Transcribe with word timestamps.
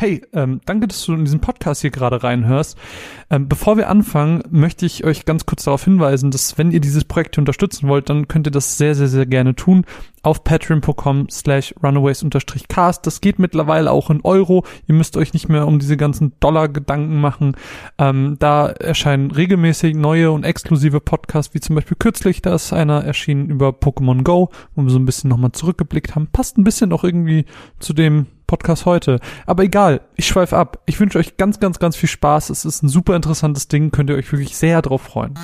Hey, 0.00 0.22
ähm, 0.32 0.62
danke, 0.64 0.88
dass 0.88 1.04
du 1.04 1.12
in 1.12 1.26
diesen 1.26 1.40
Podcast 1.40 1.82
hier 1.82 1.90
gerade 1.90 2.22
reinhörst. 2.22 2.78
Ähm, 3.28 3.50
bevor 3.50 3.76
wir 3.76 3.90
anfangen, 3.90 4.42
möchte 4.48 4.86
ich 4.86 5.04
euch 5.04 5.26
ganz 5.26 5.44
kurz 5.44 5.64
darauf 5.64 5.84
hinweisen, 5.84 6.30
dass 6.30 6.56
wenn 6.56 6.72
ihr 6.72 6.80
dieses 6.80 7.04
Projekt 7.04 7.34
hier 7.34 7.42
unterstützen 7.42 7.86
wollt, 7.86 8.08
dann 8.08 8.26
könnt 8.26 8.46
ihr 8.46 8.50
das 8.50 8.78
sehr, 8.78 8.94
sehr, 8.94 9.08
sehr 9.08 9.26
gerne 9.26 9.54
tun 9.54 9.84
auf 10.22 10.42
patreon.com 10.42 11.28
slash 11.30 11.74
runaways-cast. 11.82 13.06
Das 13.06 13.20
geht 13.20 13.38
mittlerweile 13.38 13.90
auch 13.90 14.08
in 14.08 14.22
Euro. 14.22 14.64
Ihr 14.86 14.94
müsst 14.94 15.18
euch 15.18 15.34
nicht 15.34 15.50
mehr 15.50 15.66
um 15.66 15.78
diese 15.78 15.98
ganzen 15.98 16.32
Dollar-Gedanken 16.40 17.20
machen. 17.20 17.54
Ähm, 17.98 18.36
da 18.38 18.68
erscheinen 18.68 19.30
regelmäßig 19.30 19.94
neue 19.96 20.30
und 20.30 20.44
exklusive 20.44 21.00
Podcasts, 21.00 21.54
wie 21.54 21.60
zum 21.60 21.76
Beispiel 21.76 21.98
kürzlich, 21.98 22.40
da 22.40 22.54
ist 22.54 22.72
einer 22.72 23.04
erschienen 23.04 23.50
über 23.50 23.68
Pokémon 23.68 24.22
Go, 24.22 24.48
wo 24.74 24.82
wir 24.82 24.90
so 24.90 24.98
ein 24.98 25.04
bisschen 25.04 25.28
nochmal 25.28 25.52
zurückgeblickt 25.52 26.14
haben. 26.14 26.28
Passt 26.28 26.56
ein 26.56 26.64
bisschen 26.64 26.90
auch 26.94 27.04
irgendwie 27.04 27.44
zu 27.80 27.92
dem 27.92 28.26
Podcast 28.50 28.84
heute. 28.84 29.20
Aber 29.46 29.62
egal, 29.62 30.00
ich 30.16 30.26
schweife 30.26 30.56
ab. 30.56 30.82
Ich 30.86 30.98
wünsche 30.98 31.20
euch 31.20 31.36
ganz, 31.36 31.60
ganz, 31.60 31.78
ganz 31.78 31.94
viel 31.94 32.08
Spaß. 32.08 32.50
Es 32.50 32.64
ist 32.64 32.82
ein 32.82 32.88
super 32.88 33.14
interessantes 33.14 33.68
Ding. 33.68 33.92
Könnt 33.92 34.10
ihr 34.10 34.16
euch 34.16 34.32
wirklich 34.32 34.56
sehr 34.56 34.82
drauf 34.82 35.02
freuen. 35.02 35.38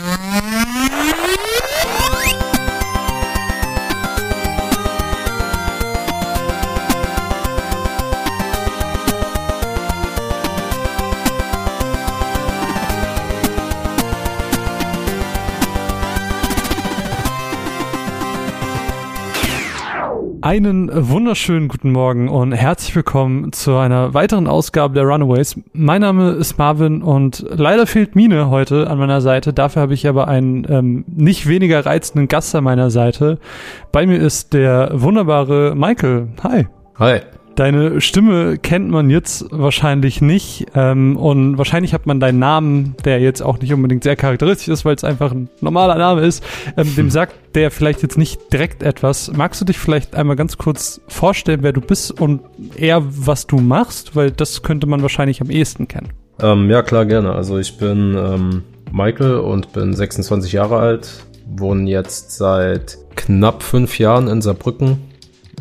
Einen 20.46 20.88
wunderschönen 20.92 21.66
guten 21.66 21.90
Morgen 21.90 22.28
und 22.28 22.52
herzlich 22.52 22.94
willkommen 22.94 23.52
zu 23.52 23.74
einer 23.78 24.14
weiteren 24.14 24.46
Ausgabe 24.46 24.94
der 24.94 25.02
Runaways. 25.02 25.60
Mein 25.72 26.02
Name 26.02 26.30
ist 26.34 26.56
Marvin 26.56 27.02
und 27.02 27.44
leider 27.50 27.84
fehlt 27.84 28.14
Mine 28.14 28.48
heute 28.48 28.88
an 28.88 28.96
meiner 28.96 29.20
Seite. 29.20 29.52
Dafür 29.52 29.82
habe 29.82 29.94
ich 29.94 30.06
aber 30.06 30.28
einen 30.28 30.64
ähm, 30.70 31.04
nicht 31.08 31.48
weniger 31.48 31.84
reizenden 31.84 32.28
Gast 32.28 32.54
an 32.54 32.62
meiner 32.62 32.90
Seite. 32.90 33.40
Bei 33.90 34.06
mir 34.06 34.18
ist 34.18 34.52
der 34.52 34.90
wunderbare 34.92 35.74
Michael. 35.74 36.28
Hi. 36.44 36.68
Hi. 36.96 37.22
Deine 37.56 38.02
Stimme 38.02 38.58
kennt 38.58 38.90
man 38.90 39.08
jetzt 39.08 39.46
wahrscheinlich 39.50 40.20
nicht 40.20 40.66
ähm, 40.74 41.16
und 41.16 41.56
wahrscheinlich 41.56 41.94
hat 41.94 42.04
man 42.04 42.20
deinen 42.20 42.38
Namen, 42.38 42.94
der 43.06 43.18
jetzt 43.18 43.42
auch 43.42 43.58
nicht 43.58 43.72
unbedingt 43.72 44.04
sehr 44.04 44.14
charakteristisch 44.14 44.68
ist, 44.68 44.84
weil 44.84 44.94
es 44.94 45.04
einfach 45.04 45.32
ein 45.32 45.48
normaler 45.62 45.94
Name 45.94 46.20
ist, 46.20 46.44
ähm, 46.76 46.94
dem 46.96 47.08
sagt 47.16 47.34
der 47.54 47.70
vielleicht 47.70 48.02
jetzt 48.02 48.18
nicht 48.18 48.52
direkt 48.52 48.82
etwas. 48.82 49.32
Magst 49.34 49.58
du 49.62 49.64
dich 49.64 49.78
vielleicht 49.78 50.14
einmal 50.14 50.36
ganz 50.36 50.58
kurz 50.58 51.00
vorstellen, 51.08 51.60
wer 51.62 51.72
du 51.72 51.80
bist 51.80 52.20
und 52.20 52.42
eher 52.76 53.02
was 53.06 53.46
du 53.46 53.56
machst, 53.56 54.14
weil 54.14 54.30
das 54.30 54.62
könnte 54.62 54.86
man 54.86 55.00
wahrscheinlich 55.00 55.40
am 55.40 55.48
ehesten 55.48 55.88
kennen. 55.88 56.10
Ähm, 56.42 56.68
ja 56.68 56.82
klar 56.82 57.06
gerne. 57.06 57.32
Also 57.32 57.56
ich 57.58 57.78
bin 57.78 58.14
ähm, 58.18 58.64
Michael 58.92 59.36
und 59.36 59.72
bin 59.72 59.94
26 59.94 60.52
Jahre 60.52 60.76
alt, 60.76 61.24
wohne 61.46 61.88
jetzt 61.88 62.32
seit 62.32 62.98
knapp 63.14 63.62
fünf 63.62 63.98
Jahren 63.98 64.28
in 64.28 64.42
Saarbrücken 64.42 64.98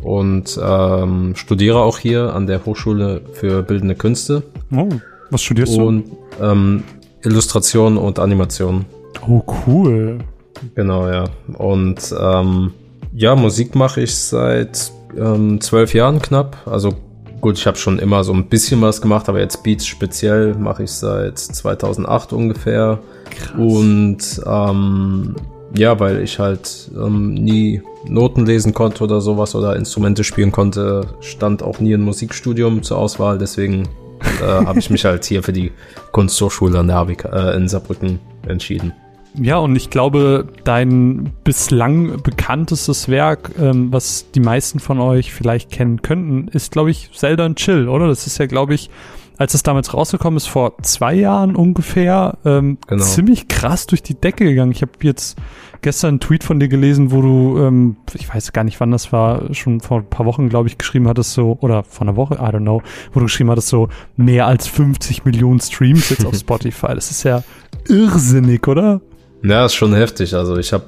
und 0.06 0.60
ähm, 0.64 1.34
studiere 1.36 1.80
auch 1.80 1.98
hier 1.98 2.36
an 2.36 2.46
der 2.46 2.64
Hochschule 2.64 3.22
für 3.34 3.64
Bildende 3.64 3.96
Künste. 3.96 4.44
Oh, 4.72 4.88
was 5.32 5.42
studierst 5.42 5.76
du? 5.76 5.88
Und 5.88 6.06
ähm, 6.40 6.84
Illustration 7.24 7.98
und 7.98 8.20
Animation. 8.20 8.86
Oh, 9.28 9.42
cool. 9.66 10.20
Genau, 10.76 11.10
ja. 11.10 11.26
Und 11.58 12.14
ähm, 12.20 12.72
ja, 13.16 13.36
Musik 13.36 13.74
mache 13.74 14.02
ich 14.02 14.16
seit 14.16 14.92
ähm, 15.18 15.60
zwölf 15.60 15.96
Jahren 15.96 16.22
knapp. 16.22 16.56
Also 16.68 16.94
gut, 17.42 17.58
ich 17.58 17.66
habe 17.66 17.78
schon 17.78 17.98
immer 17.98 18.24
so 18.24 18.32
ein 18.32 18.46
bisschen 18.46 18.82
was 18.84 19.02
gemacht, 19.02 19.28
aber 19.28 19.40
jetzt 19.40 19.64
Beats 19.64 19.88
speziell 19.88 20.54
mache 20.54 20.84
ich 20.84 20.92
seit 20.92 21.40
2008 21.40 22.32
ungefähr. 22.32 23.00
Krass. 23.32 23.58
Und 23.58 24.42
ähm, 24.46 25.36
ja, 25.78 26.00
weil 26.00 26.22
ich 26.22 26.40
halt 26.40 26.90
ähm, 26.96 27.34
nie 27.34 27.82
Noten 28.08 28.46
lesen 28.46 28.74
konnte 28.74 29.04
oder 29.04 29.22
sowas 29.22 29.56
oder 29.56 29.76
Instrumente 29.76 30.24
spielen 30.24 30.52
konnte, 30.52 31.08
stand 31.22 31.64
auch 31.64 31.80
nie 31.80 31.94
ein 31.94 32.02
Musikstudium 32.02 32.84
zur 32.84 32.98
Auswahl. 32.98 33.38
Deswegen 33.38 33.88
äh, 34.42 34.46
habe 34.66 34.80
ich 34.80 34.90
mich 34.90 35.06
halt 35.06 35.26
hier 35.26 35.44
für 35.44 35.54
die 35.54 35.72
Kunsthochschule 36.12 36.86
der 36.86 36.96
HWK, 36.96 37.26
äh, 37.26 37.58
in 37.58 37.68
Saarbrücken 37.68 38.20
entschieden. 38.48 38.94
Ja, 39.38 39.58
und 39.58 39.76
ich 39.76 39.90
glaube, 39.90 40.48
dein 40.64 41.34
bislang 41.44 42.22
bekanntestes 42.22 43.10
Werk, 43.10 43.52
ähm, 43.60 43.92
was 43.92 44.32
die 44.32 44.40
meisten 44.40 44.80
von 44.80 45.00
euch 45.00 45.34
vielleicht 45.34 45.72
kennen 45.72 46.02
könnten, 46.02 46.48
ist, 46.48 46.72
glaube 46.72 46.92
ich, 46.92 47.12
Zelda 47.12 47.46
and 47.46 47.58
Chill, 47.58 47.90
oder? 47.90 48.08
Das 48.08 48.28
ist 48.28 48.38
ja, 48.38 48.46
glaube 48.46 48.76
ich, 48.76 48.90
als 49.38 49.54
es 49.54 49.64
damals 49.64 49.94
rausgekommen 49.94 50.38
ist, 50.38 50.48
vor 50.48 50.78
zwei 50.82 51.14
Jahren 51.14 51.56
ungefähr, 51.56 52.38
ähm, 52.46 52.78
genau. 52.88 53.04
ziemlich 53.04 53.48
krass 53.48 53.88
durch 53.88 54.04
die 54.04 54.16
Decke 54.16 54.46
gegangen. 54.46 54.72
Ich 54.72 54.82
habe 54.82 54.92
jetzt 55.02 55.38
gestern 55.82 56.10
einen 56.10 56.20
Tweet 56.20 56.44
von 56.44 56.60
dir 56.60 56.68
gelesen, 56.68 57.12
wo 57.12 57.22
du, 57.22 57.60
ähm, 57.60 57.98
ich 58.14 58.34
weiß 58.34 58.54
gar 58.54 58.64
nicht, 58.64 58.80
wann 58.80 58.92
das 58.92 59.12
war, 59.12 59.54
schon 59.54 59.82
vor 59.82 60.00
ein 60.00 60.10
paar 60.10 60.26
Wochen, 60.26 60.50
glaube 60.50 60.68
ich, 60.68 60.78
geschrieben 60.78 61.08
hattest, 61.08 61.34
so, 61.34 61.58
oder 61.62 61.84
vor 61.84 62.08
einer 62.08 62.16
Woche, 62.16 62.36
I 62.36 62.38
don't 62.38 62.62
know, 62.62 62.82
wo 63.14 63.20
du 63.20 63.26
geschrieben 63.26 63.52
hattest, 63.52 63.68
so 63.68 63.90
mehr 64.16 64.48
als 64.48 64.68
50 64.68 65.26
Millionen 65.26 65.60
Streams 65.60 66.10
jetzt 66.10 66.26
auf 66.26 66.36
Spotify. 66.40 66.96
Das 66.96 67.12
ist 67.12 67.24
ja 67.24 67.44
irrsinnig, 67.88 68.68
oder? 68.68 69.02
Ja, 69.44 69.66
ist 69.66 69.76
schon 69.76 69.94
heftig. 69.94 70.34
Also 70.34 70.58
ich 70.58 70.74
habe 70.74 70.86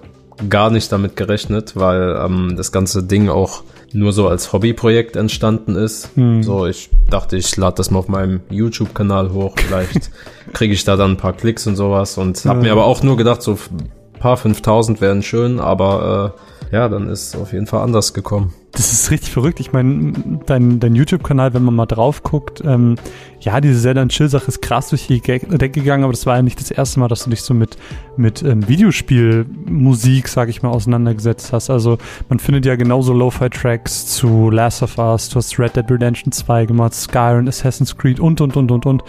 gar 0.50 0.69
nicht 0.72 0.91
damit 0.91 1.16
gerechnet, 1.16 1.75
weil 1.75 2.19
ähm, 2.24 2.56
das 2.56 2.72
ganze 2.72 3.03
Ding 3.03 3.29
auch 3.29 3.64
nur 3.97 4.13
so 4.13 4.28
als 4.28 4.53
Hobbyprojekt 4.53 5.16
entstanden 5.16 5.75
ist. 5.75 6.12
Hm. 6.16 6.44
So, 6.44 6.68
ich 6.68 6.90
dachte, 7.09 7.35
ich 7.35 7.56
lade 7.58 7.75
das 7.78 7.90
mal 7.90 8.00
auf 8.00 8.08
meinem 8.08 8.41
YouTube-Kanal 8.50 9.31
hoch. 9.34 9.56
Vielleicht 9.58 10.12
kriege 10.53 10.74
ich 10.74 10.84
da 10.84 10.96
dann 10.96 11.12
ein 11.12 11.18
paar 11.18 11.34
Klicks 11.34 11.66
und 11.68 11.75
sowas. 11.75 12.18
Und 12.18 12.46
habe 12.46 12.59
ja. 12.59 12.63
mir 12.63 12.72
aber 12.74 12.85
auch 12.85 13.02
nur 13.02 13.18
gedacht, 13.18 13.41
so 13.41 13.53
ein 13.53 14.19
paar 14.19 14.38
5000 14.38 15.02
wären 15.02 15.24
schön, 15.24 15.59
aber 15.59 16.35
äh, 16.72 16.75
ja, 16.75 16.90
dann 16.90 17.09
ist 17.09 17.34
es 17.34 17.41
auf 17.41 17.53
jeden 17.53 17.66
Fall 17.66 17.81
anders 17.81 18.13
gekommen. 18.13 18.53
Das 18.73 18.91
ist 18.91 19.09
richtig 19.09 19.31
verrückt. 19.31 19.59
Ich 19.59 19.72
meine, 19.72 20.13
dein, 20.45 20.79
dein 20.79 20.94
YouTube-Kanal, 20.94 21.53
wenn 21.53 21.63
man 21.63 21.73
mal 21.73 21.85
drauf 21.85 22.22
guckt, 22.22 22.61
ähm, 22.66 22.95
ja, 23.39 23.59
diese 23.61 23.81
Zelda 23.81 24.05
Chill-Sache 24.05 24.47
ist 24.47 24.61
krass 24.61 24.89
durch 24.89 25.07
die 25.07 25.22
Decke 25.22 25.69
gegangen, 25.69 26.03
aber 26.03 26.13
das 26.13 26.25
war 26.25 26.35
ja 26.35 26.41
nicht 26.41 26.59
das 26.59 26.69
erste 26.69 27.00
Mal, 27.00 27.07
dass 27.07 27.23
du 27.23 27.29
dich 27.29 27.41
so 27.41 27.53
mit, 27.53 27.78
mit 28.17 28.44
ähm, 28.44 28.67
Videospielmusik, 28.67 30.28
sag 30.28 30.50
ich 30.50 30.61
mal, 30.61 30.69
auseinandergesetzt 30.69 31.53
hast. 31.53 31.69
Also 31.69 31.97
man 32.29 32.39
findet 32.39 32.66
ja 32.66 32.75
genauso 32.75 33.13
Lo-Fi-Tracks 33.13 34.07
zu 34.07 34.50
Last 34.50 34.84
of 34.84 34.97
Us, 34.97 35.29
du 35.29 35.38
hast 35.38 35.57
Red 35.57 35.75
Dead 35.75 35.89
Redemption 35.89 36.31
2 36.31 36.66
gemacht, 36.66 36.94
Skyrim, 36.94 37.47
Assassin's 37.47 37.97
Creed 37.97 38.19
und, 38.19 38.41
und, 38.41 38.57
und, 38.57 38.69
und, 38.69 38.85
und. 38.85 39.03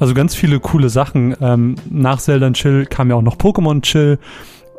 Also 0.00 0.14
ganz 0.14 0.34
viele 0.34 0.58
coole 0.58 0.88
Sachen. 0.88 1.36
Ähm, 1.40 1.74
nach 1.90 2.18
Zelda 2.18 2.50
Chill 2.52 2.86
kam 2.86 3.10
ja 3.10 3.16
auch 3.16 3.22
noch 3.22 3.36
Pokémon 3.36 3.82
Chill 3.82 4.18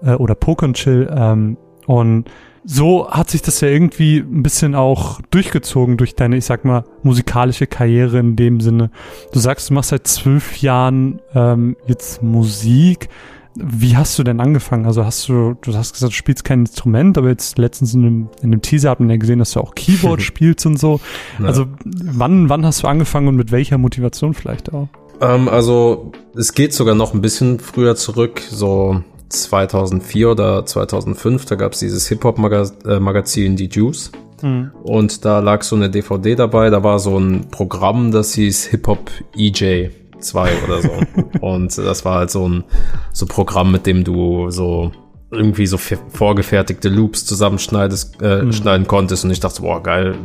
äh, 0.01 0.15
oder 0.15 0.33
Pokémon 0.33 0.73
Chill 0.73 1.09
ähm, 1.15 1.57
und 1.85 2.25
so 2.65 3.09
hat 3.09 3.29
sich 3.29 3.41
das 3.41 3.61
ja 3.61 3.67
irgendwie 3.67 4.17
ein 4.17 4.43
bisschen 4.43 4.75
auch 4.75 5.19
durchgezogen 5.31 5.97
durch 5.97 6.15
deine, 6.15 6.37
ich 6.37 6.45
sag 6.45 6.65
mal, 6.65 6.85
musikalische 7.03 7.67
Karriere 7.67 8.19
in 8.19 8.35
dem 8.35 8.61
Sinne. 8.61 8.89
Du 9.33 9.39
sagst, 9.39 9.69
du 9.69 9.73
machst 9.73 9.89
seit 9.89 10.07
zwölf 10.07 10.57
Jahren 10.57 11.19
ähm, 11.35 11.75
jetzt 11.87 12.23
Musik. 12.23 13.09
Wie 13.55 13.97
hast 13.97 14.17
du 14.17 14.23
denn 14.23 14.39
angefangen? 14.39 14.85
Also 14.85 15.05
hast 15.05 15.27
du, 15.29 15.55
du 15.61 15.75
hast 15.75 15.93
gesagt, 15.93 16.13
du 16.13 16.15
spielst 16.15 16.43
kein 16.43 16.61
Instrument, 16.61 17.17
aber 17.17 17.29
jetzt 17.29 17.57
letztens 17.57 17.93
in 17.93 18.05
einem, 18.05 18.29
in 18.41 18.51
einem 18.51 18.61
Teaser 18.61 18.89
hat 18.89 18.99
man 18.99 19.09
ja 19.09 19.17
gesehen, 19.17 19.39
dass 19.39 19.51
du 19.51 19.59
auch 19.59 19.75
Keyboard 19.75 20.21
spielst 20.23 20.65
und 20.65 20.79
so. 20.79 20.99
Ja. 21.39 21.45
Also 21.45 21.65
wann, 21.85 22.49
wann 22.49 22.65
hast 22.65 22.81
du 22.81 22.87
angefangen 22.87 23.27
und 23.27 23.35
mit 23.35 23.51
welcher 23.51 23.77
Motivation 23.77 24.33
vielleicht 24.33 24.73
auch? 24.73 24.87
Ähm, 25.21 25.49
also 25.49 26.11
es 26.35 26.53
geht 26.53 26.73
sogar 26.73 26.95
noch 26.95 27.13
ein 27.13 27.21
bisschen 27.21 27.59
früher 27.59 27.95
zurück, 27.95 28.41
so 28.49 29.03
2004 29.33 30.31
oder 30.31 30.65
2005, 30.65 31.45
da 31.45 31.55
gab 31.55 31.73
es 31.73 31.79
dieses 31.79 32.07
Hip-Hop-Magazin 32.07 33.55
Die 33.55 33.69
Juice. 33.69 34.11
Mhm. 34.41 34.71
Und 34.83 35.25
da 35.25 35.39
lag 35.39 35.63
so 35.63 35.75
eine 35.75 35.89
DVD 35.89 36.35
dabei, 36.35 36.69
da 36.69 36.83
war 36.83 36.99
so 36.99 37.17
ein 37.17 37.49
Programm, 37.49 38.11
das 38.11 38.33
hieß 38.33 38.65
Hip-Hop 38.67 39.09
EJ 39.35 39.89
2 40.19 40.51
oder 40.65 40.81
so. 40.81 40.91
und 41.41 41.77
das 41.77 42.05
war 42.05 42.19
halt 42.19 42.31
so 42.31 42.47
ein 42.47 42.63
so 43.11 43.25
Programm, 43.25 43.71
mit 43.71 43.85
dem 43.85 44.03
du 44.03 44.49
so 44.49 44.91
irgendwie 45.31 45.65
so 45.65 45.77
vorgefertigte 45.77 46.89
Loops 46.89 47.25
zusammenschneidest, 47.25 48.21
äh, 48.21 48.43
mhm. 48.43 48.53
schneiden 48.53 48.87
konntest. 48.87 49.25
Und 49.25 49.31
ich 49.31 49.39
dachte, 49.39 49.61
boah, 49.61 49.81
geil, 49.81 50.15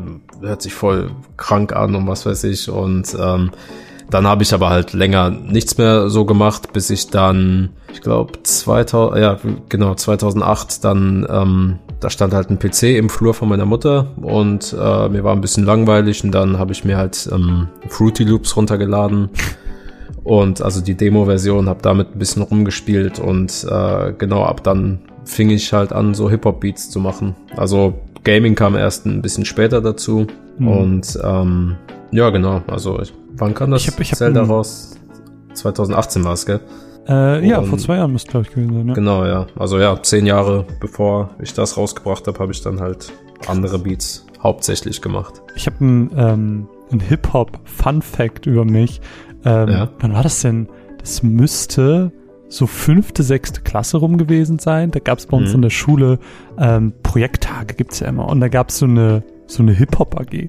hört 0.41 0.63
sich 0.63 0.75
voll 0.75 1.11
krank 1.37 1.75
an 1.75 1.95
und 1.95 2.07
was 2.07 2.27
weiß 2.27 2.45
ich. 2.45 2.69
Und 2.69 3.17
ähm, 3.19 3.51
dann 4.11 4.27
habe 4.27 4.43
ich 4.43 4.55
aber 4.55 4.71
halt 4.71 4.93
länger 4.93 5.31
nichts 5.31 5.79
mehr 5.79 6.09
so 6.09 6.25
gemacht, 6.25 6.73
bis 6.73 6.91
ich 6.91 7.09
dann, 7.09 7.71
ich 7.93 8.01
glaube, 8.01 8.43
2000, 8.43 9.21
ja, 9.21 9.39
genau, 9.69 9.95
2008 9.95 10.85
dann, 10.85 11.27
ähm, 11.29 11.79
da 12.01 12.11
stand 12.11 12.33
halt 12.33 12.51
ein 12.51 12.59
PC 12.59 12.97
im 12.97 13.09
Flur 13.09 13.35
von 13.35 13.49
meiner 13.49 13.67
Mutter 13.67 14.09
und 14.23 14.73
äh, 14.73 15.09
mir 15.09 15.25
war 15.25 15.35
ein 15.35 15.41
bisschen 15.41 15.65
langweilig 15.65 16.25
und 16.25 16.33
dann 16.33 16.59
habe 16.59 16.73
ich 16.73 16.85
mir 16.85 16.97
halt 16.97 17.29
ähm, 17.33 17.69
Fruity 17.89 18.25
Loops 18.25 18.57
runtergeladen 18.57 19.31
und 20.25 20.63
also 20.63 20.81
die 20.81 20.95
Demo-Version, 20.95 21.69
habe 21.69 21.83
damit 21.83 22.15
ein 22.15 22.19
bisschen 22.19 22.43
rumgespielt 22.43 23.19
und 23.19 23.67
äh, 23.69 24.13
genau 24.17 24.45
ab 24.45 24.63
dann 24.63 25.01
fing 25.25 25.51
ich 25.51 25.73
halt 25.73 25.93
an, 25.93 26.15
so 26.15 26.31
Hip-Hop-Beats 26.31 26.91
zu 26.91 27.01
machen. 27.01 27.37
Also 27.57 27.95
Gaming 28.25 28.55
kam 28.55 28.77
erst 28.77 29.07
ein 29.07 29.23
bisschen 29.23 29.45
später 29.45 29.81
dazu 29.81 30.27
mhm. 30.59 30.69
und 30.69 31.19
ähm, 31.23 31.77
Ja, 32.11 32.31
genau. 32.31 32.63
Also, 32.67 33.01
ich, 33.01 33.13
wann 33.39 33.55
kam 33.55 33.71
das 33.71 33.83
Ich 33.83 33.89
hab- 33.93 34.01
ich 34.01 34.11
hab 34.13 34.19
Zelda 34.19 34.43
raus? 34.43 34.97
2018 35.55 36.25
war 36.25 36.33
es, 36.35 36.47
gell? 36.47 36.61
Äh, 37.09 37.47
ja, 37.49 37.63
vor 37.63 37.79
zwei 37.79 37.97
Jahren 37.97 38.13
müsste, 38.13 38.31
glaube 38.31 38.47
ich, 38.47 38.55
gewesen 38.55 38.75
sein. 38.75 38.89
Ja. 38.89 38.95
Genau, 38.95 39.25
ja. 39.25 39.47
Also 39.57 39.79
ja, 39.79 40.01
zehn 40.03 40.27
Jahre 40.27 40.67
bevor 40.81 41.31
ich 41.41 41.55
das 41.55 41.77
rausgebracht 41.77 42.27
habe, 42.27 42.39
habe 42.39 42.53
ich 42.53 42.61
dann 42.61 42.81
halt 42.81 43.13
andere 43.47 43.79
Beats 43.79 44.27
hauptsächlich 44.43 45.01
gemacht. 45.01 45.41
Ich 45.57 45.67
habe 45.67 45.77
einen 45.81 46.11
ähm, 46.17 46.69
ein 46.93 47.01
Hip-Hop-Fun-Fact 47.01 48.47
über 48.47 48.65
mich. 48.65 49.01
Ähm, 49.45 49.69
Ja. 49.69 49.89
Wann 50.01 50.13
war 50.15 50.23
das 50.23 50.41
denn? 50.43 50.69
Das 50.99 51.23
müsste 51.23 52.13
so 52.51 52.67
fünfte, 52.67 53.23
sechste 53.23 53.61
Klasse 53.61 53.99
rum 53.99 54.17
gewesen 54.19 54.59
sein. 54.59 54.91
Da 54.91 55.01
gab 55.01 55.19
es 55.19 55.27
bei 55.27 55.37
uns 55.37 55.51
Mhm. 55.51 55.57
in 55.57 55.63
der 55.63 55.71
Schule 55.71 56.19
ähm, 56.59 56.93
Projekttage, 57.03 57.75
gibt's 57.75 58.01
ja 58.01 58.09
immer. 58.09 58.29
Und 58.29 58.41
da 58.41 58.49
gab 58.49 58.69
es 58.71 58.79
so 58.79 58.87
eine, 58.87 59.23
so 59.47 59.63
eine 59.63 59.73
Hip-Hop-AG. 59.73 60.49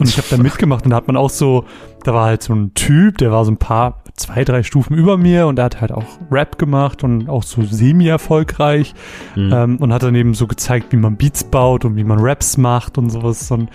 Und 0.00 0.08
ich 0.08 0.16
habe 0.16 0.26
da 0.30 0.36
mitgemacht 0.38 0.84
und 0.84 0.90
da 0.90 0.96
hat 0.96 1.06
man 1.06 1.16
auch 1.16 1.30
so, 1.30 1.64
da 2.04 2.14
war 2.14 2.26
halt 2.26 2.42
so 2.42 2.54
ein 2.54 2.72
Typ, 2.74 3.18
der 3.18 3.30
war 3.30 3.44
so 3.44 3.50
ein 3.52 3.58
paar, 3.58 4.02
zwei, 4.16 4.44
drei 4.44 4.62
Stufen 4.62 4.96
über 4.96 5.16
mir 5.16 5.46
und 5.46 5.56
der 5.56 5.66
hat 5.66 5.80
halt 5.80 5.92
auch 5.92 6.04
Rap 6.30 6.58
gemacht 6.58 7.04
und 7.04 7.28
auch 7.28 7.42
so 7.42 7.62
semi-erfolgreich 7.62 8.94
Mhm. 9.36 9.52
ähm, 9.52 9.76
und 9.76 9.92
hat 9.92 10.02
dann 10.02 10.14
eben 10.14 10.34
so 10.34 10.46
gezeigt, 10.46 10.92
wie 10.92 10.96
man 10.96 11.16
Beats 11.16 11.44
baut 11.44 11.84
und 11.84 11.96
wie 11.96 12.04
man 12.04 12.18
Raps 12.18 12.56
macht 12.56 12.98
und 12.98 13.10
sowas. 13.10 13.50
Und 13.50 13.70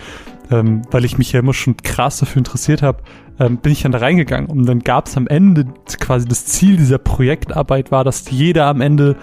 ähm, 0.50 0.82
weil 0.90 1.04
ich 1.04 1.18
mich 1.18 1.32
ja 1.32 1.40
immer 1.40 1.54
schon 1.54 1.76
krass 1.76 2.18
dafür 2.18 2.38
interessiert 2.38 2.82
habe, 2.82 2.98
ähm, 3.38 3.56
bin 3.58 3.72
ich 3.72 3.82
dann 3.82 3.92
da 3.92 3.98
reingegangen. 3.98 4.48
Und 4.48 4.66
dann 4.66 4.80
gab 4.80 5.06
es 5.06 5.16
am 5.16 5.26
Ende 5.26 5.66
quasi 6.00 6.26
das 6.26 6.46
Ziel 6.46 6.76
dieser 6.76 6.98
Projektarbeit 6.98 7.90
war, 7.90 8.04
dass 8.04 8.30
jeder 8.30 8.66
am 8.66 8.80
Ende 8.80 9.16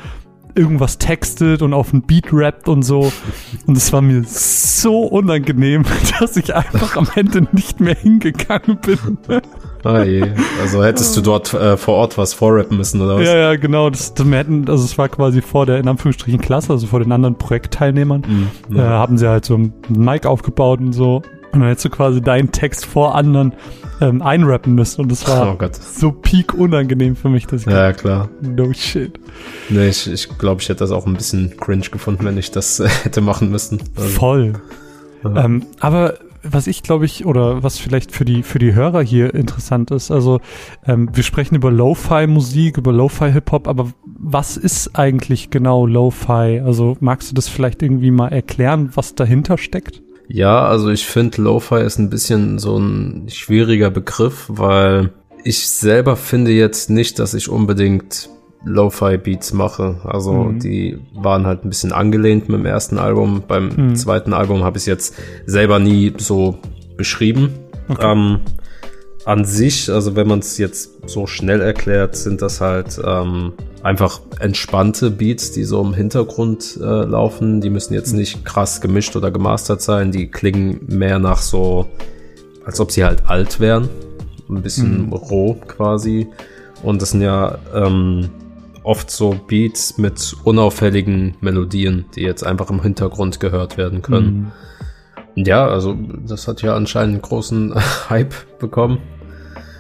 irgendwas 0.56 0.98
textet 0.98 1.62
und 1.62 1.74
auf 1.74 1.94
einen 1.94 2.04
Beat 2.04 2.32
rappt 2.32 2.68
und 2.68 2.84
so. 2.84 3.12
Und 3.66 3.78
es 3.78 3.92
war 3.92 4.02
mir 4.02 4.24
so 4.26 5.02
unangenehm, 5.02 5.84
dass 6.20 6.38
ich 6.38 6.54
einfach 6.54 6.96
am 6.96 7.08
Ende 7.16 7.48
nicht 7.52 7.80
mehr 7.80 7.96
hingegangen 7.96 8.78
bin. 8.78 9.18
Ah 9.84 10.04
je. 10.04 10.24
Also 10.62 10.84
hättest 10.84 11.18
du 11.18 11.22
dort 11.22 11.54
äh, 11.54 11.76
vor 11.76 11.96
Ort 11.96 12.18
was 12.18 12.34
vorrappen 12.34 12.78
müssen, 12.78 13.02
oder 13.02 13.18
was? 13.18 13.26
Ja, 13.26 13.36
ja, 13.36 13.56
genau. 13.56 13.90
Das, 13.90 14.14
das, 14.14 14.26
wir 14.26 14.38
hätten, 14.38 14.70
also 14.70 14.86
es 14.86 14.98
war 14.98 15.10
quasi 15.10 15.42
vor 15.42 15.66
der, 15.66 15.80
in 15.80 15.88
Anführungsstrichen, 15.88 16.40
Klasse, 16.40 16.72
also 16.72 16.88
vor 16.88 17.00
den 17.00 17.12
anderen 17.12 17.36
Projektteilnehmern. 17.36 18.50
Mhm. 18.70 18.78
äh, 18.78 18.82
haben 18.82 19.18
sie 19.18 19.28
halt 19.28 19.46
so 19.46 19.56
ein 19.56 19.74
Mic 19.90 20.26
aufgebaut 20.26 20.80
und 20.80 20.94
so. 20.94 21.22
Und 21.54 21.60
dann 21.60 21.70
hättest 21.70 21.86
du 21.86 21.90
quasi 21.90 22.20
deinen 22.22 22.52
Text 22.52 22.86
vor 22.86 23.16
anderen 23.16 23.54
ähm, 24.02 24.22
einrappen 24.22 24.74
müssen. 24.74 25.02
Und 25.02 25.12
das 25.12 25.28
war 25.28 25.56
Oh 25.60 25.68
so 25.80 26.12
peak 26.12 26.54
unangenehm 26.54 27.16
für 27.16 27.30
mich, 27.30 27.46
dass 27.46 27.62
ich 27.62 27.68
Ja, 27.68 27.94
klar. 27.94 28.30
no 28.42 28.74
shit. 28.74 29.20
Nee, 29.70 29.88
ich, 29.90 30.12
ich 30.12 30.38
glaube, 30.38 30.62
ich 30.62 30.70
hätte 30.70 30.80
das 30.80 30.92
auch 30.92 31.06
ein 31.06 31.14
bisschen 31.14 31.56
cringe 31.58 31.90
gefunden, 31.92 32.26
wenn 32.26 32.38
ich 32.38 32.52
das 32.52 32.80
äh, 32.80 32.90
hätte 33.04 33.22
machen 33.22 33.52
müssen. 33.52 33.80
Also, 33.96 34.10
Voll. 34.10 34.54
ja. 35.24 35.46
Ähm, 35.46 35.66
aber 35.80 36.16
was 36.44 36.68
ich 36.68 36.84
glaube 36.84 37.06
ich, 37.06 37.26
oder 37.26 37.64
was 37.64 37.78
vielleicht 37.80 38.12
für 38.12 38.26
die, 38.26 38.44
für 38.44 38.60
die 38.60 38.74
Hörer 38.74 39.02
hier 39.02 39.34
interessant 39.34 39.92
ist, 39.92 40.12
also 40.12 40.42
ähm, 40.86 41.10
wir 41.14 41.24
sprechen 41.24 41.56
über 41.56 41.72
Lo-Fi-Musik, 41.72 42.78
über 42.78 42.92
Lo-Fi-Hip-Hop, 42.92 43.68
aber 43.68 43.92
was 44.06 44.58
ist 44.58 44.98
eigentlich 44.98 45.52
genau 45.52 45.86
Lo-Fi? 45.86 46.62
Also 46.66 46.98
magst 47.00 47.32
du 47.32 47.36
das 47.36 47.48
vielleicht 47.48 47.82
irgendwie 47.82 48.12
mal 48.12 48.28
erklären, 48.30 48.90
was 48.96 49.16
dahinter 49.16 49.58
steckt? 49.58 50.02
Ja, 50.28 50.66
also 50.66 50.90
ich 50.90 51.06
finde 51.06 51.42
Lo-Fi 51.42 51.82
ist 51.82 52.00
ein 52.00 52.10
bisschen 52.10 52.58
so 52.60 52.78
ein 52.78 53.28
schwieriger 53.30 53.90
Begriff, 53.92 54.46
weil 54.48 55.12
ich 55.44 55.68
selber 55.68 56.16
finde 56.16 56.52
jetzt 56.52 56.90
nicht, 56.90 57.20
dass 57.20 57.34
ich 57.34 57.50
unbedingt 57.50 58.30
Lo-Fi-Beats 58.66 59.52
mache. 59.54 60.00
Also 60.06 60.34
Mhm. 60.34 60.60
die 60.60 60.98
waren 61.14 61.46
halt 61.46 61.66
ein 61.66 61.70
bisschen 61.70 61.92
angelehnt 61.92 62.48
mit 62.48 62.60
dem 62.60 62.66
ersten 62.66 62.98
Album. 62.98 63.44
Beim 63.48 63.70
Mhm. 63.76 63.96
zweiten 63.96 64.34
Album 64.34 64.64
habe 64.64 64.78
ich 64.78 64.84
es 64.84 64.88
jetzt 64.88 65.16
selber 65.46 65.80
nie 65.80 66.14
so 66.18 66.58
beschrieben. 66.96 67.50
Okay. 67.90 68.12
Ähm, 68.12 68.40
an 69.26 69.46
sich, 69.46 69.90
also 69.90 70.16
wenn 70.16 70.28
man 70.28 70.40
es 70.40 70.58
jetzt 70.58 70.92
so 71.10 71.28
schnell 71.28 71.62
erklärt, 71.62 72.16
sind 72.16 72.42
das 72.42 72.60
halt 72.62 73.00
ähm, 73.06 73.54
einfach 73.82 74.22
entspannte 74.40 75.12
Beats, 75.12 75.52
die 75.52 75.64
so 75.64 75.82
im 75.82 75.94
Hintergrund 75.94 76.78
äh, 76.82 76.84
laufen. 76.84 77.62
Die 77.62 77.70
müssen 77.70 77.94
jetzt 77.94 78.14
nicht 78.14 78.44
krass 78.46 78.82
gemischt 78.82 79.16
oder 79.16 79.32
gemastert 79.32 79.82
sein. 79.82 80.12
Die 80.12 80.28
klingen 80.30 80.82
mehr 80.88 81.20
nach 81.20 81.40
so, 81.40 81.88
als 82.66 82.80
ob 82.80 82.92
sie 82.92 83.06
halt 83.06 83.26
alt 83.28 83.60
wären. 83.60 83.90
Ein 84.50 84.62
bisschen 84.62 85.08
Mhm. 85.08 85.14
roh 85.14 85.54
quasi. 85.68 86.28
Und 86.82 87.02
das 87.02 87.12
sind 87.12 87.22
ja 87.22 87.58
ähm, 87.74 88.30
oft 88.84 89.10
so 89.10 89.36
Beats 89.48 89.98
mit 89.98 90.36
unauffälligen 90.44 91.36
Melodien, 91.40 92.06
die 92.16 92.22
jetzt 92.24 92.46
einfach 92.46 92.70
im 92.70 92.82
Hintergrund 92.82 93.40
gehört 93.40 93.78
werden 93.78 94.02
können. 94.02 94.52
Mhm. 95.36 95.46
Ja, 95.46 95.66
also 95.66 95.98
das 96.28 96.48
hat 96.48 96.62
ja 96.62 96.76
anscheinend 96.76 97.14
einen 97.14 97.22
großen 97.24 97.74
Hype 98.10 98.36
bekommen. 98.60 99.00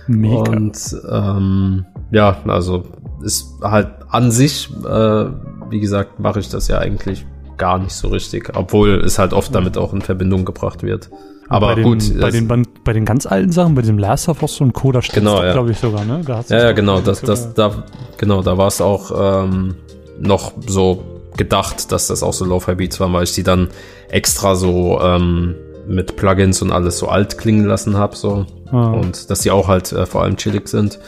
Mega. 0.08 0.52
Und 0.52 0.78
ähm, 1.10 1.86
ja, 2.12 2.38
also 2.48 2.84
ist 3.24 3.48
halt 3.62 3.90
an 4.10 4.32
sich, 4.32 4.70
äh, 4.86 5.26
wie 5.70 5.80
gesagt, 5.80 6.20
mache 6.20 6.40
ich 6.40 6.50
das 6.50 6.68
ja 6.68 6.80
eigentlich 6.80 7.26
gar 7.58 7.78
nicht 7.78 7.94
so 7.94 8.10
richtig, 8.10 8.52
obwohl 8.56 9.02
es 9.06 9.20
halt 9.20 9.34
oft 9.34 9.54
damit 9.56 9.78
auch 9.78 9.94
in 9.94 10.02
Verbindung 10.02 10.46
gebracht 10.46 10.84
wird. 10.84 11.10
Aber 11.50 11.68
bei 11.68 11.76
den, 11.76 11.84
gut, 11.84 12.20
bei 12.20 12.32
den, 12.32 12.48
bei, 12.48 12.62
bei 12.84 12.94
den 12.94 13.06
ganz 13.06 13.26
alten 13.26 13.52
Sachen, 13.52 13.76
bei 13.76 13.82
diesem 13.82 13.98
Last 13.98 14.30
of 14.30 14.42
Us 14.42 14.60
und 14.62 14.74
Co., 14.74 14.92
da 14.92 15.02
steht 15.02 15.16
Genau, 15.16 15.44
ja. 15.44 15.54
glaube 15.54 15.72
ich, 15.72 15.78
sogar, 15.78 16.06
ne? 16.06 16.22
Da 16.26 16.44
ja, 16.48 16.58
ja, 16.58 16.72
genau, 16.72 17.02
das, 17.02 17.22
das, 17.22 17.54
da, 17.54 17.84
genau, 18.18 18.42
da 18.42 18.58
war 18.58 18.68
es 18.68 18.82
auch 18.82 19.44
ähm, 19.46 19.76
noch 20.20 20.54
so 20.66 21.04
gedacht, 21.38 21.92
dass 21.92 22.08
das 22.08 22.24
auch 22.24 22.34
so 22.34 22.46
Lo-Fi 22.46 22.76
Beats 22.76 23.00
waren, 23.00 23.14
weil 23.14 23.24
ich 23.24 23.34
die 23.34 23.44
dann 23.44 23.70
extra 24.10 24.56
so 24.56 25.00
ähm, 25.02 25.56
mit 25.88 26.16
Plugins 26.16 26.62
und 26.62 26.72
alles 26.72 26.98
so 26.98 27.08
alt 27.08 27.38
klingen 27.38 27.66
lassen 27.66 27.98
habe, 27.98 28.16
so. 28.16 28.46
Ah. 28.74 28.90
und 28.90 29.30
dass 29.30 29.42
die 29.42 29.52
auch 29.52 29.68
halt 29.68 29.92
äh, 29.92 30.06
vor 30.08 30.24
allem 30.24 30.36
chillig 30.36 30.68
sind. 30.68 31.00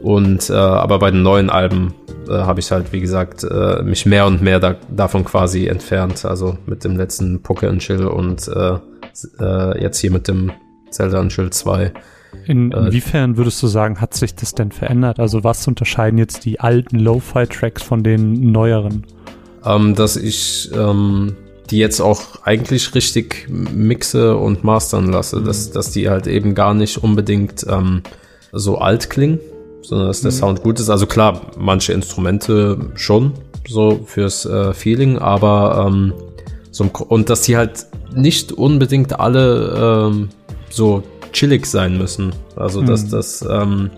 Und 0.00 0.50
äh, 0.50 0.54
aber 0.54 0.98
bei 1.00 1.10
den 1.10 1.22
neuen 1.22 1.50
Alben 1.50 1.94
äh, 2.28 2.32
habe 2.32 2.60
ich 2.60 2.70
halt, 2.70 2.92
wie 2.92 3.00
gesagt, 3.00 3.44
äh, 3.44 3.82
mich 3.82 4.06
mehr 4.06 4.26
und 4.26 4.40
mehr 4.40 4.60
da, 4.60 4.76
davon 4.88 5.24
quasi 5.24 5.66
entfernt. 5.66 6.24
Also 6.24 6.56
mit 6.66 6.84
dem 6.84 6.96
letzten 6.96 7.42
Poker 7.42 7.68
and 7.68 7.80
Chill 7.80 8.06
und 8.06 8.48
äh, 8.48 8.78
äh, 9.40 9.82
jetzt 9.82 9.98
hier 9.98 10.12
mit 10.12 10.28
dem 10.28 10.52
Zelda 10.90 11.20
and 11.20 11.32
Chill 11.32 11.50
2. 11.50 11.92
In, 12.46 12.72
äh, 12.72 12.78
inwiefern 12.78 13.36
würdest 13.36 13.62
du 13.62 13.66
sagen, 13.66 14.00
hat 14.00 14.14
sich 14.14 14.34
das 14.34 14.54
denn 14.54 14.70
verändert? 14.70 15.18
Also 15.18 15.44
was 15.44 15.66
unterscheiden 15.66 16.18
jetzt 16.18 16.44
die 16.44 16.60
alten 16.60 16.98
Lo-Fi-Tracks 16.98 17.82
von 17.82 18.02
den 18.02 18.52
neueren? 18.52 19.06
Ähm, 19.64 19.94
dass 19.94 20.16
ich 20.16 20.70
ähm, 20.74 21.36
die 21.72 21.78
jetzt 21.78 22.00
auch 22.00 22.20
eigentlich 22.44 22.94
richtig 22.94 23.48
mixe 23.48 24.36
und 24.36 24.62
mastern 24.62 25.10
lasse, 25.10 25.40
dass, 25.42 25.70
dass 25.70 25.90
die 25.90 26.08
halt 26.10 26.26
eben 26.26 26.54
gar 26.54 26.74
nicht 26.74 27.02
unbedingt 27.02 27.66
ähm, 27.68 28.02
so 28.52 28.78
alt 28.78 29.08
klingen, 29.10 29.40
sondern 29.80 30.06
dass 30.08 30.20
der 30.20 30.30
Mhm. 30.32 30.36
Sound 30.36 30.62
gut 30.62 30.78
ist. 30.78 30.90
Also 30.90 31.06
klar, 31.06 31.40
manche 31.58 31.94
Instrumente 31.94 32.78
schon 32.94 33.32
so 33.66 34.00
fürs 34.04 34.44
äh, 34.44 34.74
Feeling, 34.74 35.18
aber 35.18 35.86
ähm, 35.88 36.12
so 36.70 36.88
und 37.08 37.30
dass 37.30 37.42
die 37.42 37.56
halt 37.56 37.86
nicht 38.14 38.52
unbedingt 38.52 39.18
alle 39.18 40.08
ähm, 40.10 40.28
so 40.70 41.02
chillig 41.32 41.64
sein 41.66 41.96
müssen. 41.96 42.34
Also 42.54 42.82
dass 42.82 43.04
Mhm. 43.04 43.10
das 43.10 43.42
ähm, 43.50 43.90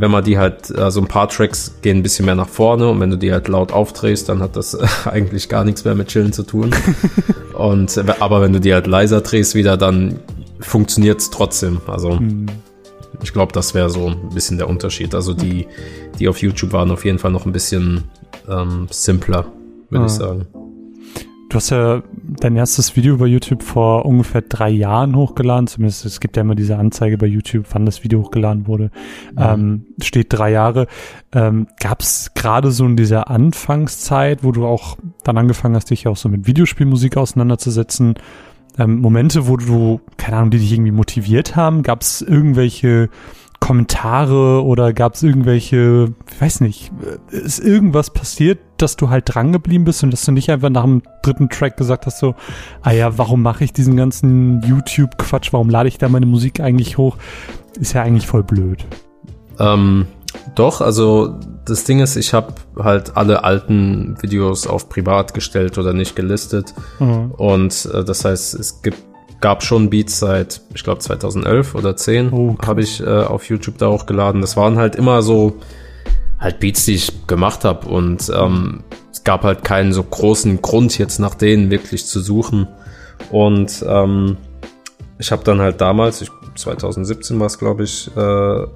wenn 0.00 0.10
man 0.10 0.22
die 0.24 0.38
halt, 0.38 0.74
also 0.76 1.00
ein 1.00 1.08
paar 1.08 1.28
Tracks 1.28 1.74
gehen 1.82 1.98
ein 1.98 2.02
bisschen 2.02 2.26
mehr 2.26 2.34
nach 2.36 2.48
vorne 2.48 2.88
und 2.88 3.00
wenn 3.00 3.10
du 3.10 3.16
die 3.18 3.32
halt 3.32 3.48
laut 3.48 3.72
aufdrehst, 3.72 4.28
dann 4.28 4.40
hat 4.40 4.54
das 4.56 4.76
eigentlich 5.06 5.48
gar 5.48 5.64
nichts 5.64 5.84
mehr 5.84 5.94
mit 5.94 6.08
Chillen 6.08 6.32
zu 6.32 6.42
tun. 6.44 6.70
und 7.54 7.98
aber 8.20 8.40
wenn 8.40 8.52
du 8.52 8.60
die 8.60 8.72
halt 8.72 8.86
leiser 8.86 9.20
drehst 9.20 9.54
wieder, 9.54 9.76
dann 9.76 10.20
funktioniert's 10.60 11.30
trotzdem. 11.30 11.80
Also 11.86 12.18
Hm. 12.18 12.46
ich 13.22 13.32
glaube, 13.32 13.52
das 13.52 13.74
wäre 13.74 13.90
so 13.90 14.08
ein 14.08 14.28
bisschen 14.34 14.58
der 14.58 14.68
Unterschied. 14.68 15.14
Also 15.14 15.34
die, 15.34 15.66
die 16.18 16.28
auf 16.28 16.38
YouTube 16.42 16.72
waren 16.72 16.90
auf 16.90 17.04
jeden 17.04 17.18
Fall 17.18 17.30
noch 17.32 17.46
ein 17.46 17.52
bisschen 17.52 18.04
ähm, 18.48 18.86
simpler, 18.90 19.46
würde 19.90 20.04
Ah. 20.04 20.06
ich 20.06 20.12
sagen. 20.12 20.46
Du 21.48 21.56
hast 21.56 21.70
ja 21.70 22.02
dein 22.40 22.56
erstes 22.56 22.94
Video 22.94 23.16
bei 23.16 23.26
YouTube 23.26 23.62
vor 23.62 24.04
ungefähr 24.04 24.42
drei 24.42 24.68
Jahren 24.68 25.16
hochgeladen. 25.16 25.66
Zumindest 25.66 26.04
es 26.04 26.20
gibt 26.20 26.36
ja 26.36 26.42
immer 26.42 26.54
diese 26.54 26.76
Anzeige 26.76 27.16
bei 27.16 27.26
YouTube, 27.26 27.64
wann 27.70 27.86
das 27.86 28.04
Video 28.04 28.22
hochgeladen 28.22 28.66
wurde. 28.66 28.90
Ähm, 29.38 29.86
steht 30.02 30.26
drei 30.30 30.50
Jahre. 30.50 30.88
Ähm, 31.32 31.66
Gab 31.80 32.02
es 32.02 32.32
gerade 32.34 32.70
so 32.70 32.84
in 32.84 32.96
dieser 32.96 33.30
Anfangszeit, 33.30 34.44
wo 34.44 34.52
du 34.52 34.66
auch 34.66 34.98
dann 35.24 35.38
angefangen 35.38 35.74
hast, 35.74 35.90
dich 35.90 36.06
auch 36.06 36.18
so 36.18 36.28
mit 36.28 36.46
Videospielmusik 36.46 37.16
auseinanderzusetzen, 37.16 38.16
ähm, 38.78 39.00
Momente, 39.00 39.48
wo 39.48 39.56
du, 39.56 40.00
keine 40.18 40.36
Ahnung, 40.36 40.50
die 40.50 40.58
dich 40.58 40.72
irgendwie 40.72 40.92
motiviert 40.92 41.56
haben? 41.56 41.82
Gab 41.82 42.02
es 42.02 42.20
irgendwelche 42.20 43.08
Kommentare 43.60 44.64
oder 44.64 44.92
gab 44.92 45.14
es 45.14 45.22
irgendwelche, 45.22 46.12
ich 46.30 46.40
weiß 46.40 46.60
nicht, 46.60 46.92
äh, 47.32 47.36
ist 47.36 47.58
irgendwas 47.58 48.10
passiert, 48.10 48.58
dass 48.78 48.96
du 48.96 49.10
halt 49.10 49.24
dran 49.26 49.52
geblieben 49.52 49.84
bist 49.84 50.02
und 50.02 50.12
dass 50.12 50.24
du 50.24 50.32
nicht 50.32 50.50
einfach 50.50 50.70
nach 50.70 50.84
dem 50.84 51.02
dritten 51.22 51.48
Track 51.48 51.76
gesagt 51.76 52.06
hast, 52.06 52.18
so, 52.18 52.34
ah 52.82 52.92
ja, 52.92 53.18
warum 53.18 53.42
mache 53.42 53.64
ich 53.64 53.72
diesen 53.72 53.96
ganzen 53.96 54.62
YouTube-Quatsch, 54.62 55.52
warum 55.52 55.68
lade 55.68 55.88
ich 55.88 55.98
da 55.98 56.08
meine 56.08 56.26
Musik 56.26 56.60
eigentlich 56.60 56.98
hoch? 56.98 57.16
Ist 57.78 57.92
ja 57.92 58.02
eigentlich 58.02 58.26
voll 58.26 58.44
blöd. 58.44 58.84
Ähm, 59.58 60.06
doch, 60.54 60.80
also 60.80 61.38
das 61.64 61.84
Ding 61.84 62.00
ist, 62.00 62.16
ich 62.16 62.34
habe 62.34 62.54
halt 62.78 63.16
alle 63.16 63.44
alten 63.44 64.16
Videos 64.22 64.66
auf 64.66 64.88
privat 64.88 65.34
gestellt 65.34 65.78
oder 65.78 65.92
nicht 65.92 66.16
gelistet. 66.16 66.74
Mhm. 66.98 67.32
Und 67.32 67.88
äh, 67.92 68.04
das 68.04 68.24
heißt, 68.24 68.54
es 68.54 68.82
gibt 68.82 68.98
gab 69.40 69.62
schon 69.62 69.90
Beats 69.90 70.18
seit, 70.18 70.60
ich 70.74 70.82
glaube 70.82 71.00
2011 71.00 71.74
oder 71.74 71.96
10 71.96 72.32
oh, 72.32 72.50
okay. 72.50 72.66
habe 72.66 72.82
ich 72.82 73.00
äh, 73.00 73.06
auf 73.06 73.48
YouTube 73.48 73.78
da 73.78 73.86
auch 73.86 74.06
geladen. 74.06 74.40
Das 74.40 74.56
waren 74.56 74.76
halt 74.76 74.96
immer 74.96 75.22
so 75.22 75.58
halt 76.38 76.60
Beats, 76.60 76.84
die 76.84 76.94
ich 76.94 77.26
gemacht 77.26 77.64
habe 77.64 77.88
und 77.88 78.30
ähm, 78.34 78.84
es 79.12 79.24
gab 79.24 79.42
halt 79.42 79.64
keinen 79.64 79.92
so 79.92 80.02
großen 80.02 80.62
Grund 80.62 80.96
jetzt 80.98 81.18
nach 81.18 81.34
denen 81.34 81.70
wirklich 81.70 82.06
zu 82.06 82.20
suchen. 82.20 82.68
Und 83.30 83.84
ähm, 83.86 84.36
ich 85.18 85.32
habe 85.32 85.42
dann 85.44 85.60
halt 85.60 85.80
damals, 85.80 86.22
ich, 86.22 86.30
2017 86.54 87.38
war 87.38 87.46
es 87.46 87.58
glaube 87.58 87.84
ich, 87.84 88.10
äh, 88.16 88.66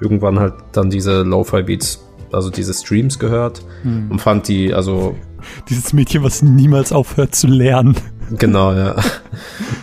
irgendwann 0.00 0.38
halt 0.38 0.54
dann 0.72 0.90
diese 0.90 1.22
Lo-Fi 1.22 1.62
Beats, 1.62 2.04
also 2.32 2.50
diese 2.50 2.74
Streams 2.74 3.18
gehört 3.18 3.62
hm. 3.82 4.10
und 4.10 4.20
fand 4.20 4.48
die, 4.48 4.74
also 4.74 5.14
dieses 5.68 5.92
Mädchen, 5.92 6.22
was 6.22 6.42
niemals 6.42 6.92
aufhört 6.92 7.34
zu 7.34 7.46
lernen. 7.46 7.96
Genau, 8.30 8.72
ja. 8.72 8.96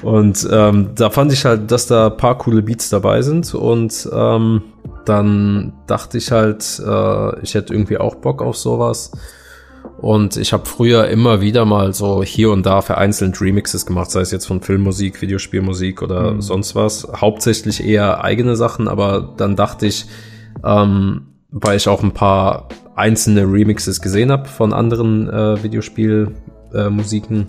Und 0.01 0.47
ähm, 0.51 0.89
da 0.95 1.09
fand 1.09 1.31
ich 1.31 1.45
halt, 1.45 1.71
dass 1.71 1.87
da 1.87 2.09
paar 2.09 2.37
coole 2.37 2.61
Beats 2.61 2.89
dabei 2.89 3.21
sind 3.21 3.53
und 3.53 4.09
ähm, 4.11 4.63
dann 5.05 5.73
dachte 5.87 6.17
ich 6.17 6.31
halt, 6.31 6.81
äh, 6.85 7.39
ich 7.41 7.53
hätte 7.53 7.73
irgendwie 7.73 7.97
auch 7.97 8.15
Bock 8.15 8.41
auf 8.41 8.57
sowas. 8.57 9.11
Und 9.99 10.37
ich 10.37 10.51
habe 10.53 10.65
früher 10.65 11.07
immer 11.09 11.41
wieder 11.41 11.65
mal 11.65 11.93
so 11.93 12.23
hier 12.23 12.51
und 12.51 12.65
da 12.65 12.81
vereinzelt 12.81 13.39
Remixes 13.39 13.85
gemacht, 13.85 14.09
sei 14.09 14.21
es 14.21 14.31
jetzt 14.31 14.47
von 14.47 14.61
Filmmusik, 14.61 15.21
Videospielmusik 15.21 16.01
oder 16.01 16.31
mhm. 16.31 16.41
sonst 16.41 16.75
was. 16.75 17.07
Hauptsächlich 17.15 17.83
eher 17.83 18.23
eigene 18.23 18.55
Sachen, 18.55 18.87
aber 18.87 19.33
dann 19.37 19.55
dachte 19.55 19.85
ich, 19.85 20.05
ähm, 20.63 21.27
weil 21.51 21.77
ich 21.77 21.87
auch 21.87 22.01
ein 22.01 22.13
paar 22.13 22.69
einzelne 22.95 23.43
Remixes 23.43 24.01
gesehen 24.01 24.31
habe 24.31 24.47
von 24.47 24.73
anderen 24.73 25.29
äh, 25.29 25.63
Videospielmusiken, 25.63 27.41
äh, 27.41 27.45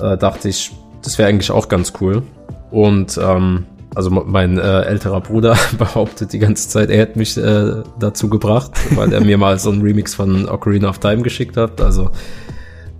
äh, 0.00 0.16
dachte 0.16 0.48
ich, 0.48 0.72
das 1.02 1.18
wäre 1.18 1.28
eigentlich 1.28 1.50
auch 1.50 1.68
ganz 1.68 1.92
cool. 2.00 2.22
Und 2.70 3.18
ähm, 3.22 3.66
also 3.94 4.10
mein 4.10 4.58
äh, 4.58 4.82
älterer 4.82 5.20
Bruder 5.20 5.56
behauptet 5.78 6.32
die 6.32 6.38
ganze 6.38 6.68
Zeit, 6.68 6.90
er 6.90 6.98
hätte 6.98 7.18
mich 7.18 7.36
äh, 7.36 7.82
dazu 7.98 8.28
gebracht, 8.28 8.72
weil 8.96 9.12
er 9.12 9.20
mir 9.20 9.38
mal 9.38 9.58
so 9.58 9.70
einen 9.70 9.82
Remix 9.82 10.14
von 10.14 10.48
Ocarina 10.48 10.88
of 10.88 10.98
Time 10.98 11.22
geschickt 11.22 11.56
hat. 11.56 11.80
Also 11.80 12.10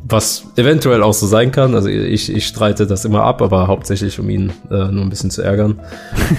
was 0.06 0.44
eventuell 0.56 1.02
auch 1.02 1.14
so 1.14 1.26
sein 1.26 1.50
kann. 1.50 1.74
Also 1.74 1.88
ich, 1.88 2.30
ich 2.30 2.46
streite 2.46 2.86
das 2.86 3.04
immer 3.04 3.22
ab, 3.22 3.40
aber 3.40 3.66
hauptsächlich 3.66 4.20
um 4.20 4.28
ihn 4.28 4.52
äh, 4.70 4.90
nur 4.90 5.02
ein 5.02 5.08
bisschen 5.08 5.30
zu 5.30 5.42
ärgern. 5.42 5.80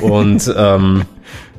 Und 0.02 0.54
ähm, 0.58 1.04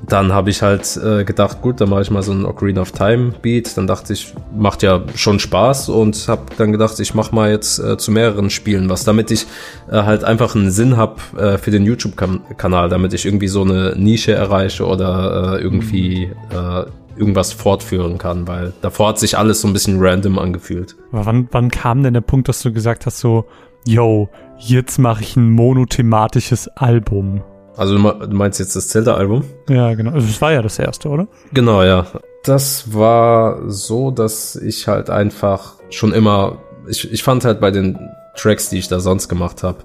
dann 0.09 0.33
habe 0.33 0.51
ich 0.51 0.63
halt 0.63 0.97
äh, 0.97 1.25
gedacht, 1.25 1.63
gut, 1.63 1.81
dann 1.81 1.89
mache 1.89 2.03
ich 2.03 2.11
mal 2.11 2.23
so 2.23 2.31
ein 2.31 2.45
Ocarina 2.45 2.83
of 2.83 2.93
Time 2.93 3.33
Beat. 3.43 3.77
Dann 3.77 3.89
dachte 3.89 4.13
ich, 4.13 4.35
macht 4.57 4.85
ja 4.85 5.03
schon 5.17 5.41
Spaß 5.41 5.89
und 5.89 6.29
habe 6.29 6.43
dann 6.57 6.71
gedacht, 6.71 7.01
ich 7.01 7.15
mache 7.15 7.35
mal 7.35 7.51
jetzt 7.51 7.81
äh, 7.81 7.99
zu 7.99 8.13
mehreren 8.13 8.51
Spielen 8.51 8.89
was, 8.89 9.05
damit 9.05 9.33
ich 9.33 9.47
äh, 9.91 10.03
halt 10.03 10.23
einfach 10.23 10.55
einen 10.55 10.71
Sinn 10.71 10.97
habe 10.97 11.17
äh, 11.37 11.59
für 11.59 11.73
den 11.73 11.85
YouTube-Kanal, 11.85 12.89
damit 12.89 13.15
ich 13.15 13.27
irgendwie 13.27 13.49
so 13.49 13.63
eine 13.63 13.97
Nische 13.97 14.33
erreiche 14.33 14.87
oder 14.87 15.57
äh, 15.57 15.63
irgendwie 15.63 16.31
äh, 16.51 16.85
irgendwas 17.17 17.53
fortführen 17.53 18.19
kann, 18.19 18.47
weil 18.47 18.73
davor 18.83 19.09
hat 19.09 19.19
sich 19.19 19.39
alles 19.39 19.61
so 19.61 19.69
ein 19.69 19.73
bisschen 19.73 19.99
random 19.99 20.39
angefühlt. 20.39 20.97
Aber 21.13 21.27
wann, 21.27 21.49
wann 21.51 21.71
kam 21.71 22.03
denn 22.03 22.15
der 22.15 22.21
Punkt, 22.21 22.49
dass 22.49 22.63
du 22.63 22.73
gesagt 22.73 23.07
hast, 23.07 23.19
so, 23.19 23.47
yo, 23.87 24.29
jetzt 24.59 24.99
mache 24.99 25.23
ich 25.23 25.37
ein 25.37 25.51
monothematisches 25.51 26.69
Album? 26.69 27.43
Also 27.77 27.95
du 27.95 28.35
meinst 28.35 28.59
jetzt 28.59 28.75
das 28.75 28.89
Zelda-Album? 28.89 29.45
Ja, 29.69 29.95
genau. 29.95 30.13
Also 30.13 30.27
das 30.27 30.41
war 30.41 30.53
ja 30.53 30.63
das 30.63 30.79
erste, 30.79 31.09
oder? 31.09 31.29
Genau, 31.53 31.83
ja. 31.83 32.07
Das 32.45 32.95
war 32.95 33.71
so, 33.71 34.11
dass 34.11 34.57
ich 34.57 34.89
halt 34.89 35.11
einfach 35.11 35.75
schon 35.91 36.13
immer, 36.13 36.59
ich, 36.89 37.13
ich 37.13 37.23
fand 37.23 37.45
halt 37.45 37.61
bei 37.61 37.71
den 37.71 37.99
Tracks, 38.35 38.71
die 38.71 38.79
ich 38.79 38.89
da 38.89 39.01
sonst 39.01 39.29
gemacht 39.29 39.63
habe, 39.63 39.79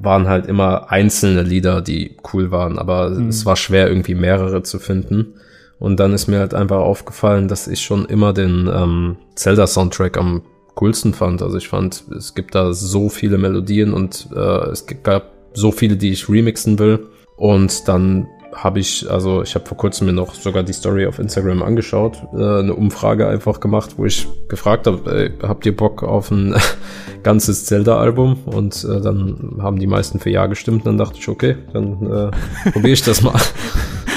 waren 0.00 0.28
halt 0.28 0.46
immer 0.46 0.90
einzelne 0.90 1.42
Lieder, 1.42 1.80
die 1.80 2.16
cool 2.32 2.50
waren, 2.50 2.78
aber 2.78 3.10
mhm. 3.10 3.28
es 3.28 3.46
war 3.46 3.56
schwer 3.56 3.88
irgendwie 3.88 4.14
mehrere 4.14 4.62
zu 4.62 4.78
finden. 4.78 5.34
Und 5.82 5.98
dann 5.98 6.12
ist 6.12 6.28
mir 6.28 6.38
halt 6.38 6.54
einfach 6.54 6.78
aufgefallen, 6.78 7.48
dass 7.48 7.66
ich 7.66 7.80
schon 7.80 8.04
immer 8.04 8.32
den 8.32 8.70
ähm, 8.72 9.16
Zelda-Soundtrack 9.34 10.16
am 10.16 10.42
coolsten 10.76 11.12
fand. 11.12 11.42
Also 11.42 11.58
ich 11.58 11.66
fand, 11.66 12.04
es 12.16 12.36
gibt 12.36 12.54
da 12.54 12.72
so 12.72 13.08
viele 13.08 13.36
Melodien 13.36 13.92
und 13.92 14.28
äh, 14.32 14.68
es 14.70 14.86
gab 15.02 15.32
so 15.54 15.72
viele, 15.72 15.96
die 15.96 16.12
ich 16.12 16.28
remixen 16.28 16.78
will. 16.78 17.08
Und 17.36 17.88
dann 17.88 18.28
habe 18.54 18.78
ich, 18.78 19.10
also 19.10 19.42
ich 19.42 19.56
habe 19.56 19.66
vor 19.66 19.76
kurzem 19.76 20.06
mir 20.06 20.12
noch 20.12 20.34
sogar 20.34 20.62
die 20.62 20.72
Story 20.72 21.04
auf 21.04 21.18
Instagram 21.18 21.64
angeschaut, 21.64 22.22
äh, 22.32 22.60
eine 22.60 22.74
Umfrage 22.74 23.26
einfach 23.26 23.58
gemacht, 23.58 23.94
wo 23.96 24.04
ich 24.04 24.28
gefragt 24.46 24.86
habe, 24.86 25.32
habt 25.42 25.66
ihr 25.66 25.76
Bock 25.76 26.04
auf 26.04 26.30
ein 26.30 26.54
ganzes 27.24 27.64
Zelda-Album? 27.64 28.44
Und 28.44 28.84
äh, 28.84 29.00
dann 29.00 29.58
haben 29.60 29.80
die 29.80 29.88
meisten 29.88 30.20
für 30.20 30.30
Ja 30.30 30.46
gestimmt. 30.46 30.86
Dann 30.86 30.96
dachte 30.96 31.18
ich, 31.18 31.28
okay, 31.28 31.56
dann 31.72 32.06
äh, 32.06 32.70
probiere 32.70 32.92
ich 32.92 33.02
das 33.02 33.20
mal. 33.20 33.34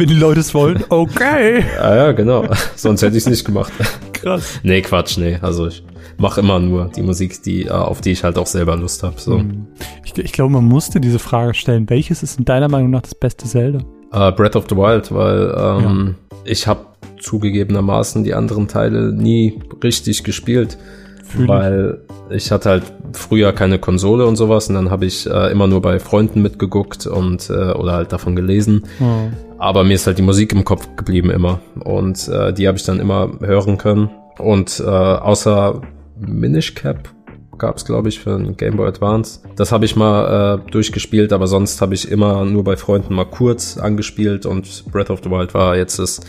wenn 0.00 0.08
die 0.08 0.14
Leute 0.14 0.40
es 0.40 0.54
wollen. 0.54 0.82
Okay. 0.90 1.64
ja, 1.76 1.96
ja, 1.96 2.12
genau. 2.12 2.44
Sonst 2.74 3.02
hätte 3.02 3.16
ich 3.16 3.24
es 3.24 3.30
nicht 3.30 3.44
gemacht. 3.44 3.72
Krass. 4.12 4.58
Nee, 4.62 4.80
Quatsch, 4.82 5.18
nee. 5.18 5.38
Also 5.40 5.68
ich 5.68 5.84
mache 6.18 6.40
immer 6.40 6.58
nur 6.58 6.90
die 6.94 7.02
Musik, 7.02 7.42
die, 7.42 7.66
äh, 7.66 7.70
auf 7.70 8.00
die 8.00 8.10
ich 8.10 8.24
halt 8.24 8.38
auch 8.38 8.46
selber 8.46 8.76
Lust 8.76 9.02
habe. 9.02 9.20
So. 9.20 9.38
Hm. 9.38 9.66
Ich, 10.04 10.16
ich 10.18 10.32
glaube, 10.32 10.52
man 10.52 10.64
musste 10.64 11.00
diese 11.00 11.18
Frage 11.18 11.54
stellen. 11.54 11.88
Welches 11.88 12.22
ist 12.22 12.38
in 12.38 12.44
deiner 12.44 12.68
Meinung 12.68 12.90
nach 12.90 13.02
das 13.02 13.14
beste 13.14 13.46
Zelda? 13.46 13.80
Uh, 14.12 14.32
Breath 14.32 14.56
of 14.56 14.66
the 14.68 14.76
Wild, 14.76 15.12
weil 15.12 15.54
ähm, 15.56 16.16
ja. 16.32 16.38
ich 16.44 16.66
habe 16.66 16.86
zugegebenermaßen 17.20 18.24
die 18.24 18.34
anderen 18.34 18.66
Teile 18.66 19.12
nie 19.12 19.60
richtig 19.84 20.24
gespielt. 20.24 20.78
Fühl 21.24 21.46
weil 21.46 22.00
ich 22.30 22.50
hatte 22.50 22.70
halt 22.70 22.84
früher 23.12 23.52
keine 23.52 23.78
Konsole 23.78 24.26
und 24.26 24.36
sowas 24.36 24.68
und 24.68 24.74
dann 24.74 24.90
habe 24.90 25.06
ich 25.06 25.28
äh, 25.28 25.52
immer 25.52 25.66
nur 25.66 25.80
bei 25.80 26.00
Freunden 26.00 26.42
mitgeguckt 26.42 27.06
und 27.06 27.50
äh, 27.50 27.72
oder 27.72 27.92
halt 27.92 28.12
davon 28.12 28.34
gelesen. 28.34 28.84
Oh. 29.00 29.28
Aber 29.60 29.84
mir 29.84 29.92
ist 29.92 30.06
halt 30.06 30.16
die 30.16 30.22
Musik 30.22 30.52
im 30.54 30.64
Kopf 30.64 30.88
geblieben 30.96 31.30
immer 31.30 31.60
und 31.84 32.26
äh, 32.28 32.52
die 32.52 32.66
habe 32.66 32.78
ich 32.78 32.84
dann 32.84 32.98
immer 32.98 33.30
hören 33.40 33.76
können. 33.76 34.08
Und 34.38 34.80
äh, 34.80 34.88
außer 34.88 35.82
Minish 36.18 36.74
Cap 36.74 37.10
gab 37.58 37.76
es, 37.76 37.84
glaube 37.84 38.08
ich, 38.08 38.20
für 38.20 38.34
ein 38.36 38.56
Game 38.56 38.78
Boy 38.78 38.88
Advance. 38.88 39.40
Das 39.56 39.70
habe 39.70 39.84
ich 39.84 39.96
mal 39.96 40.62
äh, 40.66 40.70
durchgespielt, 40.70 41.34
aber 41.34 41.46
sonst 41.46 41.82
habe 41.82 41.92
ich 41.92 42.10
immer 42.10 42.46
nur 42.46 42.64
bei 42.64 42.78
Freunden 42.78 43.14
mal 43.14 43.26
kurz 43.26 43.76
angespielt 43.76 44.46
und 44.46 44.90
Breath 44.90 45.10
of 45.10 45.20
the 45.22 45.30
Wild 45.30 45.52
war 45.52 45.76
jetzt 45.76 45.98
das 45.98 46.20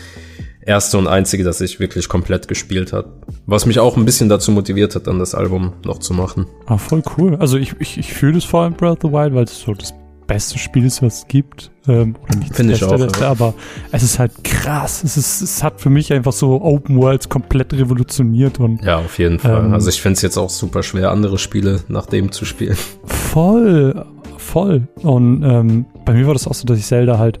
erste 0.60 0.98
und 0.98 1.06
einzige, 1.06 1.42
das 1.42 1.62
ich 1.62 1.80
wirklich 1.80 2.10
komplett 2.10 2.48
gespielt 2.48 2.92
hat. 2.92 3.06
Was 3.46 3.64
mich 3.64 3.80
auch 3.80 3.96
ein 3.96 4.04
bisschen 4.04 4.28
dazu 4.28 4.52
motiviert 4.52 4.94
hat, 4.94 5.06
dann 5.06 5.18
das 5.18 5.34
Album 5.34 5.72
noch 5.86 6.00
zu 6.00 6.12
machen. 6.12 6.46
Ah, 6.66 6.76
voll 6.76 7.02
cool. 7.16 7.36
Also 7.36 7.56
ich, 7.56 7.74
ich, 7.78 7.96
ich 7.96 8.12
fühle 8.12 8.34
das 8.34 8.44
vor 8.44 8.64
allem 8.64 8.74
Breath 8.74 9.02
of 9.02 9.10
the 9.10 9.16
Wild, 9.16 9.34
weil 9.34 9.44
es 9.44 9.58
so 9.58 9.72
das 9.72 9.94
beste 10.26 10.58
Spiel 10.58 10.84
ist, 10.84 11.02
was 11.02 11.18
es 11.18 11.28
gibt. 11.28 11.70
Ähm, 11.86 12.16
oder 12.22 12.36
nicht 12.38 12.54
Finde 12.54 12.74
ich 12.74 12.84
auch. 12.84 12.96
Beste, 12.96 13.20
ja. 13.20 13.30
Aber 13.30 13.54
es 13.90 14.02
ist 14.02 14.18
halt 14.18 14.44
krass. 14.44 15.02
Es, 15.04 15.16
ist, 15.16 15.42
es 15.42 15.62
hat 15.62 15.80
für 15.80 15.90
mich 15.90 16.12
einfach 16.12 16.32
so 16.32 16.62
Open 16.62 16.96
Worlds 16.96 17.28
komplett 17.28 17.72
revolutioniert. 17.72 18.60
Und, 18.60 18.82
ja, 18.82 18.98
auf 18.98 19.18
jeden 19.18 19.38
Fall. 19.38 19.64
Ähm, 19.64 19.72
also 19.74 19.88
ich 19.88 20.00
finde 20.00 20.16
es 20.16 20.22
jetzt 20.22 20.36
auch 20.36 20.50
super 20.50 20.82
schwer, 20.82 21.10
andere 21.10 21.38
Spiele 21.38 21.80
nach 21.88 22.06
dem 22.06 22.32
zu 22.32 22.44
spielen. 22.44 22.76
Voll, 23.04 24.04
voll. 24.38 24.88
Und 25.02 25.42
ähm, 25.42 25.86
bei 26.04 26.14
mir 26.14 26.26
war 26.26 26.34
das 26.34 26.46
auch 26.46 26.54
so, 26.54 26.66
dass 26.66 26.78
ich 26.78 26.86
Zelda 26.86 27.18
halt 27.18 27.40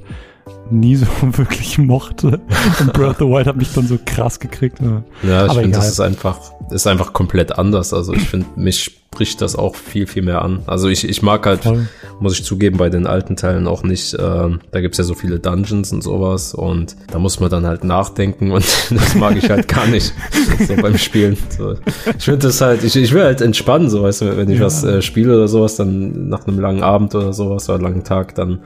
nie 0.72 0.96
so 0.96 1.06
wirklich 1.22 1.78
mochte. 1.78 2.40
Und 2.80 2.92
Breath 2.92 3.10
of 3.10 3.18
the 3.18 3.24
Wild 3.24 3.46
hat 3.46 3.56
mich 3.56 3.72
dann 3.72 3.86
so 3.86 3.98
krass 4.04 4.40
gekriegt. 4.40 4.80
Ne? 4.80 5.04
Ja, 5.22 5.46
ich 5.46 5.52
finde, 5.52 5.76
das 5.76 5.88
ist 5.88 6.00
einfach, 6.00 6.38
ist 6.70 6.86
einfach 6.86 7.12
komplett 7.12 7.58
anders. 7.58 7.92
Also 7.92 8.12
ich 8.14 8.28
finde, 8.28 8.46
mich 8.56 9.02
spricht 9.12 9.42
das 9.42 9.56
auch 9.56 9.76
viel, 9.76 10.06
viel 10.06 10.22
mehr 10.22 10.42
an. 10.42 10.62
Also 10.66 10.88
ich, 10.88 11.06
ich 11.06 11.22
mag 11.22 11.44
halt, 11.44 11.64
Voll. 11.64 11.86
muss 12.20 12.32
ich 12.32 12.44
zugeben, 12.44 12.78
bei 12.78 12.88
den 12.88 13.06
alten 13.06 13.36
Teilen 13.36 13.66
auch 13.66 13.82
nicht, 13.82 14.14
äh, 14.14 14.18
da 14.18 14.80
gibt's 14.80 14.96
ja 14.96 15.04
so 15.04 15.14
viele 15.14 15.38
Dungeons 15.38 15.92
und 15.92 16.02
sowas 16.02 16.54
und 16.54 16.96
da 17.10 17.18
muss 17.18 17.38
man 17.38 17.50
dann 17.50 17.66
halt 17.66 17.84
nachdenken 17.84 18.52
und 18.52 18.64
das 18.90 19.14
mag 19.14 19.36
ich 19.36 19.50
halt 19.50 19.68
gar 19.68 19.86
nicht 19.86 20.14
so 20.66 20.74
beim 20.76 20.96
Spielen. 20.96 21.36
So. 21.56 21.74
Ich 22.16 22.24
finde 22.24 22.46
das 22.46 22.62
halt, 22.62 22.84
ich, 22.84 22.96
ich 22.96 23.12
will 23.12 23.22
halt 23.22 23.42
entspannen, 23.42 23.90
so 23.90 24.02
weißt 24.02 24.22
du, 24.22 24.36
wenn 24.38 24.48
ich 24.48 24.60
ja. 24.60 24.64
was 24.64 24.82
äh, 24.82 25.02
spiele 25.02 25.36
oder 25.36 25.48
sowas, 25.48 25.76
dann 25.76 26.30
nach 26.30 26.46
einem 26.46 26.58
langen 26.58 26.82
Abend 26.82 27.14
oder 27.14 27.34
sowas 27.34 27.68
oder 27.68 27.82
langen 27.82 28.04
Tag, 28.04 28.34
dann 28.34 28.60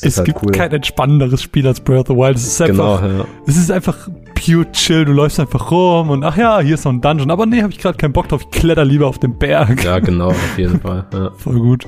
es 0.00 0.16
halt 0.16 0.26
gibt 0.26 0.42
cool. 0.42 0.52
kein 0.52 0.72
entspannenderes 0.72 1.42
Spiel 1.42 1.66
als 1.66 1.80
Breath 1.80 2.00
of 2.00 2.06
the 2.08 2.14
Wild. 2.14 2.36
Es 2.36 2.46
ist 2.46 2.62
einfach, 2.62 3.02
genau, 3.02 3.18
ja. 3.18 3.24
es 3.46 3.56
ist 3.56 3.70
einfach 3.70 4.08
pure 4.34 4.70
chill. 4.72 5.04
Du 5.04 5.12
läufst 5.12 5.38
einfach 5.38 5.70
rum 5.70 6.10
und 6.10 6.24
ach 6.24 6.36
ja, 6.36 6.60
hier 6.60 6.74
ist 6.74 6.84
noch 6.84 6.92
ein 6.92 7.00
Dungeon. 7.00 7.30
Aber 7.30 7.46
nee, 7.46 7.62
habe 7.62 7.72
ich 7.72 7.78
gerade 7.78 7.96
keinen 7.96 8.12
Bock 8.12 8.28
drauf. 8.28 8.42
Ich 8.42 8.50
kletter 8.50 8.84
lieber 8.84 9.06
auf 9.06 9.18
den 9.18 9.38
Berg. 9.38 9.84
Ja, 9.84 9.98
genau, 9.98 10.28
auf 10.28 10.58
jeden 10.58 10.80
Fall. 10.80 11.06
Ja. 11.12 11.30
Voll 11.36 11.58
gut. 11.58 11.86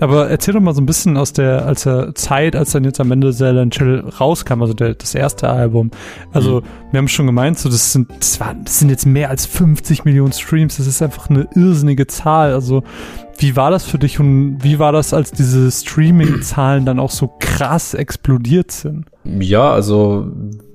Aber 0.00 0.30
erzähl 0.30 0.54
doch 0.54 0.60
mal 0.60 0.74
so 0.74 0.80
ein 0.80 0.86
bisschen 0.86 1.16
aus 1.16 1.32
der, 1.32 1.66
als 1.66 1.82
der 1.82 2.14
Zeit, 2.14 2.54
als 2.54 2.70
dann 2.70 2.84
jetzt 2.84 3.00
am 3.00 3.10
Ende 3.10 3.32
Silent 3.32 3.74
Chill 3.74 4.04
rauskam, 4.20 4.62
also 4.62 4.74
der, 4.74 4.94
das 4.94 5.14
erste 5.14 5.48
Album. 5.48 5.90
Also, 6.32 6.60
mhm. 6.60 6.64
wir 6.92 6.98
haben 6.98 7.08
schon 7.08 7.26
gemeint, 7.26 7.58
so, 7.58 7.68
das 7.68 7.92
sind, 7.92 8.08
das, 8.18 8.38
war, 8.40 8.54
das 8.54 8.78
sind 8.78 8.90
jetzt 8.90 9.06
mehr 9.06 9.28
als 9.28 9.44
50 9.46 10.04
Millionen 10.04 10.32
Streams. 10.32 10.76
Das 10.76 10.86
ist 10.86 11.02
einfach 11.02 11.28
eine 11.28 11.48
irrsinnige 11.54 12.06
Zahl. 12.06 12.54
Also, 12.54 12.82
wie 13.40 13.56
war 13.56 13.70
das 13.70 13.84
für 13.84 13.98
dich 13.98 14.20
und 14.20 14.58
wie 14.62 14.78
war 14.78 14.92
das, 14.92 15.14
als 15.14 15.32
diese 15.32 15.70
Streaming-Zahlen 15.70 16.84
dann 16.84 17.00
auch 17.00 17.10
so 17.10 17.32
krass 17.38 17.94
explodiert 17.94 18.70
sind? 18.70 19.06
Ja, 19.24 19.72
also 19.72 20.30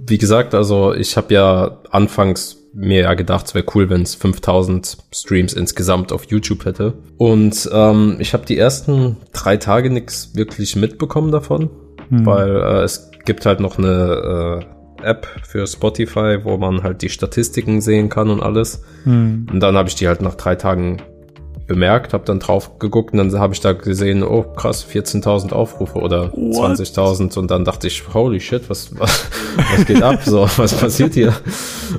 wie 0.07 0.17
gesagt, 0.17 0.53
also 0.53 0.93
ich 0.93 1.17
habe 1.17 1.34
ja 1.34 1.79
anfangs 1.91 2.57
mir 2.74 3.01
ja 3.01 3.13
gedacht, 3.13 3.48
es 3.48 3.55
wäre 3.55 3.65
cool, 3.74 3.89
wenn 3.89 4.01
es 4.01 4.15
5000 4.15 4.98
Streams 5.13 5.53
insgesamt 5.53 6.12
auf 6.12 6.25
YouTube 6.25 6.65
hätte. 6.65 6.93
Und 7.17 7.69
ähm, 7.72 8.17
ich 8.19 8.34
habe 8.34 8.45
die 8.45 8.57
ersten 8.57 9.17
drei 9.31 9.57
Tage 9.57 9.89
nichts 9.89 10.36
wirklich 10.36 10.75
mitbekommen 10.75 11.31
davon, 11.31 11.69
hm. 12.10 12.25
weil 12.25 12.55
äh, 12.57 12.84
es 12.84 13.12
gibt 13.24 13.45
halt 13.45 13.62
noch 13.62 13.77
eine 13.77 14.62
äh, 15.01 15.07
App 15.10 15.27
für 15.43 15.65
Spotify, 15.67 16.39
wo 16.43 16.57
man 16.57 16.84
halt 16.84 17.01
die 17.01 17.10
Statistiken 17.10 17.79
sehen 17.79 18.10
kann 18.10 18.29
und 18.29 18.41
alles. 18.41 18.84
Hm. 19.03 19.48
Und 19.51 19.60
dann 19.62 19.75
habe 19.77 19.88
ich 19.88 19.95
die 19.95 20.07
halt 20.07 20.22
nach 20.22 20.36
drei 20.36 20.55
Tagen 20.55 21.01
bemerkt, 21.67 22.13
habe 22.13 22.25
dann 22.25 22.39
drauf 22.39 22.79
geguckt 22.79 23.13
und 23.13 23.17
dann 23.17 23.39
habe 23.39 23.53
ich 23.53 23.60
da 23.60 23.74
gesehen, 23.74 24.24
oh 24.24 24.43
krass, 24.43 24.86
14.000 24.86 25.51
Aufrufe 25.51 26.00
oder 26.00 26.25
20.000 26.25 27.38
und 27.38 27.51
dann 27.51 27.65
dachte 27.65 27.88
ich, 27.88 28.03
holy 28.13 28.39
shit, 28.39 28.69
was, 28.69 28.98
was, 28.98 29.25
was 29.72 29.86
geht 29.86 30.01
ab, 30.01 30.19
so, 30.24 30.41
was 30.57 30.74
passiert 30.74 31.13
hier? 31.13 31.34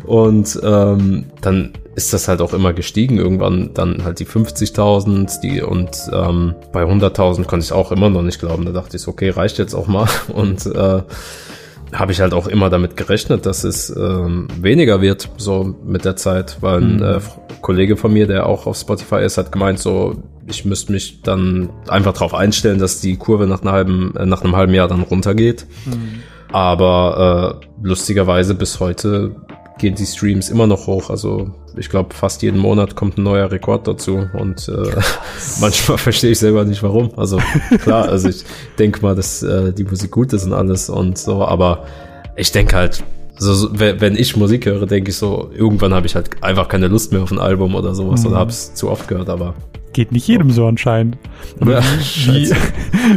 Und 0.04 0.58
ähm, 0.62 1.26
dann 1.40 1.72
ist 1.96 2.12
das 2.12 2.28
halt 2.28 2.42
auch 2.42 2.52
immer 2.52 2.74
gestiegen, 2.74 3.16
irgendwann 3.16 3.70
dann 3.72 4.04
halt 4.04 4.20
die 4.20 4.26
50.000 4.26 5.40
die 5.40 5.62
und 5.62 5.90
ähm, 6.12 6.54
bei 6.72 6.84
100.000 6.84 7.44
konnte 7.44 7.64
ich 7.64 7.72
auch 7.72 7.90
immer 7.90 8.10
noch 8.10 8.22
nicht 8.22 8.38
glauben, 8.38 8.66
da 8.66 8.72
dachte 8.72 8.96
ich, 8.98 9.08
okay, 9.08 9.30
reicht 9.30 9.58
jetzt 9.58 9.74
auch 9.74 9.86
mal. 9.86 10.06
Und 10.32 10.66
äh, 10.66 11.02
habe 11.92 12.12
ich 12.12 12.20
halt 12.20 12.34
auch 12.34 12.46
immer 12.46 12.70
damit 12.70 12.96
gerechnet, 12.96 13.46
dass 13.46 13.64
es 13.64 13.94
ähm, 13.94 14.48
weniger 14.60 15.00
wird, 15.00 15.28
so 15.36 15.76
mit 15.84 16.04
der 16.04 16.16
Zeit, 16.16 16.58
weil 16.60 16.80
ein 16.80 16.96
mhm. 16.96 17.02
äh, 17.02 17.20
Kollege 17.60 17.96
von 17.96 18.12
mir, 18.12 18.26
der 18.26 18.46
auch 18.46 18.66
auf 18.66 18.76
Spotify 18.76 19.22
ist, 19.22 19.38
hat 19.38 19.52
gemeint, 19.52 19.78
so, 19.78 20.22
ich 20.48 20.64
müsste 20.64 20.92
mich 20.92 21.22
dann 21.22 21.70
einfach 21.88 22.12
darauf 22.12 22.34
einstellen, 22.34 22.78
dass 22.78 23.00
die 23.00 23.16
Kurve 23.16 23.46
nach, 23.46 23.62
einer 23.62 23.72
halben, 23.72 24.14
äh, 24.16 24.26
nach 24.26 24.42
einem 24.42 24.56
halben 24.56 24.74
Jahr 24.74 24.88
dann 24.88 25.02
runtergeht. 25.02 25.66
Mhm. 25.86 26.22
Aber 26.52 27.60
äh, 27.62 27.66
lustigerweise 27.82 28.54
bis 28.54 28.80
heute 28.80 29.36
gehen 29.78 29.94
die 29.94 30.06
Streams 30.06 30.48
immer 30.48 30.66
noch 30.66 30.86
hoch. 30.86 31.10
Also 31.10 31.54
ich 31.76 31.88
glaube, 31.88 32.14
fast 32.14 32.42
jeden 32.42 32.58
Monat 32.58 32.96
kommt 32.96 33.18
ein 33.18 33.22
neuer 33.22 33.50
Rekord 33.50 33.86
dazu 33.86 34.28
und 34.32 34.68
äh, 34.68 35.00
manchmal 35.60 35.98
verstehe 35.98 36.30
ich 36.30 36.38
selber 36.38 36.64
nicht 36.64 36.82
warum. 36.82 37.10
Also 37.16 37.38
klar, 37.82 38.08
also 38.08 38.28
ich 38.28 38.44
denke 38.78 39.02
mal, 39.02 39.14
dass 39.14 39.42
äh, 39.42 39.72
die 39.72 39.84
Musik 39.84 40.10
gut 40.10 40.32
ist 40.32 40.44
und 40.44 40.52
alles 40.52 40.88
und 40.88 41.18
so, 41.18 41.44
aber 41.44 41.84
ich 42.36 42.52
denke 42.52 42.76
halt, 42.76 43.02
also 43.38 43.68
wenn 43.72 44.16
ich 44.16 44.36
Musik 44.36 44.66
höre, 44.66 44.86
denke 44.86 45.10
ich 45.10 45.16
so, 45.16 45.50
irgendwann 45.54 45.92
habe 45.92 46.06
ich 46.06 46.14
halt 46.14 46.42
einfach 46.42 46.68
keine 46.68 46.88
Lust 46.88 47.12
mehr 47.12 47.22
auf 47.22 47.30
ein 47.30 47.38
Album 47.38 47.74
oder 47.74 47.94
sowas 47.94 48.22
mhm. 48.22 48.28
oder 48.28 48.36
habe 48.38 48.50
es 48.50 48.74
zu 48.74 48.90
oft 48.90 49.08
gehört, 49.08 49.28
aber 49.28 49.54
geht 49.96 50.12
nicht 50.12 50.28
jedem 50.28 50.50
so 50.50 50.66
anscheinend. 50.66 51.16
Ja, 51.64 51.80
wie, 52.26 52.52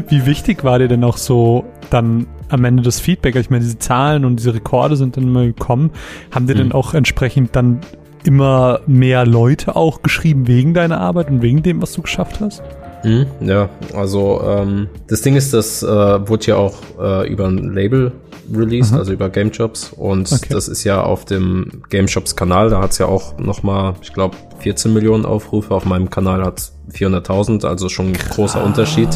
wie, 0.07 0.25
wichtig 0.25 0.63
war 0.63 0.79
dir 0.79 0.87
denn 0.87 1.03
auch 1.03 1.17
so 1.17 1.65
dann 1.89 2.25
am 2.47 2.63
Ende 2.63 2.83
das 2.83 3.01
Feedback? 3.01 3.35
Ich 3.35 3.49
meine, 3.49 3.63
diese 3.63 3.79
Zahlen 3.79 4.23
und 4.23 4.37
diese 4.37 4.53
Rekorde 4.53 4.95
sind 4.95 5.17
dann 5.17 5.25
immer 5.25 5.45
gekommen. 5.45 5.91
Haben 6.31 6.47
dir 6.47 6.55
mhm. 6.55 6.59
denn 6.59 6.71
auch 6.71 6.93
entsprechend 6.93 7.53
dann 7.55 7.81
immer 8.23 8.81
mehr 8.87 9.25
Leute 9.25 9.75
auch 9.75 10.01
geschrieben 10.01 10.47
wegen 10.47 10.73
deiner 10.73 10.99
Arbeit 10.99 11.29
und 11.29 11.41
wegen 11.41 11.63
dem, 11.63 11.81
was 11.81 11.93
du 11.93 12.01
geschafft 12.01 12.39
hast? 12.39 12.61
Mhm, 13.03 13.27
ja, 13.41 13.69
also 13.93 14.41
ähm, 14.45 14.89
das 15.07 15.21
Ding 15.21 15.35
ist, 15.35 15.53
das 15.53 15.83
äh, 15.83 15.87
wurde 15.87 16.45
ja 16.47 16.55
auch 16.57 16.75
äh, 16.99 17.31
über 17.31 17.47
ein 17.47 17.73
Label 17.73 18.11
released, 18.53 18.91
Aha. 18.91 18.99
also 18.99 19.13
über 19.13 19.29
Game 19.29 19.51
Jobs 19.51 19.93
und 19.95 20.31
okay. 20.31 20.47
das 20.49 20.67
ist 20.67 20.83
ja 20.83 21.01
auf 21.03 21.23
dem 21.25 21.83
Game 21.89 22.07
Shops 22.07 22.35
Kanal, 22.35 22.69
da 22.69 22.81
hat 22.81 22.91
es 22.91 22.97
ja 22.97 23.05
auch 23.05 23.37
nochmal, 23.37 23.93
ich 24.01 24.13
glaube, 24.13 24.35
14 24.59 24.93
Millionen 24.93 25.25
Aufrufe, 25.25 25.73
auf 25.73 25.85
meinem 25.85 26.09
Kanal 26.09 26.43
hat 26.43 26.71
400.000, 26.91 27.65
also 27.65 27.87
schon 27.87 28.07
ein 28.07 28.13
Krass. 28.13 28.35
großer 28.35 28.63
Unterschied. 28.63 29.09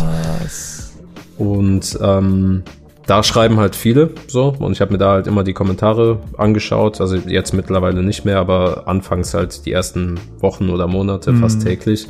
Und 1.37 1.97
ähm, 2.01 2.63
da 3.05 3.23
schreiben 3.23 3.57
halt 3.57 3.75
viele 3.75 4.11
so 4.27 4.55
und 4.59 4.71
ich 4.71 4.81
habe 4.81 4.93
mir 4.93 4.97
da 4.97 5.11
halt 5.11 5.27
immer 5.27 5.43
die 5.43 5.53
Kommentare 5.53 6.19
angeschaut, 6.37 7.01
also 7.01 7.15
jetzt 7.15 7.53
mittlerweile 7.53 8.03
nicht 8.03 8.25
mehr, 8.25 8.39
aber 8.39 8.87
anfangs 8.87 9.33
halt 9.33 9.65
die 9.65 9.71
ersten 9.71 10.19
Wochen 10.39 10.69
oder 10.69 10.87
Monate 10.87 11.31
mhm. 11.31 11.41
fast 11.41 11.63
täglich. 11.63 12.07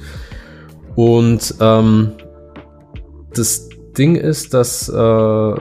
Und 0.96 1.56
ähm, 1.60 2.12
das 3.34 3.70
Ding 3.98 4.16
ist, 4.16 4.54
dass 4.54 4.90
äh, 4.90 5.54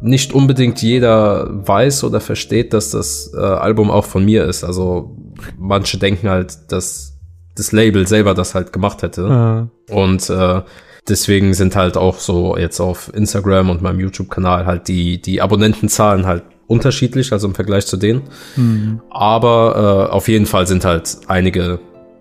nicht 0.00 0.32
unbedingt 0.32 0.82
jeder 0.82 1.48
weiß 1.66 2.04
oder 2.04 2.20
versteht, 2.20 2.72
dass 2.72 2.90
das 2.90 3.32
äh, 3.34 3.40
Album 3.40 3.90
auch 3.90 4.04
von 4.04 4.24
mir 4.24 4.44
ist. 4.44 4.62
Also 4.62 5.16
manche 5.58 5.98
denken 5.98 6.28
halt, 6.28 6.70
dass 6.70 7.18
das 7.56 7.72
Label 7.72 8.06
selber 8.06 8.34
das 8.34 8.54
halt 8.54 8.72
gemacht 8.72 9.02
hätte. 9.02 9.22
Mhm. 9.22 9.70
Und 9.94 10.28
äh, 10.30 10.62
deswegen 11.08 11.54
sind 11.54 11.76
halt 11.76 11.96
auch 11.96 12.18
so 12.18 12.56
jetzt 12.56 12.80
auf 12.80 13.12
Instagram 13.14 13.70
und 13.70 13.82
meinem 13.82 14.00
YouTube-Kanal 14.00 14.66
halt 14.66 14.88
die, 14.88 15.20
die 15.20 15.40
Abonnentenzahlen 15.40 16.26
halt 16.26 16.44
unterschiedlich, 16.66 17.32
also 17.32 17.46
im 17.46 17.54
Vergleich 17.54 17.86
zu 17.86 17.96
denen. 17.96 18.22
Mhm. 18.56 19.00
Aber 19.10 20.08
äh, 20.08 20.12
auf 20.12 20.28
jeden 20.28 20.46
Fall 20.46 20.66
sind 20.66 20.84
halt 20.84 21.18
einige 21.26 21.78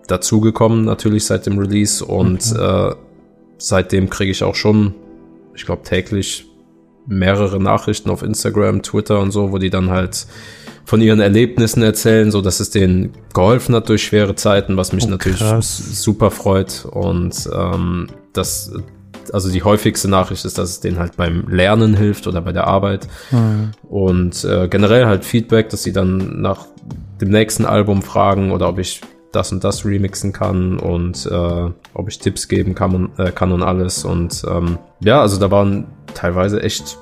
dazugekommen, 0.08 0.86
natürlich 0.86 1.26
seit 1.26 1.46
dem 1.46 1.58
Release. 1.58 2.04
Und 2.04 2.52
okay. 2.52 2.90
äh, 2.92 2.96
seitdem 3.58 4.10
kriege 4.10 4.32
ich 4.32 4.44
auch 4.44 4.56
schon, 4.56 4.94
ich 5.56 5.66
glaube, 5.66 5.84
täglich 5.84 6.46
mehrere 7.06 7.62
Nachrichten 7.62 8.10
auf 8.10 8.24
Instagram, 8.24 8.82
Twitter 8.82 9.20
und 9.20 9.32
so, 9.32 9.52
wo 9.52 9.58
die 9.58 9.70
dann 9.70 9.90
halt 9.90 10.26
von 10.86 11.02
ihren 11.02 11.22
Erlebnissen 11.22 11.82
erzählen, 11.82 12.32
so 12.32 12.42
dass 12.42 12.60
es 12.60 12.70
denen 12.70 13.14
geholfen 13.34 13.76
hat 13.76 13.88
durch 13.88 14.04
schwere 14.04 14.36
Zeiten, 14.36 14.76
was 14.76 14.92
mich 14.92 15.06
oh, 15.06 15.10
natürlich 15.10 15.40
super 15.66 16.32
freut. 16.32 16.86
Und 16.86 17.50
ähm, 17.54 18.08
das, 18.34 18.72
also 19.32 19.52
die 19.52 19.64
häufigste 19.64 20.10
Nachricht 20.10 20.46
ist, 20.46 20.58
dass 20.58 20.70
es 20.70 20.80
denen 20.80 21.00
halt 21.00 21.18
beim 21.18 21.48
Lernen 21.48 21.96
hilft 21.96 22.28
oder 22.28 22.42
bei 22.42 22.52
der 22.52 22.68
Arbeit. 22.68 23.08
Mhm. 23.32 23.72
Und 23.90 24.44
äh, 24.44 24.68
generell 24.68 25.06
halt 25.06 25.26
Feedback, 25.26 25.70
dass 25.70 25.84
sie 25.84 25.94
dann 25.94 26.42
nach 26.42 26.66
dem 27.22 27.30
nächsten 27.30 27.66
Album 27.66 28.02
fragen 28.02 28.52
oder 28.52 28.70
ob 28.70 28.80
ich 28.80 29.02
das 29.32 29.52
und 29.52 29.64
das 29.64 29.86
remixen 29.86 30.32
kann 30.32 30.78
und 30.78 31.26
äh, 31.26 31.70
ob 31.94 32.08
ich 32.08 32.20
Tipps 32.20 32.48
geben 32.48 32.76
kann 32.76 32.94
und, 32.96 33.20
äh, 33.20 33.32
kann 33.32 33.52
und 33.52 33.64
alles. 33.64 34.06
Und 34.06 34.44
ähm, 34.48 34.78
ja, 35.00 35.22
also 35.22 35.40
da 35.40 35.50
waren 35.50 35.88
teilweise 36.14 36.62
echt 36.62 36.98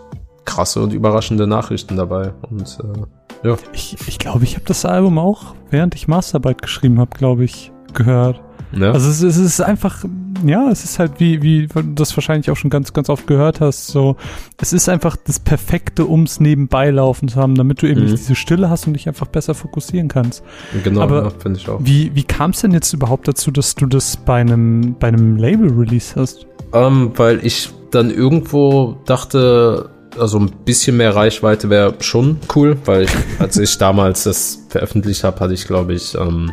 krasse 0.45 0.81
und 0.81 0.93
überraschende 0.93 1.47
Nachrichten 1.47 1.97
dabei. 1.97 2.33
Und 2.49 2.77
äh, 2.81 3.47
ja. 3.47 3.57
Ich 3.73 3.97
glaube, 3.97 4.05
ich, 4.07 4.19
glaub, 4.19 4.43
ich 4.43 4.55
habe 4.55 4.65
das 4.65 4.85
Album 4.85 5.17
auch, 5.17 5.55
während 5.69 5.95
ich 5.95 6.07
Masterarbeit 6.07 6.61
geschrieben 6.61 6.99
habe, 6.99 7.17
glaube 7.17 7.43
ich, 7.43 7.71
gehört. 7.93 8.41
Ja. 8.71 8.91
Also 8.91 9.09
es, 9.09 9.21
es, 9.21 9.37
ist 9.37 9.61
einfach, 9.61 10.05
ja, 10.47 10.69
es 10.69 10.83
ist 10.83 10.99
halt 10.99 11.19
wie, 11.19 11.41
wie 11.41 11.67
du 11.67 11.81
das 11.95 12.15
wahrscheinlich 12.15 12.49
auch 12.51 12.55
schon 12.55 12.69
ganz, 12.69 12.93
ganz 12.93 13.09
oft 13.09 13.27
gehört 13.27 13.61
hast, 13.61 13.87
so, 13.87 14.15
es 14.59 14.73
ist 14.73 14.89
einfach 14.89 15.15
das 15.15 15.39
Perfekte, 15.39 16.07
ums 16.07 16.39
nebenbei 16.39 16.89
laufen 16.89 17.27
zu 17.27 17.37
haben, 17.37 17.55
damit 17.55 17.81
du 17.81 17.87
eben 17.87 18.01
mhm. 18.01 18.05
nicht 18.07 18.19
diese 18.19 18.35
Stille 18.35 18.69
hast 18.69 18.87
und 18.87 18.93
dich 18.93 19.07
einfach 19.07 19.27
besser 19.27 19.53
fokussieren 19.53 20.07
kannst. 20.07 20.43
Genau, 20.83 21.09
ja, 21.09 21.29
finde 21.29 21.59
ich 21.59 21.69
auch. 21.69 21.79
Wie, 21.83 22.11
wie 22.15 22.23
kam 22.23 22.51
es 22.51 22.61
denn 22.61 22.71
jetzt 22.71 22.93
überhaupt 22.93 23.27
dazu, 23.27 23.51
dass 23.51 23.75
du 23.75 23.85
das 23.85 24.17
bei 24.17 24.41
einem, 24.41 24.95
bei 24.99 25.07
einem 25.07 25.37
Label-Release 25.37 26.15
hast? 26.15 26.47
Ähm, 26.73 27.11
weil 27.15 27.45
ich 27.45 27.69
dann 27.91 28.09
irgendwo 28.09 28.97
dachte, 29.05 29.89
also 30.17 30.39
ein 30.39 30.51
bisschen 30.65 30.97
mehr 30.97 31.15
Reichweite 31.15 31.69
wäre 31.69 31.95
schon 31.99 32.37
cool, 32.55 32.77
weil 32.85 33.03
ich, 33.03 33.11
als 33.39 33.57
ich 33.57 33.77
damals 33.77 34.23
das 34.23 34.65
veröffentlicht 34.69 35.23
habe, 35.23 35.39
hatte 35.39 35.53
ich 35.53 35.65
glaube 35.67 35.93
ich 35.93 36.15
ähm, 36.15 36.51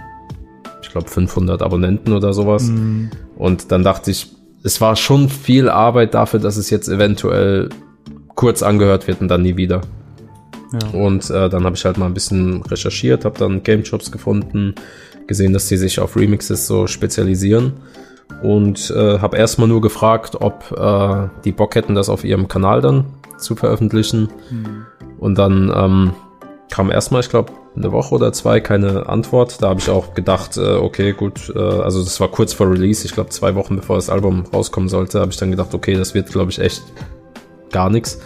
ich 0.83 0.91
glaube 0.91 1.09
500 1.09 1.63
Abonnenten 1.63 2.13
oder 2.13 2.33
sowas. 2.33 2.65
Mhm. 2.65 3.11
Und 3.39 3.71
dann 3.71 3.85
dachte 3.85 4.11
ich, 4.11 4.33
es 4.65 4.81
war 4.81 4.97
schon 4.97 5.29
viel 5.29 5.69
Arbeit 5.69 6.15
dafür, 6.15 6.41
dass 6.41 6.57
es 6.57 6.71
jetzt 6.71 6.89
eventuell 6.89 7.69
kurz 8.35 8.63
angehört 8.63 9.07
wird 9.07 9.21
und 9.21 9.29
dann 9.29 9.43
nie 9.43 9.57
wieder. 9.57 9.81
Ja. 10.73 10.99
Und 10.99 11.31
äh, 11.31 11.49
dann 11.49 11.65
habe 11.65 11.77
ich 11.77 11.85
halt 11.85 11.97
mal 11.97 12.07
ein 12.07 12.15
bisschen 12.15 12.63
recherchiert, 12.63 13.25
habe 13.25 13.39
dann 13.39 13.63
Game 13.63 13.85
Shops 13.85 14.11
gefunden, 14.11 14.75
gesehen, 15.29 15.53
dass 15.53 15.69
die 15.69 15.77
sich 15.77 16.01
auf 16.01 16.17
Remixes 16.17 16.67
so 16.67 16.87
spezialisieren 16.87 17.75
und 18.43 18.91
äh, 18.91 19.21
habe 19.21 19.37
erstmal 19.37 19.69
nur 19.69 19.81
gefragt, 19.81 20.37
ob 20.41 20.73
äh, 20.77 21.29
die 21.45 21.53
Bock 21.53 21.75
hätten, 21.77 21.95
das 21.95 22.09
auf 22.09 22.25
ihrem 22.25 22.49
Kanal 22.49 22.81
dann 22.81 23.07
zu 23.39 23.55
veröffentlichen. 23.55 24.29
Mhm. 24.51 24.87
Und 25.19 25.39
dann 25.39 25.73
ähm, 25.75 26.13
kam 26.71 26.91
erstmal, 26.91 27.21
ich 27.21 27.31
glaube, 27.31 27.53
eine 27.77 27.93
Woche 27.93 28.15
oder 28.15 28.33
zwei 28.33 28.61
keine 28.61 29.09
Antwort. 29.09 29.63
Da 29.63 29.69
habe 29.71 29.81
ich 29.81 29.89
auch 29.89 30.15
gedacht, 30.15 30.57
äh, 30.57 30.75
okay, 30.75 31.13
gut, 31.13 31.53
äh, 31.55 31.59
also 31.59 32.03
das 32.03 32.21
war 32.21 32.29
kurz 32.29 32.53
vor 32.53 32.71
Release, 32.71 33.05
ich 33.07 33.13
glaube 33.13 33.31
zwei 33.31 33.55
Wochen 33.55 33.77
bevor 33.77 33.97
das 33.97 34.11
Album 34.11 34.45
rauskommen 34.53 34.89
sollte, 34.89 35.21
habe 35.21 35.31
ich 35.31 35.37
dann 35.37 35.51
gedacht, 35.51 35.75
okay, 35.75 35.95
das 35.95 36.15
wird, 36.15 36.31
glaube 36.31 36.51
ich, 36.51 36.59
echt 36.59 36.83
gar 37.71 37.91
nichts. 37.91 38.21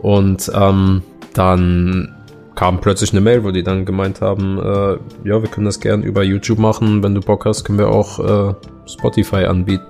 Und 0.00 0.50
ähm, 0.54 1.02
dann 1.34 2.14
kam 2.54 2.80
plötzlich 2.80 3.12
eine 3.12 3.20
Mail, 3.20 3.44
wo 3.44 3.50
die 3.50 3.62
dann 3.62 3.84
gemeint 3.84 4.20
haben, 4.20 4.58
äh, 4.58 4.98
ja, 5.28 5.40
wir 5.40 5.48
können 5.48 5.66
das 5.66 5.80
gern 5.80 6.02
über 6.02 6.22
YouTube 6.22 6.58
machen, 6.58 7.02
wenn 7.02 7.14
du 7.14 7.20
Bock 7.20 7.46
hast, 7.46 7.64
können 7.64 7.78
wir 7.78 7.88
auch 7.88 8.18
äh, 8.18 8.54
Spotify 8.86 9.44
anbieten. 9.44 9.86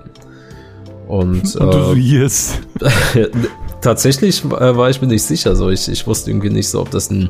Und, 1.07 1.55
Und 1.55 1.73
du 1.73 1.93
äh, 1.93 1.95
yes. 1.95 2.59
tatsächlich 3.83 4.43
äh, 4.45 4.75
war 4.75 4.89
ich 4.89 5.01
mir 5.01 5.07
nicht 5.07 5.23
sicher. 5.23 5.55
So, 5.55 5.69
ich, 5.69 5.87
ich 5.87 6.07
wusste 6.07 6.31
irgendwie 6.31 6.49
nicht 6.49 6.69
so, 6.69 6.81
ob 6.81 6.89
das 6.89 7.11
ein 7.11 7.29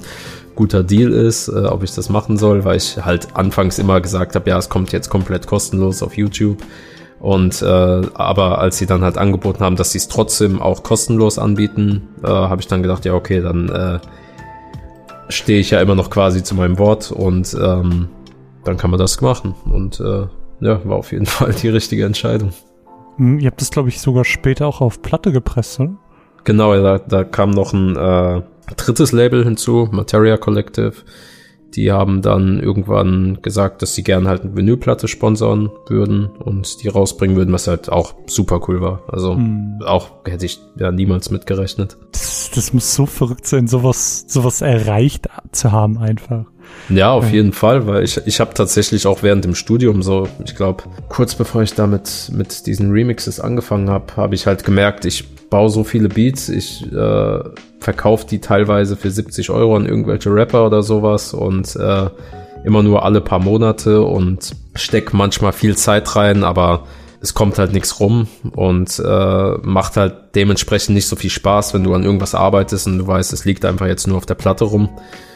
guter 0.56 0.84
Deal 0.84 1.12
ist, 1.12 1.48
äh, 1.48 1.66
ob 1.66 1.84
ich 1.84 1.94
das 1.94 2.10
machen 2.10 2.38
soll, 2.38 2.63
weil 2.63 2.78
ich 2.78 2.98
halt 2.98 3.36
anfangs 3.36 3.80
immer 3.80 4.00
gesagt 4.00 4.36
habe, 4.36 4.50
ja, 4.50 4.58
es 4.58 4.70
kommt 4.70 4.92
jetzt 4.92 5.10
komplett 5.10 5.48
kostenlos 5.48 6.04
auf 6.04 6.16
YouTube. 6.16 6.63
Und 7.20 7.62
äh, 7.62 7.66
aber 7.66 8.60
als 8.60 8.78
sie 8.78 8.86
dann 8.86 9.02
halt 9.02 9.18
angeboten 9.18 9.63
haben, 9.63 9.76
dass 9.76 9.92
sie 9.92 9.98
es 9.98 10.08
trotzdem 10.10 10.62
auch 10.62 10.84
kostenlos 10.84 11.39
anbieten, 11.39 12.10
äh, 12.24 12.28
habe 12.28 12.62
ich 12.62 12.68
dann 12.68 12.82
gedacht, 12.82 13.06
ja, 13.06 13.13
okay, 13.13 13.42
dann 13.42 13.70
äh, 13.70 14.00
stehe 15.30 15.60
ich 15.60 15.72
ja 15.72 15.82
immer 15.82 15.96
noch 15.96 16.10
quasi 16.10 16.44
zu 16.44 16.54
meinem 16.54 16.78
Wort 16.78 17.12
und 17.12 17.54
ähm, 17.54 18.10
dann 18.66 18.78
kann 18.78 18.92
man 18.92 19.00
das 19.00 19.22
machen. 19.22 19.56
Und 19.66 20.00
äh, 20.00 20.28
ja, 20.60 20.86
war 20.86 20.98
auf 20.98 21.12
jeden 21.12 21.26
Fall 21.28 21.54
die 21.54 21.70
richtige 21.70 22.06
Entscheidung. 22.06 22.52
Hm, 23.18 23.39
ihr 23.39 23.48
habt 23.48 23.62
das, 23.62 23.72
glaube 23.72 23.89
ich, 23.89 24.02
sogar 24.02 24.26
später 24.26 24.68
auch 24.68 24.82
auf 24.82 25.02
Platte 25.02 25.32
gepresst, 25.32 25.80
oder? 25.80 25.96
Genau, 26.43 26.73
da, 26.82 26.99
da 26.99 27.23
kam 27.23 27.51
noch 27.51 27.73
ein 27.73 27.95
äh, 27.95 28.41
drittes 28.75 29.12
Label 29.12 29.43
hinzu, 29.43 29.88
Materia 29.91 30.38
Collective. 30.38 30.93
Die 31.75 31.91
haben 31.91 32.21
dann 32.21 32.60
irgendwann 32.60 33.39
gesagt, 33.41 33.82
dass 33.82 33.95
sie 33.95 34.03
gerne 34.03 34.29
halt 34.29 34.43
eine 34.43 34.56
Vinylplatte 34.56 35.08
sponsern 35.08 35.71
würden 35.88 36.27
und 36.27 36.84
die 36.84 36.88
rausbringen 36.88 37.36
würden, 37.36 37.51
was 37.51 37.67
halt 37.67 37.89
auch 37.89 38.13
super 38.27 38.62
cool 38.67 38.79
war. 38.79 39.01
Also 39.08 39.36
hm. 39.36 39.79
auch 39.84 40.12
hätte 40.25 40.45
ich 40.45 40.60
ja 40.77 40.91
niemals 40.91 41.32
mitgerechnet. 41.32 41.97
Das, 42.12 42.51
das 42.53 42.73
muss 42.73 42.93
so 42.93 43.08
verrückt 43.08 43.47
sein, 43.47 43.67
sowas, 43.67 44.25
sowas 44.27 44.62
erreicht 44.62 45.27
zu 45.51 45.71
haben 45.71 45.97
einfach. 45.97 46.45
Ja, 46.90 47.12
auf 47.12 47.26
ja. 47.28 47.36
jeden 47.36 47.54
Fall, 47.54 47.88
weil 47.88 48.04
ich, 48.04 48.20
ich 48.26 48.40
habe 48.40 48.54
tatsächlich 48.54 49.08
auch 49.08 49.24
während 49.24 49.46
dem 49.46 49.56
Studium 49.56 50.04
so, 50.04 50.28
ich 50.46 50.56
glaube, 50.56 50.84
kurz 51.10 51.36
bevor 51.36 51.62
ich 51.62 51.74
damit 51.74 52.30
mit 52.34 52.66
diesen 52.66 52.92
Remixes 52.92 53.40
angefangen 53.40 53.90
habe, 53.90 54.18
habe 54.18 54.36
ich 54.36 54.48
halt 54.48 54.64
gemerkt, 54.64 55.06
ich 55.06 55.24
baue 55.50 55.70
so 55.70 55.84
viele 55.84 56.10
Beats, 56.10 56.50
ich 56.50 56.86
äh, 56.92 57.40
verkaufe 57.80 58.26
die 58.28 58.40
teilweise 58.40 58.98
für 58.98 59.12
70 59.12 59.50
Euro 59.50 59.76
an 59.76 59.86
irgendwelche 59.86 60.34
Rapper 60.34 60.66
oder 60.66 60.84
sowas 60.84 61.34
und 61.34 61.76
äh, 61.76 62.10
immer 62.66 62.84
nur 62.84 63.04
alle 63.04 63.22
paar 63.22 63.40
Monate 63.40 64.02
und 64.02 64.52
steck 64.76 65.14
manchmal 65.14 65.54
viel 65.54 65.76
Zeit 65.76 66.16
rein, 66.16 66.44
aber 66.44 66.86
es 67.24 67.34
kommt 67.34 67.58
halt 67.58 67.72
nichts 67.72 68.02
rum 68.02 68.28
und 68.54 69.00
äh, 69.00 69.52
macht 69.62 69.96
halt 69.96 70.36
dementsprechend 70.36 70.94
nicht 70.94 71.08
so 71.08 71.16
viel 71.16 71.30
Spaß, 71.30 71.74
wenn 71.74 71.86
du 71.86 71.94
an 71.94 72.04
irgendwas 72.04 72.36
arbeitest 72.36 72.86
und 72.86 72.98
du 72.98 73.08
weißt, 73.08 73.32
es 73.32 73.46
liegt 73.46 73.64
einfach 73.64 73.88
jetzt 73.88 74.08
nur 74.08 74.18
auf 74.18 74.26
der 74.26 74.36
Platte 74.36 74.66
rum. 74.66 74.90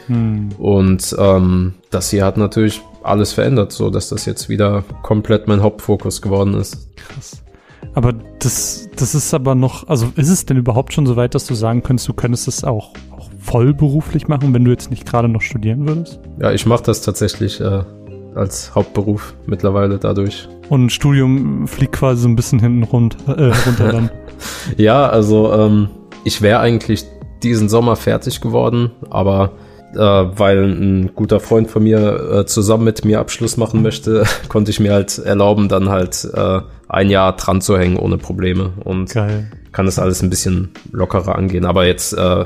Hm. 0.06 0.50
Und 0.58 1.16
ähm, 1.18 1.74
das 1.90 2.10
hier 2.10 2.26
hat 2.26 2.36
natürlich 2.36 2.82
alles 3.02 3.32
verändert, 3.32 3.72
so 3.72 3.88
dass 3.88 4.10
das 4.10 4.26
jetzt 4.26 4.50
wieder 4.50 4.84
komplett 5.02 5.48
mein 5.48 5.62
Hauptfokus 5.62 6.20
geworden 6.20 6.52
ist. 6.52 6.94
Krass. 6.96 7.42
Aber 7.94 8.12
das, 8.40 8.90
das 8.94 9.14
ist 9.14 9.32
aber 9.32 9.54
noch, 9.54 9.88
also 9.88 10.12
ist 10.14 10.28
es 10.28 10.44
denn 10.44 10.58
überhaupt 10.58 10.92
schon 10.92 11.06
so 11.06 11.16
weit, 11.16 11.34
dass 11.34 11.46
du 11.46 11.54
sagen 11.54 11.82
könntest, 11.82 12.06
du 12.06 12.12
könntest 12.12 12.48
es 12.48 12.64
auch, 12.64 12.92
auch 13.16 13.30
vollberuflich 13.40 14.28
machen, 14.28 14.52
wenn 14.52 14.62
du 14.62 14.70
jetzt 14.72 14.90
nicht 14.90 15.06
gerade 15.06 15.28
noch 15.28 15.40
studieren 15.40 15.88
würdest? 15.88 16.20
Ja, 16.38 16.52
ich 16.52 16.66
mache 16.66 16.82
das 16.82 17.00
tatsächlich 17.00 17.62
äh, 17.62 17.82
als 18.34 18.74
Hauptberuf 18.74 19.34
mittlerweile 19.46 19.98
dadurch. 19.98 20.50
Und 20.68 20.92
Studium 20.92 21.66
fliegt 21.66 21.92
quasi 21.92 22.22
so 22.22 22.28
ein 22.28 22.36
bisschen 22.36 22.60
hinten 22.60 22.82
rund, 22.82 23.16
äh, 23.26 23.52
runter 23.66 23.92
dann. 23.92 24.10
ja, 24.76 25.08
also 25.08 25.52
ähm, 25.52 25.88
ich 26.24 26.42
wäre 26.42 26.60
eigentlich 26.60 27.04
diesen 27.42 27.68
Sommer 27.68 27.96
fertig 27.96 28.40
geworden, 28.40 28.90
aber 29.10 29.52
äh, 29.94 29.98
weil 29.98 30.64
ein 30.64 31.10
guter 31.14 31.40
Freund 31.40 31.70
von 31.70 31.82
mir 31.82 32.40
äh, 32.40 32.46
zusammen 32.46 32.84
mit 32.84 33.04
mir 33.04 33.20
Abschluss 33.20 33.56
machen 33.56 33.82
möchte, 33.82 34.24
konnte 34.48 34.70
ich 34.70 34.80
mir 34.80 34.92
halt 34.92 35.18
erlauben, 35.18 35.68
dann 35.68 35.88
halt 35.88 36.28
äh, 36.34 36.60
ein 36.88 37.10
Jahr 37.10 37.36
dran 37.36 37.60
zu 37.60 37.78
hängen 37.78 37.96
ohne 37.96 38.18
Probleme 38.18 38.72
und 38.84 39.12
Geil. 39.12 39.50
kann 39.72 39.86
das 39.86 39.98
alles 39.98 40.22
ein 40.22 40.30
bisschen 40.30 40.70
lockerer 40.92 41.36
angehen. 41.36 41.64
Aber 41.64 41.86
jetzt 41.86 42.12
äh, 42.12 42.44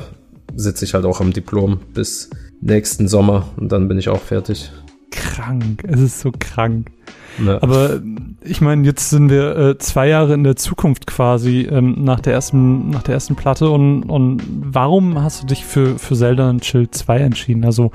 sitze 0.55 0.85
ich 0.85 0.95
halt 0.95 1.05
auch 1.05 1.21
am 1.21 1.33
Diplom 1.33 1.81
bis 1.95 2.31
nächsten 2.61 3.09
Sommer 3.09 3.49
und 3.57 3.73
dann 3.73 3.89
bin 3.89 3.99
ich 3.99 4.09
auch 4.09 4.21
fertig. 4.21 4.71
Krank, 5.11 5.85
es 5.87 6.01
ist 6.01 6.21
so 6.21 6.31
krank. 6.39 6.91
Ne. 7.39 7.59
Aber 7.63 8.01
ich 8.43 8.61
meine, 8.61 8.85
jetzt 8.85 9.11
sind 9.11 9.31
wir 9.31 9.57
äh, 9.57 9.79
zwei 9.79 10.09
Jahre 10.09 10.35
in 10.35 10.45
der 10.45 10.57
Zukunft 10.57 11.07
quasi 11.07 11.63
ähm, 11.71 11.97
nach 11.99 12.21
der 12.21 12.33
ersten, 12.33 12.91
nach 12.91 13.03
der 13.03 13.15
ersten 13.15 13.37
Platte 13.37 13.71
und, 13.71 14.05
und 14.05 14.43
warum 14.49 15.23
hast 15.23 15.43
du 15.43 15.47
dich 15.47 15.65
für, 15.65 15.99
für 15.99 16.15
Zelda 16.15 16.51
und 16.51 16.63
Chill 16.63 16.91
2 16.91 17.19
entschieden? 17.19 17.65
Also 17.65 17.91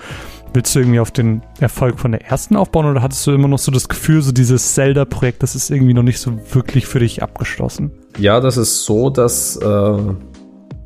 willst 0.54 0.74
du 0.76 0.80
irgendwie 0.80 1.00
auf 1.00 1.12
den 1.12 1.42
Erfolg 1.60 2.00
von 2.00 2.12
der 2.12 2.26
ersten 2.26 2.56
aufbauen 2.56 2.86
oder 2.86 3.02
hattest 3.02 3.26
du 3.28 3.32
immer 3.32 3.48
noch 3.48 3.60
so 3.60 3.72
das 3.72 3.90
Gefühl, 3.90 4.22
so 4.22 4.32
dieses 4.32 4.74
Zelda-Projekt, 4.74 5.44
das 5.44 5.56
ist 5.56 5.70
irgendwie 5.70 5.94
noch 5.94 6.04
nicht 6.04 6.20
so 6.20 6.34
wirklich 6.52 6.88
für 6.88 7.00
dich 7.00 7.22
abgeschlossen? 7.22 7.92
Ja, 8.18 8.40
das 8.40 8.58
ist 8.58 8.86
so, 8.86 9.10
dass 9.10 9.58
äh, 9.58 9.98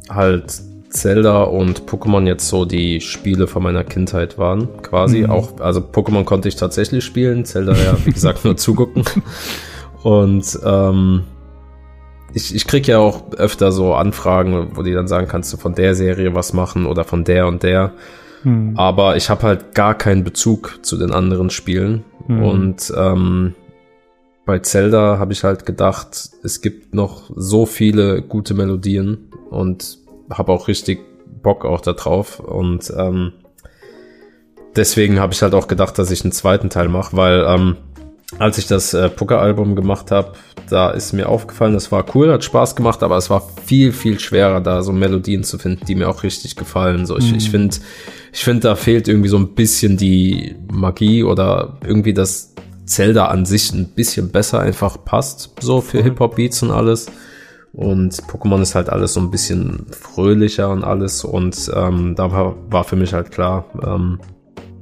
halt 0.09 0.70
Zelda 0.91 1.43
und 1.43 1.83
Pokémon 1.83 2.27
jetzt 2.27 2.47
so 2.47 2.65
die 2.65 3.01
Spiele 3.01 3.47
von 3.47 3.63
meiner 3.63 3.83
Kindheit 3.83 4.37
waren, 4.37 4.67
quasi. 4.81 5.21
Mhm. 5.21 5.29
Auch, 5.29 5.59
also 5.59 5.79
Pokémon 5.79 6.23
konnte 6.25 6.47
ich 6.47 6.55
tatsächlich 6.55 7.03
spielen, 7.03 7.45
Zelda 7.45 7.73
ja, 7.73 7.97
wie 8.05 8.11
gesagt, 8.11 8.45
nur 8.45 8.57
zugucken. 8.57 9.03
Und 10.03 10.59
ähm, 10.63 11.23
ich, 12.33 12.53
ich 12.53 12.67
krieg 12.67 12.87
ja 12.87 12.99
auch 12.99 13.31
öfter 13.33 13.71
so 13.71 13.93
Anfragen, 13.93 14.71
wo 14.75 14.83
die 14.83 14.93
dann 14.93 15.07
sagen, 15.07 15.27
kannst 15.27 15.51
du 15.53 15.57
von 15.57 15.75
der 15.75 15.95
Serie 15.95 16.35
was 16.35 16.53
machen 16.53 16.85
oder 16.85 17.03
von 17.03 17.23
der 17.23 17.47
und 17.47 17.63
der. 17.63 17.93
Mhm. 18.43 18.73
Aber 18.77 19.15
ich 19.15 19.29
habe 19.29 19.43
halt 19.43 19.75
gar 19.75 19.95
keinen 19.97 20.23
Bezug 20.23 20.79
zu 20.81 20.97
den 20.97 21.11
anderen 21.11 21.49
Spielen. 21.49 22.03
Mhm. 22.27 22.43
Und 22.43 22.93
ähm, 22.97 23.55
bei 24.45 24.59
Zelda 24.59 25.19
habe 25.19 25.33
ich 25.33 25.43
halt 25.43 25.65
gedacht, 25.65 26.31
es 26.43 26.61
gibt 26.61 26.93
noch 26.93 27.29
so 27.35 27.65
viele 27.65 28.21
gute 28.21 28.53
Melodien 28.53 29.29
und 29.49 30.00
habe 30.31 30.51
auch 30.51 30.67
richtig 30.67 30.99
Bock 31.41 31.65
auch 31.65 31.81
da 31.81 31.93
drauf 31.93 32.39
und 32.39 32.91
ähm, 32.97 33.33
deswegen 34.75 35.19
habe 35.19 35.33
ich 35.33 35.41
halt 35.41 35.53
auch 35.53 35.67
gedacht, 35.67 35.97
dass 35.97 36.11
ich 36.11 36.23
einen 36.23 36.31
zweiten 36.31 36.69
Teil 36.69 36.89
mache, 36.89 37.15
weil 37.15 37.45
ähm, 37.47 37.77
als 38.39 38.57
ich 38.57 38.67
das 38.67 38.93
äh, 38.93 39.09
Poker-Album 39.09 39.75
gemacht 39.75 40.11
habe, 40.11 40.33
da 40.69 40.91
ist 40.91 41.11
mir 41.13 41.27
aufgefallen, 41.27 41.73
das 41.73 41.91
war 41.91 42.05
cool, 42.15 42.31
hat 42.31 42.43
Spaß 42.43 42.75
gemacht, 42.75 43.03
aber 43.03 43.17
es 43.17 43.29
war 43.29 43.45
viel, 43.65 43.91
viel 43.91 44.19
schwerer, 44.19 44.61
da 44.61 44.83
so 44.83 44.93
Melodien 44.93 45.43
zu 45.43 45.57
finden, 45.57 45.85
die 45.85 45.95
mir 45.95 46.07
auch 46.07 46.23
richtig 46.23 46.55
gefallen. 46.55 47.05
So, 47.05 47.17
ich, 47.17 47.31
mhm. 47.31 47.37
ich 47.37 47.49
finde, 47.49 47.75
ich 48.31 48.43
finde, 48.43 48.61
da 48.61 48.75
fehlt 48.75 49.07
irgendwie 49.07 49.27
so 49.27 49.37
ein 49.37 49.53
bisschen 49.53 49.97
die 49.97 50.55
Magie 50.71 51.23
oder 51.23 51.77
irgendwie 51.85 52.13
das 52.13 52.53
Zelda 52.85 53.27
an 53.27 53.45
sich 53.45 53.73
ein 53.73 53.89
bisschen 53.89 54.31
besser 54.31 54.59
einfach 54.59 55.03
passt, 55.03 55.51
so 55.59 55.81
für 55.81 56.01
Hip-Hop-Beats 56.01 56.63
und 56.63 56.71
alles. 56.71 57.07
Und 57.73 58.13
Pokémon 58.23 58.61
ist 58.61 58.75
halt 58.75 58.89
alles 58.89 59.13
so 59.13 59.21
ein 59.21 59.31
bisschen 59.31 59.85
fröhlicher 59.91 60.69
und 60.69 60.83
alles. 60.83 61.23
Und 61.23 61.71
ähm, 61.73 62.15
da 62.15 62.31
war, 62.31 62.55
war 62.69 62.83
für 62.83 62.95
mich 62.95 63.13
halt 63.13 63.31
klar, 63.31 63.65
ähm, 63.83 64.19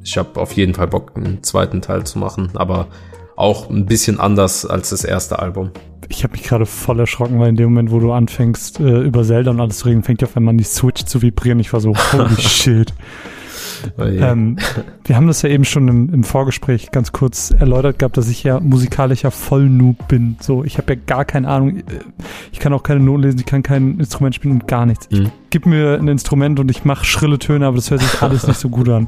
ich 0.04 0.18
habe 0.18 0.40
auf 0.40 0.54
jeden 0.54 0.74
Fall 0.74 0.88
Bock, 0.88 1.12
einen 1.16 1.44
zweiten 1.44 1.82
Teil 1.82 2.04
zu 2.06 2.18
machen, 2.18 2.50
aber 2.56 2.88
auch 3.36 3.70
ein 3.70 3.86
bisschen 3.86 4.20
anders 4.20 4.66
als 4.66 4.90
das 4.90 5.04
erste 5.04 5.40
Album. 5.40 5.72
Ich 6.10 6.24
habe 6.24 6.32
mich 6.32 6.44
gerade 6.44 6.66
voll 6.66 7.00
erschrocken, 7.00 7.40
weil 7.40 7.50
in 7.50 7.56
dem 7.56 7.70
Moment, 7.70 7.92
wo 7.92 8.00
du 8.00 8.12
anfängst, 8.12 8.80
äh, 8.80 9.02
über 9.02 9.24
Zelda 9.24 9.52
und 9.52 9.62
alles 9.62 9.78
zu 9.78 9.88
reden, 9.88 10.04
fängt 10.04 10.22
ja 10.22 10.28
auf 10.28 10.36
einmal 10.36 10.58
die 10.58 10.64
Switch 10.64 11.06
zu 11.06 11.22
vibrieren. 11.22 11.60
Ich 11.60 11.72
war 11.72 11.80
so, 11.80 11.94
holy 11.96 12.36
shit. 12.42 12.94
Oh 13.98 14.04
ähm, 14.04 14.58
wir 15.06 15.16
haben 15.16 15.28
das 15.28 15.42
ja 15.42 15.50
eben 15.50 15.66
schon 15.66 15.88
im, 15.88 16.14
im, 16.14 16.24
Vorgespräch 16.24 16.92
ganz 16.92 17.12
kurz 17.12 17.52
erläutert 17.52 18.00
gehabt, 18.00 18.18
dass 18.18 18.30
ich 18.30 18.44
ja 18.44 18.60
musikalischer 18.60 19.32
Vollnoob 19.32 20.08
bin. 20.08 20.38
So, 20.40 20.64
ich 20.64 20.78
habe 20.78 20.94
ja 20.94 21.00
gar 21.06 21.26
keine 21.26 21.48
Ahnung. 21.48 21.84
Ich 22.52 22.60
kann 22.60 22.74
auch 22.74 22.84
keine 22.84 23.00
Noten 23.00 23.24
lesen, 23.24 23.40
ich 23.40 23.46
kann 23.46 23.64
kein 23.64 24.00
Instrument 24.00 24.36
spielen 24.36 24.56
und 24.56 24.68
gar 24.68 24.86
nichts. 24.86 25.10
Mhm. 25.12 25.24
Ich 25.24 25.32
gib 25.50 25.66
mir 25.66 25.98
ein 25.98 26.08
Instrument 26.08 26.60
und 26.60 26.70
ich 26.72 26.86
mache 26.86 27.06
schrille 27.06 27.40
Töne, 27.40 27.66
aber 27.66 27.76
das 27.76 27.92
hört 27.92 28.02
sich 28.02 28.22
alles 28.22 28.48
nicht 28.48 28.60
so 28.60 28.70
gut 28.70 28.90
an. 28.90 29.08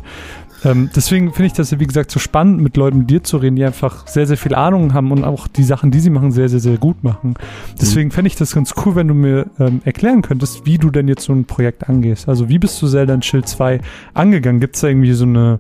Ähm, 0.63 0.89
deswegen 0.95 1.34
finde 1.34 1.47
ich 1.47 1.54
das 1.54 1.71
ja, 1.71 1.80
wie 1.80 1.88
gesagt, 1.88 2.12
so 2.12 2.19
spannend, 2.19 2.62
mit 2.62 2.78
Leuten 2.78 3.02
wie 3.02 3.06
dir 3.06 3.24
zu 3.24 3.38
reden, 3.38 3.56
die 3.56 3.65
einfach 3.65 4.08
sehr, 4.08 4.28
sehr 4.28 4.38
viel 4.38 4.54
Ahnung 4.54 4.93
haben 4.93 5.12
und 5.12 5.24
auch 5.24 5.47
die 5.47 5.63
Sachen, 5.63 5.91
die 5.91 6.00
sie 6.00 6.10
machen, 6.10 6.32
sehr, 6.32 6.50
sehr, 6.50 6.60
sehr 6.60 6.78
gut 6.78 7.04
machen. 7.04 7.36
Deswegen 7.80 8.10
mhm. 8.10 8.12
fände 8.12 8.28
ich 8.28 8.36
das 8.36 8.54
ganz 8.54 8.74
cool, 8.86 8.95
wenn 8.95 9.08
du 9.08 9.13
mir 9.13 9.47
ähm, 9.60 9.82
erklären 9.86 10.21
könntest, 10.21 10.65
wie 10.65 10.78
du 10.78 10.91
denn 10.91 11.08
jetzt 11.08 11.24
so 11.24 11.34
ein 11.34 11.45
Projekt 11.45 11.89
angehst. 11.89 12.30
Also 12.30 12.50
wie 12.50 12.60
bist 12.60 12.82
du 12.82 12.88
Zelda 12.88 13.13
in 13.13 13.21
Chill 13.21 13.43
2 13.43 13.82
angegangen? 14.13 14.60
Gibt 14.60 14.76
es 14.76 14.82
da 14.82 14.88
irgendwie 14.88 15.13
so 15.13 15.26
eine 15.26 15.60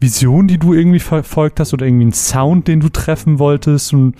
Vision, 0.00 0.48
die 0.48 0.58
du 0.58 0.74
irgendwie 0.74 1.00
verfolgt 1.00 1.60
hast 1.60 1.72
oder 1.72 1.86
irgendwie 1.86 2.04
einen 2.04 2.12
Sound, 2.12 2.66
den 2.68 2.80
du 2.80 2.88
treffen 2.88 3.38
wolltest? 3.38 3.92
Und 3.92 4.16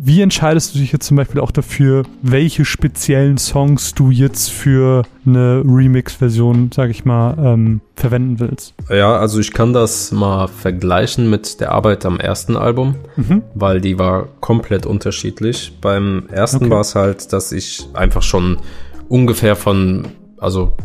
wie 0.00 0.22
entscheidest 0.22 0.74
du 0.74 0.78
dich 0.78 0.92
jetzt 0.92 1.06
zum 1.06 1.16
Beispiel 1.16 1.40
auch 1.40 1.50
dafür, 1.50 2.04
welche 2.22 2.64
speziellen 2.64 3.36
Songs 3.36 3.94
du 3.94 4.10
jetzt 4.10 4.48
für 4.48 5.02
eine 5.26 5.62
Remix-Version, 5.66 6.70
sag 6.72 6.90
ich 6.90 7.04
mal, 7.04 7.36
ähm, 7.38 7.80
verwenden 7.96 8.38
willst? 8.38 8.74
Ja, 8.88 9.16
also 9.16 9.40
ich 9.40 9.52
kann 9.52 9.72
das 9.72 10.12
mal 10.12 10.46
vergleichen 10.46 11.28
mit 11.28 11.60
der 11.60 11.72
Arbeit 11.72 12.06
am 12.06 12.20
ersten 12.20 12.56
Album, 12.56 12.94
mhm. 13.16 13.42
weil 13.54 13.80
die 13.80 13.98
war 13.98 14.28
komplett 14.40 14.86
unterschiedlich. 14.86 15.72
Beim 15.80 16.28
ersten 16.30 16.66
okay. 16.66 16.70
war 16.70 16.80
es 16.82 16.94
halt, 16.94 17.32
dass 17.32 17.50
ich 17.50 17.88
einfach 17.94 18.22
schon 18.22 18.58
ungefähr 19.08 19.56
von, 19.56 20.06
also 20.38 20.76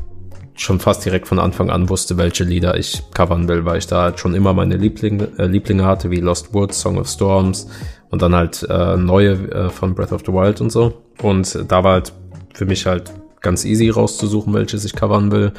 schon 0.56 0.80
fast 0.80 1.06
direkt 1.06 1.28
von 1.28 1.40
Anfang 1.40 1.70
an 1.70 1.90
wusste, 1.90 2.18
welche 2.18 2.44
Lieder 2.44 2.78
ich 2.78 3.04
covern 3.14 3.48
will, 3.48 3.66
weil 3.66 3.78
ich 3.78 3.88
da 3.88 4.04
halt 4.04 4.20
schon 4.20 4.34
immer 4.34 4.54
meine 4.54 4.78
Lieblinge, 4.78 5.30
äh, 5.38 5.46
Lieblinge 5.46 5.86
hatte, 5.86 6.10
wie 6.10 6.20
Lost 6.20 6.54
Woods, 6.54 6.80
Song 6.80 6.98
of 6.98 7.08
Storms 7.08 7.68
und 8.14 8.22
dann 8.22 8.36
halt 8.36 8.62
äh, 8.70 8.96
neue 8.96 9.32
äh, 9.32 9.70
von 9.72 9.96
Breath 9.96 10.12
of 10.12 10.22
the 10.24 10.32
Wild 10.32 10.62
und 10.62 10.72
so. 10.72 10.94
Und 11.24 11.66
da 11.68 11.84
war 11.84 11.94
halt 11.94 12.14
für 12.54 12.68
mich 12.68 12.86
halt 12.86 13.12
ganz 13.42 13.66
easy 13.66 13.90
rauszusuchen, 13.90 14.54
welches 14.54 14.86
ich 14.86 14.94
covern 14.94 15.32
will. 15.32 15.52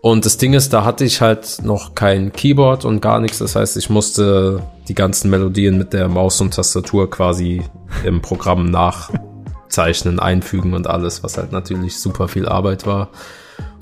Und 0.00 0.26
das 0.26 0.38
Ding 0.38 0.54
ist, 0.54 0.72
da 0.72 0.84
hatte 0.84 1.04
ich 1.04 1.20
halt 1.20 1.58
noch 1.62 1.94
kein 1.94 2.32
Keyboard 2.32 2.84
und 2.84 3.00
gar 3.00 3.20
nichts. 3.20 3.38
Das 3.38 3.54
heißt, 3.54 3.76
ich 3.76 3.90
musste 3.90 4.60
die 4.88 4.96
ganzen 4.96 5.30
Melodien 5.30 5.78
mit 5.78 5.92
der 5.92 6.08
Maus 6.08 6.40
und 6.40 6.52
Tastatur 6.52 7.08
quasi 7.08 7.62
im 8.04 8.22
Programm 8.22 8.72
nachzeichnen, 8.72 10.18
einfügen 10.18 10.74
und 10.74 10.88
alles, 10.88 11.22
was 11.22 11.38
halt 11.38 11.52
natürlich 11.52 11.96
super 12.00 12.26
viel 12.26 12.48
Arbeit 12.48 12.88
war 12.88 13.08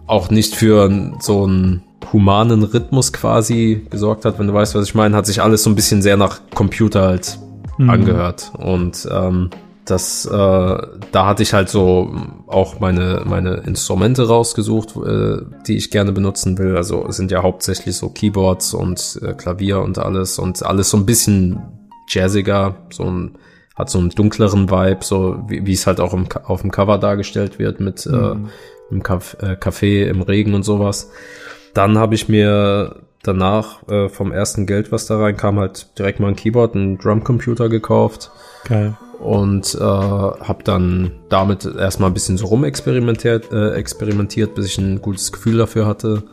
auch 0.07 0.31
nicht 0.31 0.55
für 0.55 1.13
so 1.21 1.47
ein 1.47 1.83
humanen 2.13 2.63
Rhythmus 2.63 3.13
quasi 3.13 3.85
gesorgt 3.91 4.25
hat, 4.25 4.39
wenn 4.39 4.47
du 4.47 4.55
weißt, 4.55 4.75
was 4.75 4.89
ich 4.89 4.95
meine, 4.95 5.17
hat 5.17 5.27
sich 5.27 5.43
alles 5.43 5.65
so 5.65 5.71
ein 5.71 5.75
bisschen 5.75 6.03
sehr 6.03 6.17
nach 6.17 6.41
Computer 6.55 7.03
halt 7.03 7.39
mhm. 7.79 7.91
angehört. 7.91 8.53
Und 8.59 9.09
ähm, 9.11 9.51
das, 9.87 10.27
äh, 10.27 10.31
da 10.33 11.27
hatte 11.27 11.43
ich 11.43 11.53
halt 11.53 11.69
so 11.69 12.15
auch 12.49 12.81
meine, 12.81 13.23
meine 13.25 13.63
Instrumente 13.67 14.27
rausgesucht, 14.27 14.97
äh, 14.97 15.39
die 15.67 15.77
ich 15.77 15.91
gerne 15.91 16.13
benutzen 16.13 16.59
will. 16.59 16.77
Also 16.77 17.11
sind 17.11 17.31
ja 17.31 17.43
hauptsächlich 17.43 17.97
so 17.97 18.09
Keyboards 18.09 18.75
und 18.75 19.21
äh, 19.23 19.33
Klavier 19.35 19.81
und 19.81 19.99
alles 19.99 20.39
und 20.39 20.65
alles 20.65 20.91
so 20.91 20.97
ein 20.97 21.07
bisschen 21.07 21.61
jazziger, 22.09 22.77
so 22.91 23.05
ein, 23.05 23.39
hat 23.77 23.91
so 23.91 23.99
einen 23.99 24.11
dunkleren 24.11 24.71
Vibe, 24.71 25.05
so 25.05 25.45
wie, 25.49 25.67
wie 25.67 25.73
es 25.73 25.87
halt 25.87 26.01
auch 26.01 26.15
im, 26.15 26.27
auf 26.45 26.63
dem 26.63 26.73
Cover 26.73 26.99
dargestellt 26.99 27.59
wird 27.59 27.79
mit 27.79 28.07
äh, 28.07 28.11
mhm. 28.11 28.49
äh, 28.91 28.95
im 28.95 29.03
Café 29.03 30.05
im 30.07 30.23
Regen 30.23 30.55
und 30.55 30.65
sowas. 30.65 31.11
Dann 31.75 31.99
habe 31.99 32.15
ich 32.15 32.29
mir 32.29 33.03
danach 33.27 33.87
äh, 33.89 34.09
vom 34.09 34.33
ersten 34.33 34.67
Geld, 34.67 34.93
was 34.93 35.07
da 35.07 35.19
reinkam, 35.19 35.59
halt 35.59 35.99
direkt 35.99 36.21
mal 36.21 36.29
ein 36.29 36.37
Keyboard, 36.37 36.75
einen 36.75 36.99
Drumcomputer 36.99 37.69
gekauft. 37.69 38.31
Geil. 38.69 38.97
Und 39.19 39.75
äh, 39.75 39.81
habe 39.81 40.63
dann 40.65 41.13
damit 41.29 41.65
erstmal 41.65 42.11
ein 42.11 42.15
bisschen 42.15 42.37
so 42.37 42.47
rumexperimentiert, 42.47 43.51
äh, 43.51 43.73
experimentiert, 43.73 44.55
bis 44.55 44.67
ich 44.67 44.79
ein 44.79 45.01
gutes 45.01 45.33
Gefühl 45.33 45.59
dafür 45.59 45.87
hatte. 45.87 46.25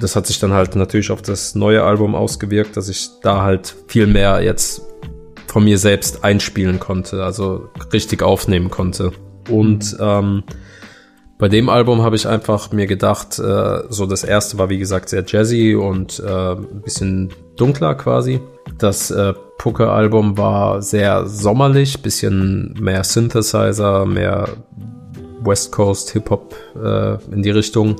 Das 0.00 0.16
hat 0.16 0.26
sich 0.26 0.40
dann 0.40 0.52
halt 0.52 0.74
natürlich 0.74 1.10
auf 1.10 1.22
das 1.22 1.54
neue 1.54 1.84
Album 1.84 2.14
ausgewirkt, 2.14 2.76
dass 2.76 2.88
ich 2.88 3.10
da 3.22 3.42
halt 3.42 3.74
viel 3.86 4.06
mehr 4.06 4.42
jetzt 4.42 4.82
von 5.46 5.64
mir 5.64 5.78
selbst 5.78 6.24
einspielen 6.24 6.80
konnte, 6.80 7.22
also 7.22 7.68
richtig 7.92 8.22
aufnehmen 8.22 8.70
konnte. 8.70 9.12
Und 9.48 9.96
ähm, 10.00 10.42
bei 11.38 11.48
dem 11.48 11.68
Album 11.68 12.02
habe 12.02 12.16
ich 12.16 12.28
einfach 12.28 12.70
mir 12.72 12.86
gedacht, 12.86 13.38
äh, 13.38 13.82
so 13.88 14.06
das 14.06 14.24
erste 14.24 14.58
war 14.58 14.68
wie 14.68 14.78
gesagt 14.78 15.08
sehr 15.08 15.24
jazzy 15.26 15.74
und 15.74 16.20
äh, 16.20 16.52
ein 16.52 16.82
bisschen 16.82 17.32
dunkler 17.56 17.94
quasi. 17.96 18.40
Das 18.78 19.10
äh, 19.10 19.34
Pucke-Album 19.58 20.38
war 20.38 20.82
sehr 20.82 21.26
sommerlich, 21.26 22.02
bisschen 22.02 22.74
mehr 22.80 23.04
Synthesizer, 23.04 24.06
mehr 24.06 24.48
West 25.42 25.72
Coast 25.72 26.10
Hip-Hop 26.10 26.54
äh, 26.82 27.14
in 27.32 27.42
die 27.42 27.50
Richtung. 27.50 27.96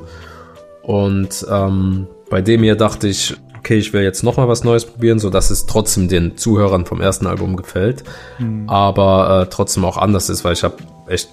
Und 0.83 1.47
ähm, 1.51 2.07
bei 2.31 2.41
dem 2.41 2.63
hier 2.63 2.77
dachte 2.77 3.09
ich, 3.09 3.37
okay, 3.59 3.77
ich 3.77 3.93
will 3.93 4.03
jetzt 4.03 4.23
noch 4.23 4.37
mal 4.37 4.49
was 4.49 4.63
Neues 4.63 4.85
probieren, 4.85 5.19
so 5.19 5.31
dass 5.31 5.51
es 5.51 5.67
trotzdem 5.67 6.09
den 6.09 6.37
Zuhörern 6.37 6.85
vom 6.85 7.01
ersten 7.01 7.27
Album 7.27 7.57
gefällt, 7.57 8.05
mhm. 8.39 8.69
aber 8.69 9.43
äh, 9.43 9.47
trotzdem 9.51 9.85
auch 9.85 9.97
anders 9.97 10.29
ist, 10.29 10.45
weil 10.45 10.53
ich 10.53 10.63
habe 10.63 10.77
echt 11.09 11.31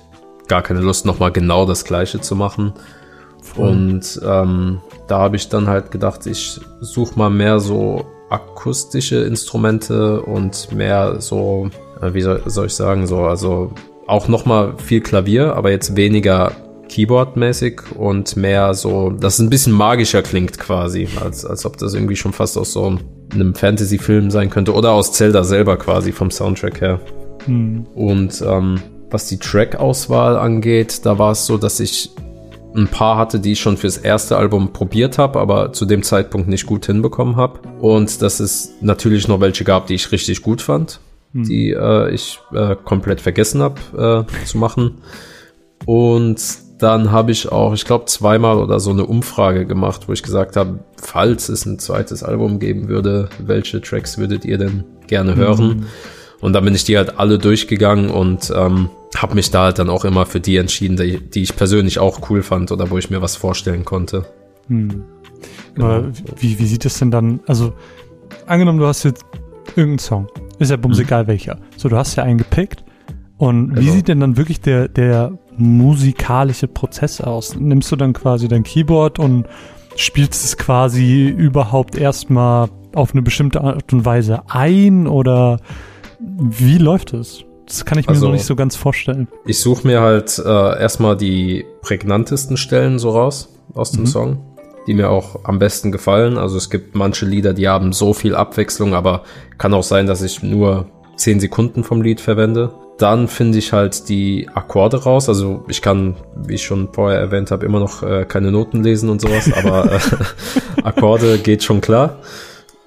gar 0.51 0.61
keine 0.61 0.81
Lust, 0.81 1.05
nochmal 1.05 1.31
genau 1.31 1.65
das 1.65 1.85
gleiche 1.85 2.19
zu 2.19 2.35
machen. 2.35 2.73
Voll. 3.41 3.69
Und 3.69 4.19
ähm, 4.21 4.81
da 5.07 5.19
habe 5.19 5.37
ich 5.37 5.47
dann 5.47 5.67
halt 5.67 5.91
gedacht, 5.91 6.25
ich 6.25 6.59
suche 6.81 7.17
mal 7.17 7.29
mehr 7.29 7.61
so 7.61 8.05
akustische 8.29 9.21
Instrumente 9.21 10.21
und 10.21 10.73
mehr 10.73 11.21
so, 11.21 11.69
äh, 12.01 12.13
wie 12.13 12.21
soll, 12.21 12.41
soll 12.47 12.65
ich 12.65 12.73
sagen, 12.73 13.07
so, 13.07 13.19
also 13.19 13.71
auch 14.07 14.27
nochmal 14.27 14.73
viel 14.77 14.99
Klavier, 14.99 15.55
aber 15.55 15.71
jetzt 15.71 15.95
weniger 15.95 16.51
Keyboard-mäßig 16.89 17.95
und 17.95 18.35
mehr 18.35 18.73
so, 18.73 19.09
dass 19.09 19.35
es 19.35 19.39
ein 19.39 19.49
bisschen 19.49 19.71
magischer 19.71 20.21
klingt 20.21 20.59
quasi, 20.59 21.07
als, 21.23 21.45
als 21.45 21.65
ob 21.65 21.77
das 21.77 21.93
irgendwie 21.93 22.17
schon 22.17 22.33
fast 22.33 22.57
aus 22.57 22.73
so 22.73 22.97
einem 23.33 23.55
Fantasy-Film 23.55 24.29
sein 24.29 24.49
könnte 24.49 24.73
oder 24.73 24.91
aus 24.91 25.13
Zelda 25.13 25.45
selber 25.45 25.77
quasi 25.77 26.11
vom 26.11 26.29
Soundtrack 26.29 26.81
her. 26.81 26.99
Hm. 27.45 27.85
Und 27.95 28.43
ähm, 28.45 28.81
was 29.11 29.27
die 29.27 29.37
Track-Auswahl 29.37 30.37
angeht, 30.37 31.05
da 31.05 31.19
war 31.19 31.31
es 31.31 31.45
so, 31.45 31.57
dass 31.57 31.79
ich 31.79 32.11
ein 32.75 32.87
paar 32.87 33.17
hatte, 33.17 33.39
die 33.39 33.53
ich 33.53 33.59
schon 33.59 33.77
fürs 33.77 33.97
erste 33.97 34.37
Album 34.37 34.71
probiert 34.71 35.17
habe, 35.17 35.39
aber 35.39 35.73
zu 35.73 35.85
dem 35.85 36.03
Zeitpunkt 36.03 36.47
nicht 36.47 36.65
gut 36.65 36.85
hinbekommen 36.85 37.35
habe. 37.35 37.59
Und 37.79 38.21
dass 38.21 38.39
es 38.39 38.73
natürlich 38.81 39.27
noch 39.27 39.41
welche 39.41 39.63
gab, 39.63 39.87
die 39.87 39.95
ich 39.95 40.11
richtig 40.11 40.41
gut 40.41 40.61
fand, 40.61 40.99
hm. 41.33 41.43
die 41.43 41.71
äh, 41.71 42.13
ich 42.13 42.39
äh, 42.53 42.75
komplett 42.83 43.21
vergessen 43.21 43.61
habe 43.61 44.25
äh, 44.29 44.45
zu 44.45 44.57
machen. 44.57 44.99
Und 45.85 46.39
dann 46.79 47.11
habe 47.11 47.31
ich 47.31 47.51
auch, 47.51 47.73
ich 47.73 47.85
glaube, 47.85 48.05
zweimal 48.05 48.57
oder 48.57 48.79
so 48.79 48.91
eine 48.91 49.05
Umfrage 49.05 49.65
gemacht, 49.65 50.07
wo 50.07 50.13
ich 50.13 50.23
gesagt 50.23 50.55
habe, 50.55 50.79
falls 50.95 51.49
es 51.49 51.65
ein 51.65 51.77
zweites 51.77 52.23
Album 52.23 52.59
geben 52.59 52.87
würde, 52.87 53.29
welche 53.39 53.81
Tracks 53.81 54.17
würdet 54.17 54.45
ihr 54.45 54.57
denn 54.57 54.83
gerne 55.07 55.35
hören? 55.35 55.67
Mhm. 55.67 55.85
Und 56.39 56.53
dann 56.53 56.65
bin 56.65 56.73
ich 56.73 56.83
die 56.83 56.97
halt 56.97 57.19
alle 57.19 57.37
durchgegangen 57.37 58.09
und 58.09 58.51
ähm, 58.55 58.89
habe 59.17 59.35
mich 59.35 59.51
da 59.51 59.63
halt 59.63 59.79
dann 59.79 59.89
auch 59.89 60.05
immer 60.05 60.25
für 60.25 60.39
die 60.39 60.57
entschieden, 60.57 60.97
die, 60.97 61.19
die, 61.19 61.41
ich 61.41 61.55
persönlich 61.55 61.99
auch 61.99 62.29
cool 62.29 62.43
fand 62.43 62.71
oder 62.71 62.89
wo 62.89 62.97
ich 62.97 63.09
mir 63.09 63.21
was 63.21 63.35
vorstellen 63.35 63.85
konnte. 63.85 64.25
Hm. 64.67 65.03
Genau. 65.75 66.03
Wie, 66.37 66.59
wie 66.59 66.65
sieht 66.65 66.85
es 66.85 66.99
denn 66.99 67.11
dann, 67.11 67.39
also 67.47 67.73
angenommen, 68.45 68.79
du 68.79 68.85
hast 68.85 69.03
jetzt 69.03 69.25
irgendeinen 69.67 69.99
Song, 69.99 70.27
ist 70.59 70.71
ja 70.71 70.77
bums 70.77 70.97
mhm. 70.97 71.03
egal 71.03 71.27
welcher. 71.27 71.57
So, 71.77 71.89
du 71.89 71.97
hast 71.97 72.15
ja 72.15 72.23
einen 72.23 72.37
gepickt 72.37 72.83
und 73.37 73.69
genau. 73.69 73.81
wie 73.81 73.89
sieht 73.89 74.07
denn 74.07 74.19
dann 74.19 74.37
wirklich 74.37 74.61
der, 74.61 74.87
der 74.87 75.37
musikalische 75.57 76.67
Prozess 76.67 77.21
aus? 77.21 77.55
Nimmst 77.55 77.91
du 77.91 77.95
dann 77.95 78.13
quasi 78.13 78.47
dein 78.47 78.63
Keyboard 78.63 79.19
und 79.19 79.47
spielst 79.95 80.45
es 80.45 80.57
quasi 80.57 81.27
überhaupt 81.27 81.97
erstmal 81.97 82.69
auf 82.93 83.13
eine 83.13 83.21
bestimmte 83.21 83.61
Art 83.61 83.91
und 83.93 84.05
Weise 84.05 84.43
ein 84.47 85.07
oder 85.07 85.59
wie 86.19 86.77
läuft 86.77 87.13
es? 87.13 87.43
Das 87.71 87.85
kann 87.85 87.97
ich 87.97 88.05
mir 88.05 88.15
also, 88.15 88.25
noch 88.25 88.33
nicht 88.33 88.45
so 88.45 88.57
ganz 88.57 88.75
vorstellen. 88.75 89.29
Ich 89.45 89.59
suche 89.59 89.87
mir 89.87 90.01
halt 90.01 90.37
äh, 90.37 90.81
erstmal 90.81 91.15
die 91.15 91.65
prägnantesten 91.81 92.57
Stellen 92.57 92.99
so 92.99 93.11
raus 93.11 93.47
aus 93.73 93.91
dem 93.91 94.01
mhm. 94.01 94.07
Song, 94.07 94.39
die 94.87 94.93
mir 94.93 95.09
auch 95.09 95.45
am 95.45 95.57
besten 95.57 95.89
gefallen. 95.89 96.37
Also 96.37 96.57
es 96.57 96.69
gibt 96.69 96.95
manche 96.95 97.25
Lieder, 97.25 97.53
die 97.53 97.69
haben 97.69 97.93
so 97.93 98.13
viel 98.13 98.35
Abwechslung, 98.35 98.93
aber 98.93 99.23
kann 99.57 99.73
auch 99.73 99.83
sein, 99.83 100.05
dass 100.05 100.21
ich 100.21 100.43
nur 100.43 100.87
10 101.15 101.39
Sekunden 101.39 101.85
vom 101.85 102.01
Lied 102.01 102.19
verwende. 102.19 102.73
Dann 102.97 103.29
finde 103.29 103.57
ich 103.57 103.71
halt 103.71 104.09
die 104.09 104.49
Akkorde 104.53 105.03
raus. 105.03 105.29
Also 105.29 105.63
ich 105.69 105.81
kann, 105.81 106.17
wie 106.35 106.55
ich 106.55 106.63
schon 106.63 106.89
vorher 106.91 107.21
erwähnt 107.21 107.51
habe, 107.51 107.65
immer 107.65 107.79
noch 107.79 108.03
äh, 108.03 108.25
keine 108.25 108.51
Noten 108.51 108.83
lesen 108.83 109.09
und 109.09 109.21
sowas, 109.21 109.49
aber 109.55 109.93
äh, 109.93 109.99
Akkorde 110.83 111.37
geht 111.37 111.63
schon 111.63 111.79
klar. 111.79 112.17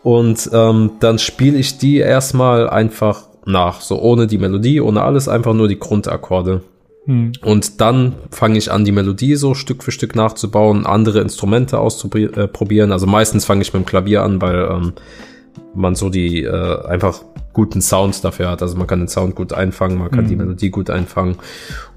Und 0.02 0.50
ähm, 0.52 0.90
dann 1.00 1.18
spiele 1.18 1.56
ich 1.56 1.78
die 1.78 1.96
erstmal 1.96 2.68
einfach 2.68 3.22
nach, 3.46 3.80
so 3.80 4.00
ohne 4.00 4.26
die 4.26 4.38
Melodie, 4.38 4.80
ohne 4.80 5.02
alles, 5.02 5.28
einfach 5.28 5.54
nur 5.54 5.68
die 5.68 5.78
Grundakkorde. 5.78 6.62
Hm. 7.06 7.32
Und 7.42 7.80
dann 7.80 8.14
fange 8.30 8.58
ich 8.58 8.72
an, 8.72 8.84
die 8.84 8.92
Melodie 8.92 9.36
so 9.36 9.54
Stück 9.54 9.82
für 9.82 9.90
Stück 9.90 10.16
nachzubauen, 10.16 10.86
andere 10.86 11.20
Instrumente 11.20 11.78
auszuprobieren. 11.78 12.92
Also 12.92 13.06
meistens 13.06 13.44
fange 13.44 13.62
ich 13.62 13.72
mit 13.74 13.82
dem 13.82 13.86
Klavier 13.86 14.22
an, 14.22 14.40
weil 14.40 14.68
ähm, 14.70 14.92
man 15.74 15.94
so 15.94 16.08
die 16.08 16.42
äh, 16.42 16.86
einfach 16.86 17.20
guten 17.52 17.80
Sounds 17.80 18.20
dafür 18.20 18.50
hat. 18.50 18.62
Also 18.62 18.76
man 18.76 18.86
kann 18.86 19.00
den 19.00 19.08
Sound 19.08 19.34
gut 19.34 19.52
einfangen, 19.52 19.98
man 19.98 20.10
kann 20.10 20.24
mhm. 20.24 20.28
die 20.28 20.36
Melodie 20.36 20.70
gut 20.70 20.90
einfangen. 20.90 21.36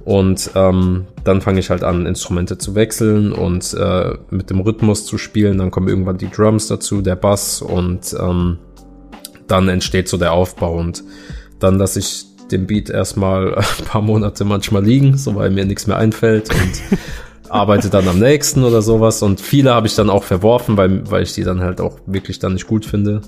Und 0.05 0.51
ähm, 0.55 1.05
dann 1.23 1.41
fange 1.41 1.59
ich 1.59 1.69
halt 1.69 1.83
an, 1.83 2.05
Instrumente 2.05 2.57
zu 2.57 2.75
wechseln 2.75 3.33
und 3.33 3.73
äh, 3.73 4.13
mit 4.29 4.49
dem 4.49 4.61
Rhythmus 4.61 5.05
zu 5.05 5.17
spielen. 5.17 5.57
Dann 5.57 5.71
kommen 5.71 5.87
irgendwann 5.87 6.17
die 6.17 6.29
Drums 6.29 6.67
dazu, 6.67 7.01
der 7.01 7.15
Bass 7.15 7.61
und 7.61 8.15
ähm, 8.19 8.57
dann 9.47 9.67
entsteht 9.67 10.07
so 10.07 10.17
der 10.17 10.33
Aufbau. 10.33 10.77
Und 10.77 11.03
dann 11.59 11.77
lasse 11.77 11.99
ich 11.99 12.25
den 12.51 12.67
Beat 12.67 12.89
erstmal 12.89 13.55
ein 13.55 13.85
paar 13.85 14.01
Monate 14.01 14.45
manchmal 14.45 14.83
liegen, 14.83 15.17
so 15.17 15.35
weil 15.35 15.49
mir 15.49 15.65
nichts 15.65 15.87
mehr 15.87 15.97
einfällt 15.97 16.49
und 16.49 16.99
arbeite 17.49 17.89
dann 17.89 18.07
am 18.07 18.19
nächsten 18.19 18.63
oder 18.63 18.81
sowas. 18.81 19.21
Und 19.21 19.39
viele 19.41 19.73
habe 19.73 19.87
ich 19.87 19.95
dann 19.95 20.09
auch 20.09 20.23
verworfen, 20.23 20.77
weil, 20.77 21.09
weil 21.09 21.23
ich 21.23 21.33
die 21.33 21.43
dann 21.43 21.61
halt 21.61 21.81
auch 21.81 21.97
wirklich 22.05 22.39
dann 22.39 22.53
nicht 22.53 22.67
gut 22.67 22.85
finde. 22.85 23.21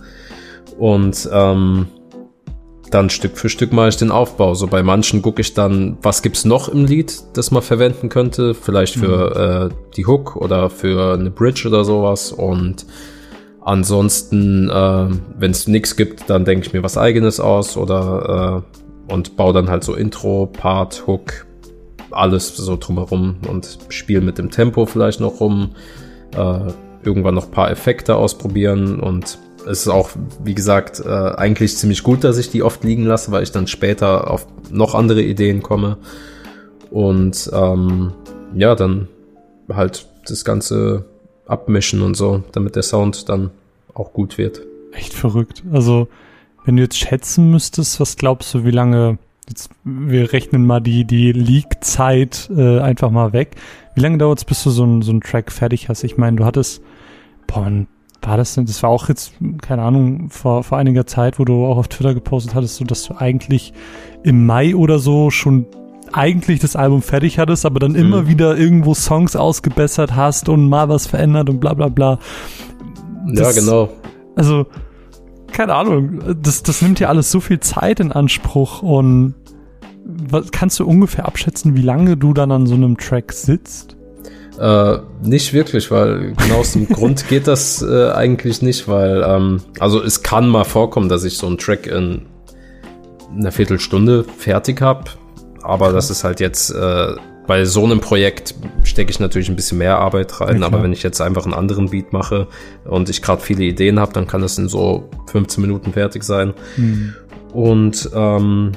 Und 0.78 1.30
ähm, 1.32 1.88
dann 2.92 3.10
Stück 3.10 3.38
für 3.38 3.50
Stück 3.50 3.72
mache 3.72 3.90
ich 3.90 3.98
den 3.98 4.12
Aufbau. 4.12 4.56
So 4.56 4.68
bei 4.68 4.84
manchen 4.84 5.22
gucke 5.22 5.42
ich 5.42 5.54
dann, 5.54 5.98
was 6.02 6.22
gibt's 6.22 6.46
noch 6.46 6.70
im 6.70 6.86
Lied, 6.86 7.22
das 7.34 7.52
man 7.52 7.62
verwenden 7.62 8.10
könnte, 8.10 8.54
vielleicht 8.54 8.96
für 8.96 9.70
mhm. 9.70 9.72
äh, 9.72 9.76
die 9.96 10.06
Hook 10.06 10.36
oder 10.36 10.70
für 10.70 11.14
eine 11.14 11.30
Bridge 11.30 11.68
oder 11.68 11.86
sowas. 11.86 12.32
Und 12.32 12.86
ansonsten, 13.70 14.68
äh, 14.68 15.08
wenn 15.38 15.52
es 15.52 15.68
nichts 15.68 15.96
gibt, 15.96 16.28
dann 16.30 16.44
denke 16.44 16.66
ich 16.66 16.74
mir 16.74 16.82
was 16.82 16.98
eigenes 16.98 17.40
aus 17.40 17.78
oder 17.78 18.64
äh, 19.08 19.14
und 19.14 19.38
baue 19.38 19.54
dann 19.54 19.70
halt 19.70 19.84
so 19.84 19.94
Intro, 19.94 20.48
Part, 20.48 21.06
Hook, 21.06 21.46
alles 22.10 22.58
so 22.58 22.78
drumherum 22.78 23.38
und 23.48 23.78
spiele 23.90 24.22
mit 24.22 24.40
dem 24.40 24.50
Tempo 24.50 24.88
vielleicht 24.88 25.20
noch 25.20 25.40
rum. 25.40 25.76
Äh, 26.36 26.72
irgendwann 27.04 27.36
noch 27.36 27.50
paar 27.50 27.72
Effekte 27.72 28.16
ausprobieren 28.16 29.00
und 29.00 29.38
es 29.66 29.82
ist 29.82 29.88
auch, 29.88 30.10
wie 30.44 30.56
gesagt, 30.56 31.00
äh, 31.00 31.10
eigentlich 31.10 31.78
ziemlich 31.78 32.04
gut, 32.04 32.24
dass 32.24 32.38
ich 32.38 32.50
die 32.50 32.64
oft 32.64 32.84
liegen 32.84 33.06
lasse, 33.06 33.32
weil 33.32 33.44
ich 33.44 33.52
dann 33.52 33.68
später 33.68 34.30
auf 34.30 34.48
noch 34.72 34.96
andere 34.96 35.22
Ideen 35.22 35.62
komme. 35.62 35.98
Und 36.90 37.50
ähm, 37.54 38.14
ja, 38.56 38.76
dann 38.76 39.08
halt 39.72 40.08
das 40.28 40.44
Ganze 40.44 41.06
abmischen 41.46 42.02
und 42.02 42.16
so, 42.18 42.44
damit 42.52 42.76
der 42.76 42.84
Sound 42.84 43.30
dann 43.30 43.52
auch 44.00 44.14
gut 44.14 44.38
wird. 44.38 44.62
Echt 44.94 45.14
verrückt. 45.14 45.64
Also, 45.72 46.08
wenn 46.66 46.78
du 46.78 46.84
jetzt 46.84 46.98
schätzen 46.98 47.52
müsstest, 47.52 48.00
was 48.00 48.16
glaubst 48.16 48.54
du, 48.54 48.66
wie 48.66 48.72
lange, 48.72 49.18
jetzt, 49.48 49.72
wir 49.84 50.34
rechnen 50.34 50.66
mal 50.66 50.80
die, 50.80 51.06
die 51.06 51.32
Leak-Zeit 51.32 52.50
äh, 52.56 52.80
einfach 52.80 53.12
mal 53.12 53.34
weg. 53.34 53.56
Wie 53.96 54.02
lange 54.02 54.18
dauert 54.18 54.40
es, 54.40 54.46
bis 54.46 54.64
du 54.64 54.70
so 54.70 54.84
einen 54.84 55.02
so 55.02 55.18
Track 55.20 55.52
fertig 55.52 55.90
hast? 55.90 56.04
Ich 56.04 56.18
meine, 56.18 56.38
du 56.38 56.46
hattest 56.46 56.82
Boah, 57.50 57.72
war 58.22 58.38
das 58.38 58.54
denn, 58.54 58.66
das 58.66 58.84
war 58.84 58.90
auch 58.90 59.10
jetzt, 59.10 59.34
keine 59.62 59.82
Ahnung, 59.82 60.30
vor, 60.30 60.64
vor 60.64 60.78
einiger 60.78 61.08
Zeit, 61.08 61.40
wo 61.40 61.46
du 61.46 61.66
auch 61.66 61.78
auf 61.78 61.88
Twitter 61.88 62.14
gepostet 62.14 62.54
hattest, 62.54 62.76
so 62.76 62.86
dass 62.86 63.04
du 63.04 63.16
eigentlich 63.16 63.74
im 64.24 64.46
Mai 64.46 64.76
oder 64.76 65.00
so 65.00 65.32
schon 65.32 65.66
eigentlich 66.12 66.60
das 66.60 66.76
Album 66.76 67.02
fertig 67.02 67.40
hattest, 67.40 67.66
aber 67.66 67.80
dann 67.80 67.92
mhm. 67.92 68.00
immer 68.00 68.28
wieder 68.28 68.58
irgendwo 68.58 68.94
Songs 68.94 69.36
ausgebessert 69.36 70.16
hast 70.16 70.50
und 70.50 70.70
mal 70.70 70.90
was 70.90 71.08
verändert 71.08 71.50
und 71.50 71.60
bla 71.60 71.74
bla 71.74 71.88
bla. 71.88 72.20
Das, 73.36 73.56
ja, 73.56 73.62
genau. 73.62 73.90
Also, 74.36 74.66
keine 75.52 75.76
Ahnung, 75.76 76.22
das, 76.42 76.64
das 76.64 76.82
nimmt 76.82 77.00
ja 77.00 77.10
alles 77.10 77.32
so 77.32 77.40
viel 77.40 77.60
Zeit 77.60 78.00
in 78.00 78.12
Anspruch 78.12 78.82
und 78.82 79.36
was, 80.06 80.52
kannst 80.52 80.80
du 80.80 80.86
ungefähr 80.86 81.26
abschätzen, 81.26 81.76
wie 81.76 81.82
lange 81.82 82.18
du 82.18 82.34
dann 82.34 82.52
an 82.52 82.66
so 82.66 82.76
einem 82.76 82.98
Track 82.98 83.32
sitzt? 83.32 83.96
Äh, 84.60 84.98
nicht 85.24 85.54
wirklich, 85.54 85.90
weil 85.92 86.34
genau 86.34 86.60
aus 86.60 86.74
dem 86.74 86.88
Grund 86.90 87.28
geht 87.28 87.48
das 87.48 87.82
äh, 87.82 88.10
eigentlich 88.12 88.62
nicht, 88.62 88.88
weil, 88.88 89.24
ähm, 89.26 89.62
also 89.80 90.02
es 90.02 90.24
kann 90.24 90.50
mal 90.50 90.66
vorkommen, 90.66 91.10
dass 91.10 91.24
ich 91.24 91.38
so 91.38 91.48
einen 91.48 91.58
Track 91.58 91.88
in 91.88 92.26
einer 93.38 93.52
Viertelstunde 93.52 94.24
fertig 94.24 94.82
habe, 94.82 95.12
aber 95.62 95.94
das 95.94 96.10
ist 96.10 96.24
halt 96.24 96.40
jetzt, 96.40 96.72
äh, 96.72 97.16
bei 97.50 97.66
so 97.66 97.84
einem 97.84 98.00
Projekt 98.00 98.54
stecke 98.84 99.10
ich 99.10 99.20
natürlich 99.20 99.50
ein 99.50 99.56
bisschen 99.56 99.80
mehr 99.80 99.98
Arbeit 99.98 100.40
rein, 100.40 100.60
ja, 100.60 100.68
aber 100.68 100.84
wenn 100.84 100.94
ich 100.94 101.02
jetzt 101.02 101.20
einfach 101.20 101.46
einen 101.46 101.56
anderen 101.56 101.90
Beat 101.90 102.14
mache 102.14 102.46
und 102.86 103.10
ich 103.10 103.24
gerade 103.24 103.42
viele 103.42 103.64
Ideen 103.64 104.00
habe, 104.00 104.14
dann 104.14 104.28
kann 104.28 104.42
das 104.42 104.60
in 104.60 104.70
so 104.70 105.10
15 105.32 105.60
Minuten 105.60 105.92
fertig 105.92 106.24
sein. 106.24 106.54
Mhm. 106.78 107.16
Und 107.52 108.08
ähm, 108.14 108.74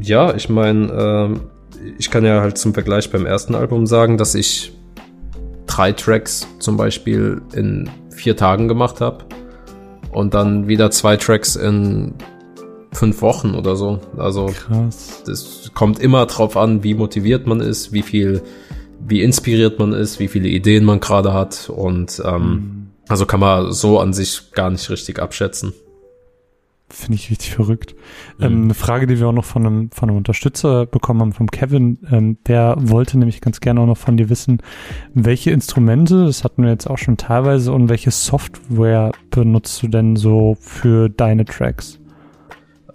ja, 0.00 0.34
ich 0.34 0.48
meine, 0.48 1.38
äh, 1.78 1.86
ich 1.96 2.10
kann 2.10 2.24
ja 2.24 2.40
halt 2.40 2.58
zum 2.58 2.74
Vergleich 2.74 3.12
beim 3.12 3.26
ersten 3.26 3.54
Album 3.54 3.86
sagen, 3.86 4.18
dass 4.18 4.34
ich 4.34 4.72
drei 5.68 5.92
Tracks 5.92 6.48
zum 6.58 6.76
Beispiel 6.76 7.42
in 7.54 7.88
vier 8.10 8.36
Tagen 8.36 8.66
gemacht 8.66 9.00
habe 9.00 9.24
und 10.10 10.34
dann 10.34 10.66
wieder 10.66 10.90
zwei 10.90 11.16
Tracks 11.16 11.54
in 11.54 12.14
fünf 12.94 13.22
Wochen 13.22 13.54
oder 13.54 13.76
so. 13.76 14.00
Also 14.16 14.46
Krass. 14.46 15.22
das 15.26 15.70
kommt 15.74 15.98
immer 15.98 16.26
drauf 16.26 16.56
an, 16.56 16.82
wie 16.82 16.94
motiviert 16.94 17.46
man 17.46 17.60
ist, 17.60 17.92
wie 17.92 18.02
viel, 18.02 18.42
wie 19.06 19.22
inspiriert 19.22 19.78
man 19.78 19.92
ist, 19.92 20.18
wie 20.18 20.28
viele 20.28 20.48
Ideen 20.48 20.84
man 20.84 21.00
gerade 21.00 21.32
hat 21.32 21.70
und 21.70 22.22
ähm, 22.24 22.42
mhm. 22.42 22.86
also 23.08 23.26
kann 23.26 23.40
man 23.40 23.72
so 23.72 23.98
an 23.98 24.12
sich 24.12 24.52
gar 24.52 24.70
nicht 24.70 24.88
richtig 24.90 25.18
abschätzen. 25.18 25.72
Finde 26.90 27.16
ich 27.16 27.30
richtig 27.30 27.54
verrückt. 27.54 27.94
Mhm. 28.38 28.44
Ähm, 28.44 28.62
eine 28.64 28.74
Frage, 28.74 29.06
die 29.06 29.18
wir 29.18 29.26
auch 29.26 29.32
noch 29.32 29.44
von 29.44 29.66
einem, 29.66 29.90
von 29.90 30.08
einem 30.08 30.18
Unterstützer 30.18 30.86
bekommen 30.86 31.20
haben, 31.20 31.32
vom 31.32 31.50
Kevin, 31.50 31.98
ähm, 32.10 32.38
der 32.46 32.76
wollte 32.78 33.18
nämlich 33.18 33.40
ganz 33.40 33.60
gerne 33.60 33.80
auch 33.80 33.86
noch 33.86 33.96
von 33.96 34.16
dir 34.16 34.28
wissen, 34.28 34.58
welche 35.14 35.50
Instrumente, 35.50 36.26
das 36.26 36.44
hatten 36.44 36.62
wir 36.62 36.70
jetzt 36.70 36.88
auch 36.88 36.98
schon 36.98 37.16
teilweise, 37.16 37.72
und 37.72 37.88
welche 37.88 38.10
Software 38.10 39.12
benutzt 39.30 39.82
du 39.82 39.88
denn 39.88 40.14
so 40.14 40.56
für 40.60 41.08
deine 41.08 41.46
Tracks? 41.46 41.98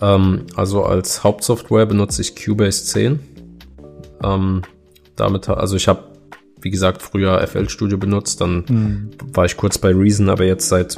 Ähm, 0.01 0.45
also 0.55 0.83
als 0.83 1.23
Hauptsoftware 1.23 1.85
benutze 1.85 2.21
ich 2.21 2.35
Cubase 2.35 2.85
10. 2.85 3.19
Ähm, 4.23 4.61
damit, 5.15 5.49
also 5.49 5.75
ich 5.75 5.87
habe, 5.87 6.03
wie 6.61 6.69
gesagt, 6.69 7.01
früher 7.01 7.45
FL 7.45 7.69
Studio 7.69 7.97
benutzt, 7.97 8.41
dann 8.41 8.65
mhm. 8.67 9.09
war 9.33 9.45
ich 9.45 9.57
kurz 9.57 9.77
bei 9.77 9.91
Reason, 9.91 10.29
aber 10.29 10.45
jetzt 10.45 10.69
seit 10.69 10.97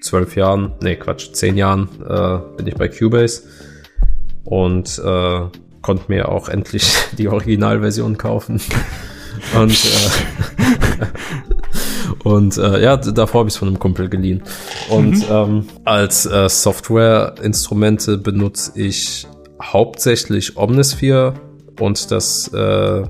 zwölf 0.00 0.36
Jahren, 0.36 0.72
nee, 0.82 0.96
Quatsch, 0.96 1.32
zehn 1.32 1.56
Jahren 1.56 1.88
äh, 2.06 2.38
bin 2.56 2.66
ich 2.66 2.74
bei 2.74 2.88
Cubase 2.88 3.42
und 4.44 4.98
äh, 4.98 5.40
konnte 5.82 6.04
mir 6.08 6.28
auch 6.28 6.48
endlich 6.48 6.92
die 7.18 7.28
Originalversion 7.28 8.16
kaufen. 8.16 8.60
und 9.54 9.70
äh, 9.70 11.06
und 12.24 12.58
äh, 12.58 12.82
ja, 12.82 12.96
davor 12.96 13.40
habe 13.40 13.48
ich 13.48 13.54
es 13.54 13.58
von 13.58 13.68
einem 13.68 13.78
Kumpel 13.78 14.08
geliehen. 14.08 14.42
Und 14.90 15.18
mhm. 15.18 15.24
ähm, 15.30 15.66
als 15.84 16.26
äh, 16.26 16.48
Software-Instrumente 16.48 18.18
benutze 18.18 18.72
ich 18.74 19.26
hauptsächlich 19.62 20.56
Omnisphere 20.56 21.34
und 21.78 22.10
das 22.10 22.52
äh, 22.52 23.04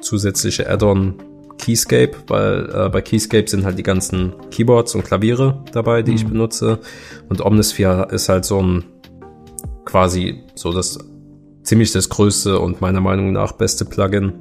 zusätzliche 0.00 0.68
Add-on 0.68 1.14
Keyscape, 1.58 2.12
weil 2.28 2.70
äh, 2.72 2.88
bei 2.88 3.00
Keyscape 3.00 3.48
sind 3.48 3.64
halt 3.64 3.78
die 3.78 3.82
ganzen 3.82 4.34
Keyboards 4.50 4.94
und 4.94 5.04
Klaviere 5.04 5.64
dabei, 5.72 6.02
die 6.02 6.12
mhm. 6.12 6.16
ich 6.16 6.26
benutze. 6.26 6.78
Und 7.28 7.40
Omnisphere 7.40 8.08
ist 8.10 8.28
halt 8.28 8.44
so 8.44 8.60
ein 8.60 8.84
quasi 9.84 10.42
so 10.54 10.72
das 10.72 10.98
ziemlich 11.62 11.92
das 11.92 12.08
größte 12.08 12.60
und 12.60 12.80
meiner 12.80 13.00
Meinung 13.00 13.32
nach 13.32 13.52
beste 13.52 13.84
Plugin, 13.84 14.32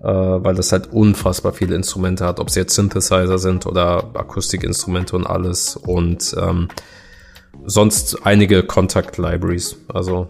weil 0.00 0.54
das 0.54 0.72
halt 0.72 0.92
unfassbar 0.92 1.52
viele 1.52 1.74
Instrumente 1.74 2.24
hat, 2.24 2.40
ob 2.40 2.48
es 2.48 2.54
jetzt 2.54 2.74
Synthesizer 2.74 3.38
sind 3.38 3.66
oder 3.66 4.10
Akustikinstrumente 4.14 5.16
und 5.16 5.26
alles 5.26 5.76
und 5.76 6.34
ähm, 6.40 6.68
sonst 7.64 8.26
einige 8.26 8.62
Contact 8.62 9.18
Libraries, 9.18 9.76
also 9.92 10.28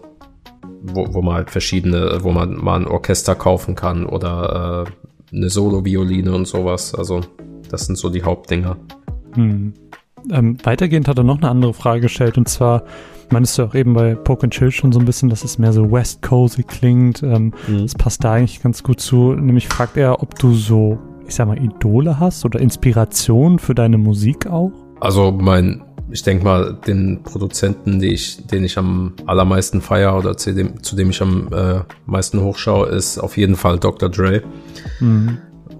wo, 0.81 1.13
wo 1.13 1.21
man 1.21 1.35
halt 1.35 1.51
verschiedene, 1.51 2.19
wo 2.23 2.31
man 2.31 2.55
mal 2.55 2.79
ein 2.79 2.87
Orchester 2.87 3.35
kaufen 3.35 3.75
kann 3.75 4.05
oder 4.05 4.85
äh, 4.87 5.35
eine 5.35 5.49
Solo-Violine 5.49 6.33
und 6.33 6.47
sowas. 6.47 6.95
Also 6.95 7.21
das 7.69 7.85
sind 7.85 7.97
so 7.97 8.09
die 8.09 8.23
Hauptdinger. 8.23 8.77
Hm. 9.33 9.73
Ähm, 10.31 10.57
weitergehend 10.63 11.07
hat 11.07 11.17
er 11.17 11.23
noch 11.23 11.37
eine 11.37 11.49
andere 11.49 11.73
Frage 11.73 12.01
gestellt 12.01 12.37
und 12.37 12.47
zwar 12.47 12.83
meinst 13.29 13.57
du 13.57 13.63
auch 13.63 13.75
eben 13.75 13.93
bei 13.93 14.15
Poke 14.15 14.43
and 14.43 14.53
Chill 14.53 14.71
schon 14.71 14.91
so 14.91 14.99
ein 14.99 15.05
bisschen, 15.05 15.29
dass 15.29 15.43
es 15.43 15.57
mehr 15.57 15.73
so 15.73 15.91
West 15.91 16.21
Cozy 16.21 16.63
klingt. 16.63 17.23
Ähm, 17.23 17.53
mhm. 17.67 17.83
Das 17.83 17.95
passt 17.95 18.23
da 18.23 18.33
eigentlich 18.33 18.61
ganz 18.61 18.83
gut 18.83 18.99
zu. 18.99 19.33
Nämlich 19.33 19.67
fragt 19.67 19.97
er, 19.97 20.21
ob 20.21 20.37
du 20.39 20.53
so, 20.53 20.97
ich 21.27 21.35
sag 21.35 21.47
mal, 21.47 21.61
Idole 21.61 22.19
hast 22.19 22.45
oder 22.45 22.59
Inspiration 22.59 23.59
für 23.59 23.75
deine 23.75 23.97
Musik 23.97 24.47
auch? 24.47 24.71
Also 24.99 25.31
mein 25.31 25.83
ich 26.09 26.23
denke 26.23 26.43
mal, 26.43 26.77
den 26.87 27.21
Produzenten, 27.23 27.99
die 27.99 28.13
ich, 28.13 28.45
den 28.47 28.63
ich 28.63 28.77
am 28.77 29.13
allermeisten 29.25 29.81
feiere 29.81 30.17
oder 30.17 30.37
zu 30.37 30.53
dem, 30.53 30.81
zu 30.81 30.95
dem 30.95 31.09
ich 31.09 31.21
am 31.21 31.49
äh, 31.51 31.81
meisten 32.05 32.41
hochschaue, 32.41 32.87
ist 32.87 33.17
auf 33.17 33.37
jeden 33.37 33.55
Fall 33.55 33.77
Dr. 33.77 34.09
Dre. 34.09 34.41
Mhm. 34.99 35.37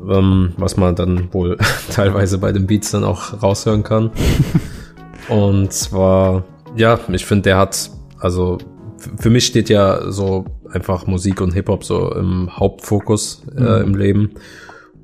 Ähm, 0.09 0.53
was 0.57 0.77
man 0.77 0.95
dann 0.95 1.33
wohl 1.33 1.57
teilweise 1.91 2.37
bei 2.37 2.51
den 2.51 2.67
Beats 2.67 2.91
dann 2.91 3.03
auch 3.03 3.41
raushören 3.41 3.83
kann. 3.83 4.11
Und 5.29 5.73
zwar, 5.73 6.43
ja, 6.75 6.99
ich 7.11 7.25
finde, 7.25 7.43
der 7.43 7.57
hat, 7.57 7.89
also 8.19 8.57
für 9.17 9.29
mich 9.29 9.45
steht 9.45 9.69
ja 9.69 10.11
so 10.11 10.45
einfach 10.71 11.07
Musik 11.07 11.41
und 11.41 11.53
Hip-Hop 11.53 11.83
so 11.83 12.13
im 12.13 12.57
Hauptfokus 12.57 13.43
äh, 13.57 13.61
mhm. 13.61 13.83
im 13.83 13.95
Leben. 13.95 14.31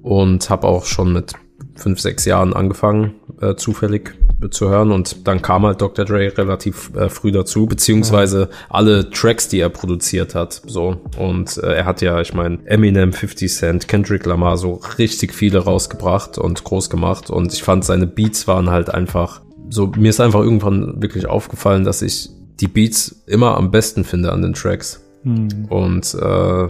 Und 0.01 0.49
habe 0.49 0.67
auch 0.67 0.85
schon 0.85 1.13
mit 1.13 1.33
fünf, 1.75 1.99
sechs 1.99 2.25
Jahren 2.25 2.53
angefangen, 2.53 3.15
äh, 3.41 3.55
zufällig 3.55 4.13
zu 4.49 4.69
hören 4.69 4.91
und 4.91 5.27
dann 5.27 5.41
kam 5.41 5.65
halt 5.65 5.81
Dr. 5.81 6.05
Dre 6.05 6.31
relativ 6.37 6.91
äh, 6.95 7.09
früh 7.09 7.31
dazu, 7.31 7.65
beziehungsweise 7.65 8.49
alle 8.69 9.09
Tracks, 9.09 9.47
die 9.47 9.59
er 9.59 9.69
produziert 9.69 10.35
hat, 10.35 10.61
so 10.65 11.01
und 11.17 11.57
äh, 11.57 11.75
er 11.75 11.85
hat 11.85 12.01
ja, 12.01 12.19
ich 12.21 12.33
meine, 12.33 12.59
Eminem, 12.65 13.13
50 13.13 13.51
Cent, 13.51 13.87
Kendrick 13.87 14.25
Lamar 14.25 14.57
so 14.57 14.81
richtig 14.97 15.33
viele 15.33 15.59
rausgebracht 15.59 16.37
und 16.37 16.63
groß 16.63 16.89
gemacht 16.89 17.29
und 17.29 17.53
ich 17.53 17.63
fand 17.63 17.85
seine 17.85 18.07
Beats 18.07 18.47
waren 18.47 18.69
halt 18.69 18.93
einfach 18.93 19.41
so, 19.69 19.87
mir 19.97 20.09
ist 20.09 20.19
einfach 20.19 20.41
irgendwann 20.41 21.01
wirklich 21.01 21.25
aufgefallen, 21.25 21.83
dass 21.83 22.01
ich 22.01 22.29
die 22.59 22.67
Beats 22.67 23.23
immer 23.25 23.57
am 23.57 23.71
besten 23.71 24.03
finde 24.03 24.31
an 24.31 24.41
den 24.41 24.53
Tracks 24.53 25.01
hm. 25.23 25.65
und 25.69 26.13
äh, 26.13 26.67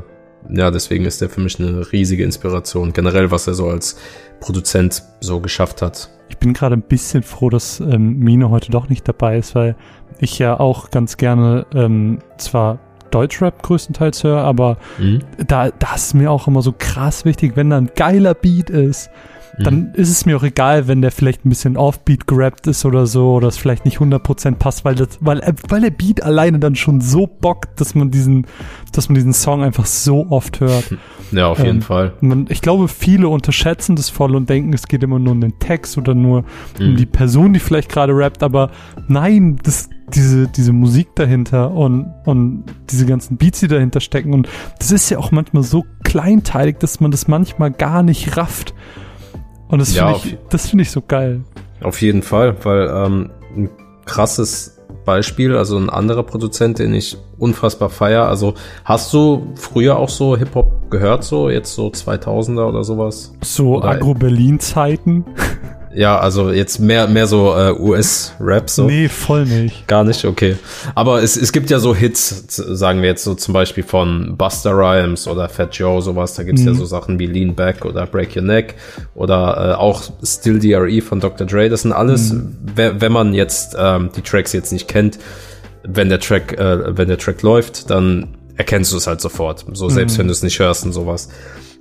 ja, 0.50 0.72
deswegen 0.72 1.06
ist 1.06 1.22
er 1.22 1.30
für 1.30 1.42
mich 1.42 1.60
eine 1.60 1.92
riesige 1.92 2.24
Inspiration. 2.24 2.94
Generell, 2.94 3.32
was 3.32 3.48
er 3.48 3.54
so 3.54 3.70
als 3.70 3.98
Produzent 4.40 5.04
so 5.22 5.40
geschafft 5.40 5.82
hat. 5.82 6.10
Ich 6.34 6.40
bin 6.40 6.54
gerade 6.54 6.76
ein 6.76 6.82
bisschen 6.82 7.22
froh, 7.22 7.52
dass 7.52 7.80
ähm, 7.80 8.18
Mine 8.18 8.50
heute 8.50 8.72
doch 8.72 8.90
nicht 8.90 9.08
dabei 9.08 9.38
ist, 9.38 9.54
weil 9.54 9.76
ich 10.18 10.40
ja 10.40 10.60
auch 10.60 10.90
ganz 10.90 11.18
gerne 11.18 11.68
ähm, 11.76 12.20
zwar 12.40 12.80
Deutschrap 13.12 13.62
größtenteils 13.62 14.24
höre, 14.24 14.42
aber 14.42 14.78
mhm. 14.98 15.20
da 15.46 15.70
das 15.70 16.08
ist 16.08 16.14
mir 16.16 16.32
auch 16.32 16.48
immer 16.48 16.64
so 16.64 16.74
krass 16.76 17.24
wichtig, 17.24 17.56
wenn 17.56 17.70
da 17.70 17.78
ein 17.78 17.92
geiler 17.96 18.34
Beat 18.34 18.72
ist, 18.72 19.12
dann 19.58 19.76
mhm. 19.76 19.92
ist 19.94 20.10
es 20.10 20.26
mir 20.26 20.38
auch 20.38 20.44
egal, 20.44 20.88
wenn 20.88 21.02
der 21.02 21.12
vielleicht 21.12 21.46
ein 21.46 21.50
bisschen 21.50 21.78
offbeat 21.78 22.26
gerappt 22.28 22.68
ist 22.68 22.86
oder 22.86 23.06
so, 23.06 23.34
oder 23.34 23.48
es 23.48 23.58
vielleicht 23.58 23.86
nicht 23.86 24.00
100% 24.00 24.56
passt, 24.56 24.84
weil 24.84 24.96
das, 24.96 25.20
weil, 25.20 25.42
weil 25.68 25.82
der 25.82 25.92
Beat 25.92 26.24
alleine 26.24 26.60
dann 26.60 26.76
schon 26.76 27.02
so 27.02 27.28
bockt, 27.28 27.80
dass 27.80 27.94
man 27.94 28.10
diesen, 28.10 28.48
dass 28.92 29.10
man 29.10 29.16
diesen 29.16 29.34
Song 29.34 29.64
einfach 29.64 29.86
so 29.86 30.28
oft 30.30 30.60
hört. 30.60 30.96
Ja, 31.32 31.48
auf 31.48 31.60
jeden 31.60 31.78
ähm, 31.78 31.82
Fall. 31.82 32.14
Man, 32.22 32.48
ich 32.50 32.62
glaube, 32.62 32.88
viele 32.88 33.28
unterschätzen 33.28 33.96
das 33.96 34.10
voll 34.10 34.36
und 34.36 34.50
denken, 34.50 34.74
es 34.74 34.88
geht 34.88 35.04
immer 35.04 35.20
nur 35.20 35.34
um 35.34 35.42
den 35.42 35.60
Text 35.60 35.98
oder 35.98 36.16
nur 36.16 36.44
mhm. 36.80 36.88
um 36.88 36.96
die 36.96 37.06
Person, 37.06 37.54
die 37.54 37.60
vielleicht 37.60 37.90
gerade 37.90 38.16
rappt, 38.16 38.42
aber 38.42 38.72
nein, 39.08 39.58
das, 39.64 39.90
diese, 40.14 40.48
diese 40.48 40.74
Musik 40.74 41.10
dahinter 41.16 41.72
und, 41.72 42.12
und 42.26 42.66
diese 42.90 43.06
ganzen 43.06 43.38
Beats, 43.38 43.60
die 43.60 43.68
dahinter 43.68 44.00
stecken. 44.00 44.34
Und 44.34 44.50
das 44.80 44.92
ist 44.92 45.10
ja 45.10 45.18
auch 45.18 45.32
manchmal 45.32 45.64
so 45.64 45.86
kleinteilig, 46.04 46.78
dass 46.80 47.00
man 47.00 47.12
das 47.12 47.28
manchmal 47.28 47.72
gar 47.72 48.04
nicht 48.04 48.36
rafft. 48.38 48.74
Und 49.68 49.80
das 49.80 49.96
ja, 49.96 50.14
finde 50.14 50.38
ich, 50.52 50.62
find 50.62 50.82
ich 50.82 50.92
so 50.92 51.02
geil. 51.02 51.42
Auf 51.82 52.02
jeden 52.02 52.22
Fall, 52.22 52.56
weil 52.64 52.88
ähm, 52.88 53.32
ein 53.56 53.70
krasses 54.06 54.80
Beispiel, 55.06 55.56
also 55.58 55.78
ein 55.78 55.90
anderer 55.90 56.24
Produzent, 56.24 56.80
den 56.80 56.94
ich 56.94 57.18
unfassbar 57.38 57.90
feier. 57.90 58.28
Also 58.28 58.54
hast 58.86 59.14
du 59.14 59.54
früher 59.56 59.98
auch 59.98 60.10
so 60.10 60.38
Hip-Hop 60.38 60.90
gehört, 60.90 61.24
so 61.24 61.50
jetzt 61.50 61.74
so 61.74 61.88
2000er 61.88 62.68
oder 62.68 62.84
sowas? 62.84 63.34
So 63.42 63.82
Agro-Berlin-Zeiten? 63.82 65.26
Ja, 65.96 66.18
also 66.20 66.52
jetzt 66.52 66.80
mehr, 66.80 67.08
mehr 67.08 67.28
so 67.28 67.56
äh, 67.56 67.72
US-Rap 67.72 68.70
so. 68.70 68.86
Nee, 68.86 69.10
voll 69.10 69.46
nicht. 69.46 69.88
Gar 69.88 70.04
nicht, 70.04 70.26
okay. 70.26 70.56
Aber 70.96 71.22
es, 71.22 71.38
es 71.38 71.52
gibt 71.52 71.70
ja 71.70 71.80
so 71.80 71.94
Hits, 71.96 72.46
sagen 72.48 73.02
wir 73.02 73.10
jetzt 73.10 73.24
so 73.24 73.36
zum 73.36 73.54
Beispiel 73.54 73.84
von 73.84 74.36
Buster 74.38 74.72
Rhymes 74.72 75.28
oder 75.28 75.50
Fat 75.50 75.76
Joe, 75.76 76.02
sowas. 76.02 76.34
Da 76.34 76.44
gibt's 76.44 76.62
mhm. 76.62 76.70
ja 76.70 76.74
so 76.74 76.86
Sachen 76.86 77.20
wie 77.20 77.28
Lean 77.28 77.54
Back 77.54 77.86
oder 77.86 78.08
Break 78.08 78.36
Your 78.36 78.42
Neck 78.42 78.76
oder 79.14 79.72
äh, 79.72 79.74
auch 79.76 80.04
Still 80.24 80.60
DRE 80.60 81.02
von 81.02 81.20
Dr. 81.20 81.46
Dre. 81.46 81.70
Das 81.70 81.84
sind 81.84 81.92
alles, 81.92 82.34
mhm. 82.34 82.56
wenn 82.76 83.12
man 83.12 83.34
jetzt 83.34 83.76
ähm, 83.78 84.10
die 84.16 84.22
Tracks 84.22 84.54
jetzt 84.54 84.72
nicht 84.72 84.88
kennt, 84.88 85.20
wenn 85.84 86.10
der 86.10 86.20
Track, 86.20 86.58
äh, 86.58 86.98
wenn 86.98 87.08
der 87.08 87.18
Track 87.18 87.42
läuft, 87.44 87.90
dann 87.90 88.38
erkennst 88.56 88.92
du 88.94 88.98
es 88.98 89.08
halt 89.08 89.22
sofort. 89.22 89.66
So 89.74 89.90
selbst 89.90 90.16
mhm. 90.16 90.20
wenn 90.20 90.28
du 90.28 90.34
es 90.34 90.44
nicht 90.44 90.60
hörst 90.60 90.86
und 90.86 90.94
sowas. 90.94 91.30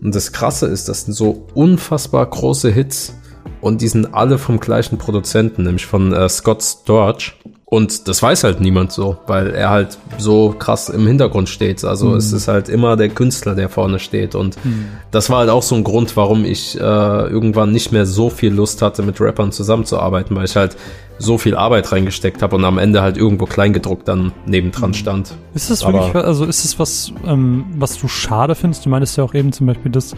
Und 0.03 0.15
das 0.15 0.33
Krasse 0.33 0.67
ist, 0.67 0.89
das 0.89 1.05
sind 1.05 1.15
so 1.15 1.47
unfassbar 1.55 2.27
große 2.27 2.71
Hits 2.71 3.15
und 3.61 3.80
die 3.80 3.88
sind 3.88 4.14
alle 4.14 4.38
vom 4.38 4.61
gleichen 4.61 4.99
Produzenten, 4.99 5.62
nämlich 5.62 5.86
von 5.86 6.12
äh, 6.12 6.28
Scott 6.28 6.62
Storch. 6.62 7.34
Und 7.64 8.07
das 8.07 8.22
weiß 8.22 8.45
halt 8.45 8.61
niemand 8.61 8.93
so, 8.93 9.16
weil 9.26 9.49
er 9.53 9.70
halt 9.70 9.97
so 10.18 10.55
krass 10.59 10.90
im 10.90 11.07
Hintergrund 11.07 11.49
steht. 11.49 11.82
Also 11.84 12.09
mhm. 12.09 12.16
es 12.16 12.30
ist 12.30 12.47
halt 12.47 12.68
immer 12.68 12.99
der 12.99 13.09
Künstler, 13.09 13.55
der 13.55 13.70
vorne 13.70 13.99
steht. 13.99 14.34
Und 14.34 14.62
mhm. 14.62 14.88
das 15.11 15.30
war 15.30 15.38
halt 15.38 15.49
auch 15.49 15.62
so 15.62 15.74
ein 15.74 15.82
Grund, 15.82 16.14
warum 16.14 16.45
ich 16.45 16.78
äh, 16.78 16.82
irgendwann 16.82 17.72
nicht 17.72 17.90
mehr 17.90 18.05
so 18.05 18.28
viel 18.28 18.53
Lust 18.53 18.82
hatte, 18.82 19.03
mit 19.03 19.18
Rappern 19.22 19.53
zusammenzuarbeiten, 19.53 20.36
weil 20.36 20.45
ich 20.45 20.55
halt 20.55 20.76
so 21.18 21.38
viel 21.38 21.57
Arbeit 21.57 21.93
reingesteckt 21.93 22.43
habe 22.43 22.57
und 22.57 22.64
am 22.66 22.76
Ende 22.76 23.01
halt 23.01 23.16
irgendwo 23.16 23.47
kleingedruckt 23.47 24.07
dann 24.07 24.32
nebendran 24.45 24.90
mhm. 24.90 24.95
stand. 24.95 25.34
Ist 25.55 25.70
das 25.70 25.82
wirklich, 25.82 26.14
also 26.14 26.45
ist 26.45 26.66
es 26.66 26.78
was, 26.78 27.12
ähm, 27.26 27.64
was 27.76 27.99
du 27.99 28.07
schade 28.07 28.55
findest? 28.55 28.84
Du 28.84 28.90
meintest 28.90 29.16
ja 29.16 29.24
auch 29.24 29.32
eben 29.32 29.53
zum 29.53 29.66
Beispiel, 29.66 29.90
dass 29.90 30.14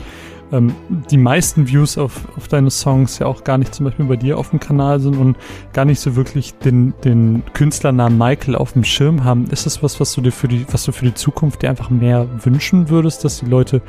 ähm, 0.52 0.74
die 1.10 1.16
meisten 1.16 1.68
Views 1.68 1.98
auf, 1.98 2.28
auf 2.36 2.48
deine 2.48 2.70
Songs 2.70 3.18
ja 3.18 3.26
auch 3.26 3.44
gar 3.44 3.58
nicht 3.58 3.74
zum 3.74 3.84
Beispiel 3.84 4.06
bei 4.06 4.16
dir 4.16 4.38
auf 4.38 4.50
dem 4.50 4.60
Kanal 4.60 5.00
sind 5.00 5.16
und 5.16 5.36
gar 5.72 5.84
nicht 5.84 6.00
so 6.00 6.16
wirklich 6.16 6.54
den, 6.54 6.94
den 7.04 7.42
Künstlernamen 7.52 8.18
Michael 8.18 8.56
auf 8.56 8.72
dem 8.72 8.84
Schirm 8.84 9.24
haben. 9.24 9.46
Ist 9.50 9.66
das 9.66 9.82
was, 9.82 10.00
was 10.00 10.12
du 10.14 10.20
dir 10.20 10.32
für 10.32 10.48
die, 10.48 10.66
was 10.70 10.84
du 10.84 10.92
für 10.92 11.04
die 11.06 11.14
Zukunft 11.14 11.62
dir 11.62 11.70
einfach 11.70 11.90
mehr 11.90 12.26
wünschen 12.42 12.88
würdest, 12.88 13.24
dass 13.24 13.40
die 13.40 13.46
Leute 13.46 13.82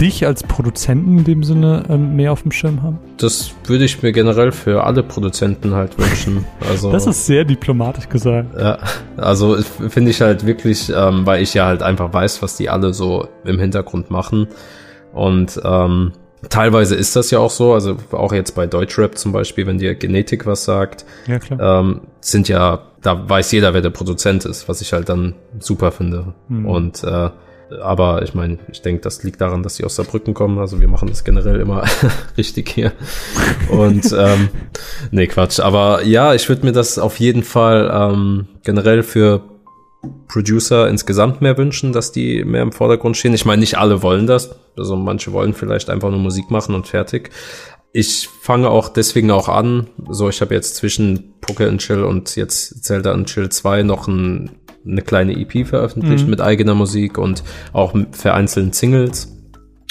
dich 0.00 0.26
als 0.26 0.42
Produzenten 0.42 1.18
in 1.18 1.24
dem 1.24 1.44
Sinne 1.44 1.84
ähm, 1.88 2.16
mehr 2.16 2.32
auf 2.32 2.42
dem 2.42 2.52
Schirm 2.52 2.82
haben? 2.82 2.98
Das 3.18 3.52
würde 3.64 3.84
ich 3.84 4.02
mir 4.02 4.12
generell 4.12 4.52
für 4.52 4.84
alle 4.84 5.02
Produzenten 5.02 5.74
halt 5.74 5.98
wünschen. 5.98 6.44
Also, 6.68 6.92
das 6.92 7.06
ist 7.06 7.26
sehr 7.26 7.44
diplomatisch 7.44 8.08
gesagt. 8.08 8.48
Ja, 8.58 8.78
also 9.16 9.56
finde 9.88 10.10
ich 10.10 10.20
halt 10.20 10.46
wirklich, 10.46 10.92
ähm, 10.94 11.26
weil 11.26 11.42
ich 11.42 11.54
ja 11.54 11.66
halt 11.66 11.82
einfach 11.82 12.12
weiß, 12.12 12.42
was 12.42 12.56
die 12.56 12.68
alle 12.68 12.94
so 12.94 13.28
im 13.44 13.58
Hintergrund 13.58 14.10
machen. 14.10 14.48
Und 15.12 15.60
ähm, 15.64 16.12
teilweise 16.48 16.94
ist 16.94 17.16
das 17.16 17.30
ja 17.30 17.38
auch 17.38 17.50
so, 17.50 17.74
also 17.74 17.96
auch 18.12 18.32
jetzt 18.32 18.54
bei 18.54 18.66
Deutschrap 18.66 19.16
zum 19.16 19.32
Beispiel, 19.32 19.66
wenn 19.66 19.78
dir 19.78 19.94
Genetik 19.94 20.46
was 20.46 20.64
sagt, 20.64 21.04
ja. 21.26 21.38
Ähm, 21.80 22.02
sind 22.20 22.48
ja, 22.48 22.82
da 23.02 23.28
weiß 23.28 23.52
jeder, 23.52 23.74
wer 23.74 23.80
der 23.80 23.90
Produzent 23.90 24.44
ist, 24.44 24.68
was 24.68 24.80
ich 24.80 24.92
halt 24.92 25.08
dann 25.08 25.34
super 25.58 25.92
finde. 25.92 26.34
Mhm. 26.48 26.66
Und 26.66 27.04
äh, 27.04 27.30
aber 27.80 28.22
ich 28.22 28.34
meine, 28.34 28.58
ich 28.70 28.82
denke, 28.82 29.00
das 29.02 29.22
liegt 29.22 29.40
daran, 29.40 29.62
dass 29.62 29.76
sie 29.76 29.84
aus 29.84 29.96
Saarbrücken 29.96 30.34
kommen. 30.34 30.58
Also 30.58 30.80
wir 30.80 30.88
machen 30.88 31.08
das 31.08 31.24
generell 31.24 31.60
immer 31.60 31.84
richtig 32.36 32.68
hier. 32.68 32.92
Und 33.70 34.14
ähm, 34.16 34.50
nee, 35.10 35.26
Quatsch. 35.26 35.60
Aber 35.60 36.04
ja, 36.04 36.34
ich 36.34 36.48
würde 36.48 36.66
mir 36.66 36.72
das 36.72 36.98
auf 36.98 37.18
jeden 37.18 37.42
Fall 37.42 37.90
ähm, 37.92 38.48
generell 38.62 39.02
für 39.02 39.40
Producer 40.28 40.88
insgesamt 40.88 41.40
mehr 41.42 41.56
wünschen, 41.58 41.92
dass 41.92 42.10
die 42.10 42.44
mehr 42.44 42.62
im 42.62 42.72
Vordergrund 42.72 43.16
stehen. 43.16 43.34
Ich 43.34 43.44
meine, 43.44 43.60
nicht 43.60 43.78
alle 43.78 44.02
wollen 44.02 44.26
das. 44.26 44.56
Also 44.76 44.96
manche 44.96 45.32
wollen 45.32 45.54
vielleicht 45.54 45.90
einfach 45.90 46.10
nur 46.10 46.18
Musik 46.18 46.50
machen 46.50 46.74
und 46.74 46.88
fertig. 46.88 47.30
Ich 47.92 48.28
fange 48.40 48.70
auch 48.70 48.88
deswegen 48.88 49.30
auch 49.30 49.48
an. 49.48 49.88
So, 50.08 50.28
ich 50.28 50.40
habe 50.40 50.54
jetzt 50.54 50.76
zwischen 50.76 51.34
Poker 51.40 51.68
and 51.68 51.80
Chill 51.80 52.02
und 52.02 52.34
jetzt 52.36 52.84
Zelda 52.84 53.12
and 53.12 53.28
Chill 53.28 53.50
2 53.50 53.82
noch 53.82 54.08
ein, 54.08 54.50
eine 54.86 55.02
kleine 55.02 55.38
EP 55.38 55.66
veröffentlicht 55.66 56.24
mhm. 56.24 56.30
mit 56.30 56.40
eigener 56.40 56.74
Musik 56.74 57.18
und 57.18 57.44
auch 57.72 57.94
vereinzelten 58.12 58.72
Singles. 58.72 59.28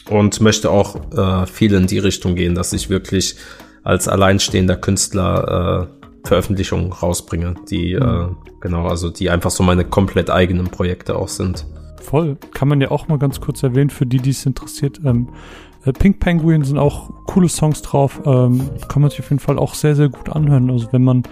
Und 0.10 0.42
möchte 0.42 0.72
auch 0.72 1.14
äh, 1.14 1.46
viel 1.46 1.74
in 1.76 1.86
die 1.86 2.00
Richtung 2.00 2.36
gehen, 2.36 2.56
dass 2.56 2.74
ich 2.74 2.90
wirklich 2.90 3.36
als 3.84 4.08
alleinstehender 4.08 4.76
Künstler 4.76 5.88
äh, 6.01 6.01
Veröffentlichungen 6.24 6.92
rausbringe, 6.92 7.56
die 7.70 7.94
äh, 7.94 8.28
Genau, 8.62 8.88
also 8.88 9.10
die 9.10 9.30
einfach 9.30 9.50
so 9.50 9.64
meine 9.64 9.84
komplett 9.84 10.30
eigenen 10.30 10.68
Projekte 10.68 11.18
auch 11.18 11.28
sind. 11.28 11.66
Voll. 12.00 12.38
Kann 12.54 12.68
man 12.68 12.80
ja 12.80 12.92
auch 12.92 13.08
mal 13.08 13.18
ganz 13.18 13.42
kurz 13.42 13.62
erwähnen, 13.64 13.90
für 13.90 14.06
die, 14.06 14.20
die 14.20 14.30
es 14.30 14.46
interessiert. 14.46 15.02
Ähm, 15.04 15.30
äh, 15.84 15.92
Pink 15.92 16.20
Penguin 16.20 16.64
sind 16.64 16.78
auch 16.78 17.10
coole 17.26 17.50
Songs 17.50 17.82
drauf. 17.82 18.22
Ähm, 18.24 18.70
kann 18.88 19.02
man 19.02 19.10
sich 19.10 19.20
auf 19.20 19.30
jeden 19.30 19.40
Fall 19.40 19.58
auch 19.58 19.74
sehr, 19.74 19.96
sehr 19.96 20.10
gut 20.10 20.30
anhören. 20.30 20.70
Also 20.70 20.88
wenn 20.92 21.04
man 21.04 21.24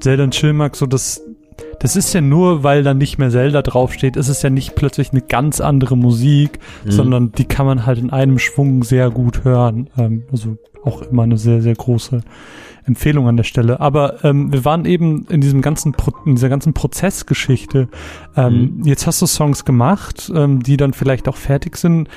Zelda 0.00 0.28
Chill 0.28 0.52
mag, 0.52 0.76
so 0.76 0.86
das, 0.86 1.22
das 1.86 1.94
ist 1.94 2.12
ja 2.14 2.20
nur, 2.20 2.64
weil 2.64 2.82
da 2.82 2.94
nicht 2.94 3.16
mehr 3.16 3.30
Zelda 3.30 3.62
draufsteht, 3.62 4.16
ist 4.16 4.26
es 4.28 4.42
ja 4.42 4.50
nicht 4.50 4.74
plötzlich 4.74 5.12
eine 5.12 5.22
ganz 5.22 5.60
andere 5.60 5.96
Musik, 5.96 6.58
mhm. 6.84 6.90
sondern 6.90 7.30
die 7.30 7.44
kann 7.44 7.64
man 7.64 7.86
halt 7.86 8.00
in 8.00 8.10
einem 8.10 8.40
Schwung 8.40 8.82
sehr 8.82 9.08
gut 9.08 9.44
hören. 9.44 9.88
Ähm, 9.96 10.24
also 10.32 10.56
auch 10.82 11.02
immer 11.02 11.22
eine 11.22 11.38
sehr, 11.38 11.62
sehr 11.62 11.76
große 11.76 12.22
Empfehlung 12.86 13.28
an 13.28 13.36
der 13.36 13.44
Stelle. 13.44 13.78
Aber 13.78 14.24
ähm, 14.24 14.52
wir 14.52 14.64
waren 14.64 14.84
eben 14.84 15.26
in 15.28 15.40
diesem 15.40 15.62
ganzen 15.62 15.92
Pro 15.92 16.12
in 16.24 16.34
dieser 16.34 16.48
ganzen 16.48 16.74
Prozessgeschichte. 16.74 17.86
Ähm, 18.34 18.78
mhm. 18.78 18.84
Jetzt 18.84 19.06
hast 19.06 19.22
du 19.22 19.26
Songs 19.26 19.64
gemacht, 19.64 20.28
ähm, 20.34 20.64
die 20.64 20.76
dann 20.76 20.92
vielleicht 20.92 21.28
auch 21.28 21.36
fertig 21.36 21.76
sind. 21.76 22.08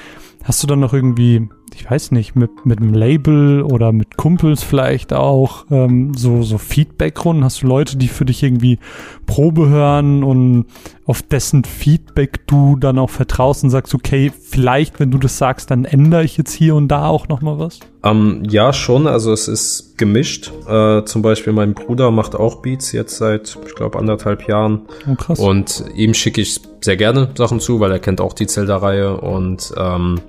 Hast 0.44 0.64
du 0.64 0.68
dann 0.68 0.80
noch 0.80 0.96
irgendwie 0.96 1.48
ich 1.76 1.90
weiß 1.90 2.12
nicht, 2.12 2.36
mit, 2.36 2.66
mit 2.66 2.80
einem 2.80 2.94
Label 2.94 3.62
oder 3.64 3.92
mit 3.92 4.18
Kumpels 4.18 4.64
vielleicht 4.64 5.14
auch, 5.14 5.66
ähm, 5.72 6.14
so, 6.16 6.42
so 6.44 6.58
Feedback-Runden? 6.58 7.44
Hast 7.44 7.64
du 7.64 7.68
Leute, 7.68 7.98
die 7.98 8.08
für 8.08 8.26
dich 8.26 8.44
irgendwie 8.44 8.80
Probe 9.26 9.70
hören 9.70 10.24
und 10.24 10.66
auf 11.06 11.22
dessen 11.24 11.64
Feedback 11.64 12.46
du 12.48 12.76
dann 12.76 13.00
auch 13.00 13.10
vertraust 13.10 13.64
und 13.64 13.72
sagst, 13.72 13.96
okay, 13.96 14.32
vielleicht, 14.32 15.00
wenn 15.00 15.10
du 15.12 15.18
das 15.18 15.38
sagst, 15.38 15.72
dann 15.72 15.86
ändere 15.86 16.24
ich 16.24 16.38
jetzt 16.38 16.54
hier 16.54 16.76
und 16.76 16.88
da 16.88 17.08
auch 17.08 17.28
nochmal 17.28 17.58
was? 17.58 17.80
Ähm, 18.04 18.44
ja, 18.48 18.74
schon. 18.74 19.08
Also 19.08 19.34
es 19.34 19.48
ist 19.48 19.98
gemischt. 19.98 20.52
Äh, 20.68 21.04
zum 21.06 21.22
Beispiel 21.22 21.52
mein 21.54 21.74
Bruder 21.74 22.12
macht 22.12 22.36
auch 22.36 22.62
Beats 22.62 22.92
jetzt 22.92 23.18
seit, 23.18 23.58
ich 23.66 23.76
glaube, 23.76 23.98
anderthalb 23.98 24.48
Jahren. 24.48 24.82
Oh, 25.10 25.16
krass. 25.16 25.40
Und 25.40 25.84
ihm 25.96 26.14
schicke 26.14 26.42
ich 26.42 26.62
sehr 26.82 26.98
gerne 26.98 27.30
Sachen 27.36 27.60
zu, 27.60 27.80
weil 27.80 27.92
er 27.92 28.00
kennt 28.00 28.22
auch 28.22 28.34
die 28.34 28.48
Zelda-Reihe 28.48 29.20
und 29.20 29.74
ähm, 29.78 30.22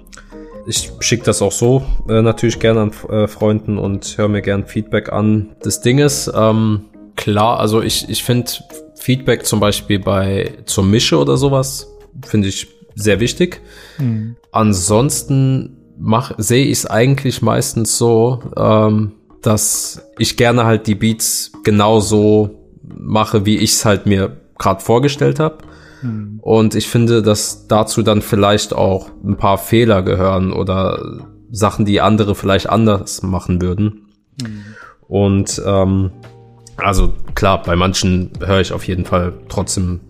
ich 0.71 0.93
schicke 1.01 1.25
das 1.25 1.43
auch 1.43 1.51
so 1.51 1.83
äh, 2.09 2.23
natürlich 2.23 2.61
gerne 2.61 2.81
an 2.81 2.93
äh, 3.11 3.27
Freunden 3.27 3.77
und 3.77 4.17
höre 4.17 4.29
mir 4.29 4.41
gern 4.41 4.67
Feedback 4.67 5.13
an. 5.13 5.57
Das 5.63 5.81
Ding 5.81 5.99
ist, 5.99 6.31
ähm, 6.33 6.85
klar, 7.17 7.59
also 7.59 7.83
ich, 7.83 8.09
ich 8.09 8.23
finde 8.23 8.53
Feedback 8.95 9.45
zum 9.47 9.59
Beispiel 9.59 9.99
bei 9.99 10.53
zur 10.67 10.85
Mische 10.85 11.19
oder 11.19 11.37
sowas, 11.37 11.89
finde 12.25 12.49
ich 12.49 12.69
sehr 12.95 13.19
wichtig. 13.19 13.61
Mhm. 13.99 14.37
Ansonsten 14.53 15.77
sehe 16.39 16.67
ich 16.67 16.79
es 16.79 16.87
eigentlich 16.87 17.43
meistens 17.43 17.99
so, 17.99 18.41
ähm, 18.57 19.13
dass 19.43 20.09
ich 20.19 20.37
gerne 20.37 20.65
halt 20.67 20.87
die 20.87 20.95
Beats 20.95 21.51
genauso 21.65 22.69
mache, 22.83 23.45
wie 23.45 23.57
ich 23.57 23.73
es 23.73 23.85
halt 23.85 24.07
mir 24.07 24.37
gerade 24.57 24.81
vorgestellt 24.81 25.41
habe. 25.41 25.59
Mhm. 26.03 26.39
Und 26.43 26.75
ich 26.75 26.89
finde, 26.89 27.23
dass 27.23 27.67
dazu 27.69 28.03
dann 28.03 28.23
vielleicht 28.23 28.75
auch 28.75 29.11
ein 29.25 29.37
paar 29.37 29.59
Fehler 29.59 30.03
gehören 30.03 30.53
oder 30.53 31.27
Sachen, 31.51 31.85
die 31.85 32.01
andere 32.01 32.35
vielleicht 32.35 32.69
anders 32.69 33.23
machen 33.23 33.61
würden. 33.61 34.07
Mhm. 34.41 34.65
Und 35.09 35.63
ähm, 35.65 36.11
also 36.77 37.13
klar, 37.35 37.63
bei 37.63 37.77
manchen 37.77 38.31
höre 38.41 38.61
ich 38.61 38.73
auf 38.73 38.85
jeden 38.85 39.05
Fall 39.05 39.35
trotzdem 39.49 40.01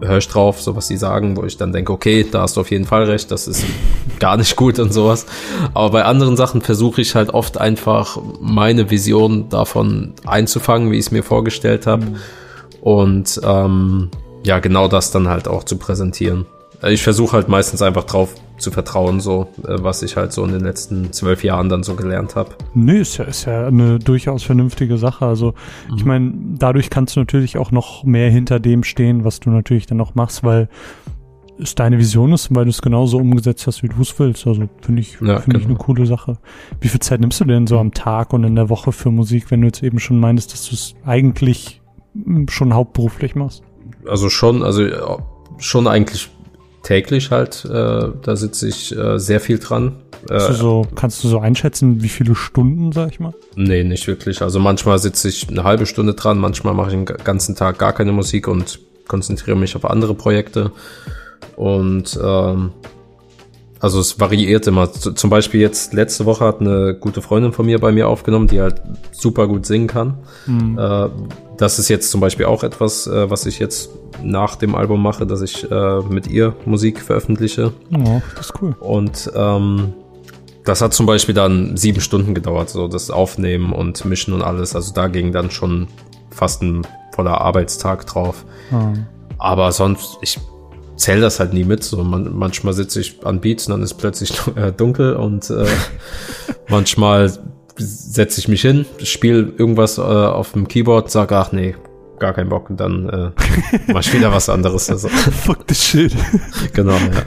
höre 0.00 0.18
ich 0.18 0.28
drauf, 0.28 0.60
so 0.60 0.76
was 0.76 0.88
sie 0.88 0.96
sagen, 0.96 1.36
wo 1.36 1.44
ich 1.44 1.56
dann 1.56 1.72
denke, 1.72 1.92
okay, 1.92 2.26
da 2.28 2.42
hast 2.42 2.56
du 2.56 2.60
auf 2.60 2.70
jeden 2.70 2.84
Fall 2.84 3.04
recht, 3.04 3.30
das 3.30 3.46
ist 3.48 3.64
gar 4.18 4.36
nicht 4.36 4.56
gut 4.56 4.78
und 4.78 4.92
sowas. 4.92 5.26
Aber 5.72 5.90
bei 5.90 6.04
anderen 6.04 6.36
Sachen 6.36 6.60
versuche 6.60 7.00
ich 7.00 7.14
halt 7.14 7.30
oft 7.30 7.58
einfach 7.58 8.18
meine 8.40 8.90
Vision 8.90 9.48
davon 9.48 10.14
einzufangen, 10.26 10.90
wie 10.90 10.98
ich 10.98 11.06
es 11.06 11.10
mir 11.10 11.22
vorgestellt 11.22 11.86
habe. 11.86 12.04
Mhm. 12.06 12.16
Und 12.80 13.40
ähm, 13.44 14.10
ja, 14.44 14.58
genau 14.58 14.88
das 14.88 15.10
dann 15.10 15.28
halt 15.28 15.48
auch 15.48 15.64
zu 15.64 15.76
präsentieren. 15.76 16.46
Äh, 16.82 16.92
ich 16.92 17.02
versuche 17.02 17.32
halt 17.32 17.48
meistens 17.48 17.82
einfach 17.82 18.04
drauf 18.04 18.34
zu 18.58 18.70
vertrauen, 18.70 19.20
so 19.20 19.48
äh, 19.66 19.76
was 19.82 20.02
ich 20.02 20.16
halt 20.16 20.32
so 20.32 20.44
in 20.44 20.52
den 20.52 20.62
letzten 20.62 21.12
zwölf 21.12 21.42
Jahren 21.42 21.68
dann 21.68 21.82
so 21.82 21.94
gelernt 21.94 22.36
habe. 22.36 22.50
Nö, 22.74 23.00
ist 23.00 23.16
ja, 23.16 23.24
ist 23.24 23.46
ja 23.46 23.66
eine 23.66 23.98
durchaus 23.98 24.42
vernünftige 24.42 24.98
Sache. 24.98 25.26
Also 25.26 25.54
mhm. 25.88 25.96
ich 25.96 26.04
meine, 26.04 26.32
dadurch 26.58 26.90
kannst 26.90 27.16
du 27.16 27.20
natürlich 27.20 27.58
auch 27.58 27.70
noch 27.70 28.04
mehr 28.04 28.30
hinter 28.30 28.60
dem 28.60 28.84
stehen, 28.84 29.24
was 29.24 29.40
du 29.40 29.50
natürlich 29.50 29.86
dann 29.86 30.00
auch 30.00 30.14
machst, 30.14 30.44
weil 30.44 30.68
es 31.58 31.76
deine 31.76 31.98
Vision 31.98 32.32
ist, 32.32 32.52
weil 32.52 32.64
du 32.64 32.70
es 32.70 32.82
genauso 32.82 33.18
umgesetzt 33.18 33.66
hast, 33.66 33.82
wie 33.84 33.88
du 33.88 34.00
es 34.00 34.18
willst. 34.18 34.46
Also 34.46 34.68
finde 34.82 35.00
ich, 35.00 35.12
ja, 35.20 35.40
finde 35.40 35.42
genau. 35.44 35.58
ich 35.58 35.66
eine 35.66 35.76
coole 35.76 36.04
Sache. 36.04 36.38
Wie 36.80 36.88
viel 36.88 37.00
Zeit 37.00 37.20
nimmst 37.20 37.40
du 37.40 37.44
denn 37.44 37.66
so 37.66 37.78
am 37.78 37.92
Tag 37.94 38.32
und 38.32 38.44
in 38.44 38.56
der 38.56 38.68
Woche 38.68 38.92
für 38.92 39.10
Musik, 39.10 39.50
wenn 39.50 39.60
du 39.60 39.68
jetzt 39.68 39.82
eben 39.82 40.00
schon 40.00 40.18
meinst, 40.18 40.52
dass 40.52 40.68
du 40.68 40.74
es 40.74 40.94
eigentlich 41.04 41.80
hm, 42.12 42.48
schon 42.48 42.74
hauptberuflich 42.74 43.36
machst? 43.36 43.62
Also 44.06 44.28
schon, 44.30 44.62
also 44.62 44.82
schon 45.58 45.86
eigentlich 45.86 46.30
täglich 46.82 47.30
halt, 47.30 47.64
äh, 47.64 48.08
da 48.22 48.36
sitze 48.36 48.68
ich 48.68 48.96
äh, 48.96 49.18
sehr 49.18 49.40
viel 49.40 49.58
dran. 49.58 49.96
Äh, 50.30 50.52
so, 50.52 50.86
kannst 50.94 51.24
du 51.24 51.28
so 51.28 51.38
einschätzen, 51.38 52.02
wie 52.02 52.08
viele 52.08 52.34
Stunden, 52.34 52.92
sag 52.92 53.10
ich 53.10 53.20
mal? 53.20 53.34
Nee, 53.56 53.84
nicht 53.84 54.06
wirklich. 54.06 54.42
Also 54.42 54.60
manchmal 54.60 54.98
sitze 54.98 55.28
ich 55.28 55.48
eine 55.48 55.64
halbe 55.64 55.86
Stunde 55.86 56.14
dran, 56.14 56.38
manchmal 56.38 56.74
mache 56.74 56.88
ich 56.88 56.94
den 56.94 57.04
ganzen 57.04 57.56
Tag 57.56 57.78
gar 57.78 57.92
keine 57.92 58.12
Musik 58.12 58.48
und 58.48 58.80
konzentriere 59.08 59.56
mich 59.56 59.76
auf 59.76 59.84
andere 59.84 60.14
Projekte. 60.14 60.70
Und 61.56 62.18
ähm, 62.22 62.72
also 63.84 64.00
es 64.00 64.18
variiert 64.18 64.66
immer. 64.66 64.90
Zum 64.90 65.28
Beispiel 65.28 65.60
jetzt 65.60 65.92
letzte 65.92 66.24
Woche 66.24 66.46
hat 66.46 66.62
eine 66.62 66.94
gute 66.94 67.20
Freundin 67.20 67.52
von 67.52 67.66
mir 67.66 67.78
bei 67.78 67.92
mir 67.92 68.08
aufgenommen, 68.08 68.46
die 68.46 68.62
halt 68.62 68.80
super 69.12 69.46
gut 69.46 69.66
singen 69.66 69.88
kann. 69.88 70.14
Mhm. 70.46 70.78
Äh, 70.78 71.08
das 71.58 71.78
ist 71.78 71.90
jetzt 71.90 72.10
zum 72.10 72.22
Beispiel 72.22 72.46
auch 72.46 72.64
etwas, 72.64 73.06
äh, 73.06 73.28
was 73.28 73.44
ich 73.44 73.58
jetzt 73.58 73.90
nach 74.22 74.56
dem 74.56 74.74
Album 74.74 75.02
mache, 75.02 75.26
dass 75.26 75.42
ich 75.42 75.70
äh, 75.70 76.00
mit 76.08 76.26
ihr 76.28 76.56
Musik 76.64 77.02
veröffentliche. 77.02 77.74
Oh, 77.94 78.22
das 78.34 78.46
ist 78.46 78.62
cool. 78.62 78.74
Und 78.80 79.30
ähm, 79.36 79.92
das 80.64 80.80
hat 80.80 80.94
zum 80.94 81.04
Beispiel 81.04 81.34
dann 81.34 81.76
sieben 81.76 82.00
Stunden 82.00 82.32
gedauert, 82.32 82.70
so 82.70 82.88
das 82.88 83.10
Aufnehmen 83.10 83.74
und 83.74 84.02
Mischen 84.06 84.32
und 84.32 84.40
alles. 84.40 84.74
Also 84.74 84.94
da 84.94 85.08
ging 85.08 85.30
dann 85.30 85.50
schon 85.50 85.88
fast 86.30 86.62
ein 86.62 86.86
voller 87.14 87.38
Arbeitstag 87.38 88.06
drauf. 88.06 88.46
Mhm. 88.70 89.04
Aber 89.36 89.72
sonst, 89.72 90.16
ich 90.22 90.40
zähle 90.96 91.20
das 91.20 91.40
halt 91.40 91.52
nie 91.52 91.64
mit. 91.64 91.82
So 91.84 92.02
man, 92.02 92.36
manchmal 92.36 92.74
sitze 92.74 93.00
ich 93.00 93.24
an 93.24 93.40
Beats 93.40 93.66
und 93.66 93.72
dann 93.72 93.82
ist 93.82 93.94
plötzlich 93.94 94.32
äh, 94.56 94.72
dunkel 94.72 95.14
und 95.14 95.50
äh, 95.50 95.66
manchmal 96.68 97.32
setze 97.76 98.40
ich 98.40 98.48
mich 98.48 98.62
hin, 98.62 98.86
spiele 99.02 99.52
irgendwas 99.58 99.98
äh, 99.98 100.02
auf 100.02 100.52
dem 100.52 100.68
Keyboard, 100.68 101.10
sage, 101.10 101.36
ach 101.36 101.50
nee, 101.50 101.74
gar 102.20 102.32
keinen 102.32 102.48
Bock 102.48 102.70
und 102.70 102.78
dann 102.78 103.08
äh, 103.08 103.30
mach 103.92 104.00
ich 104.00 104.12
wieder 104.12 104.32
was 104.32 104.48
anderes. 104.48 104.88
Also. 104.90 105.08
Fuck 105.44 105.64
the 105.68 105.74
shit. 105.74 106.14
genau, 106.72 106.92
ja. 106.92 107.24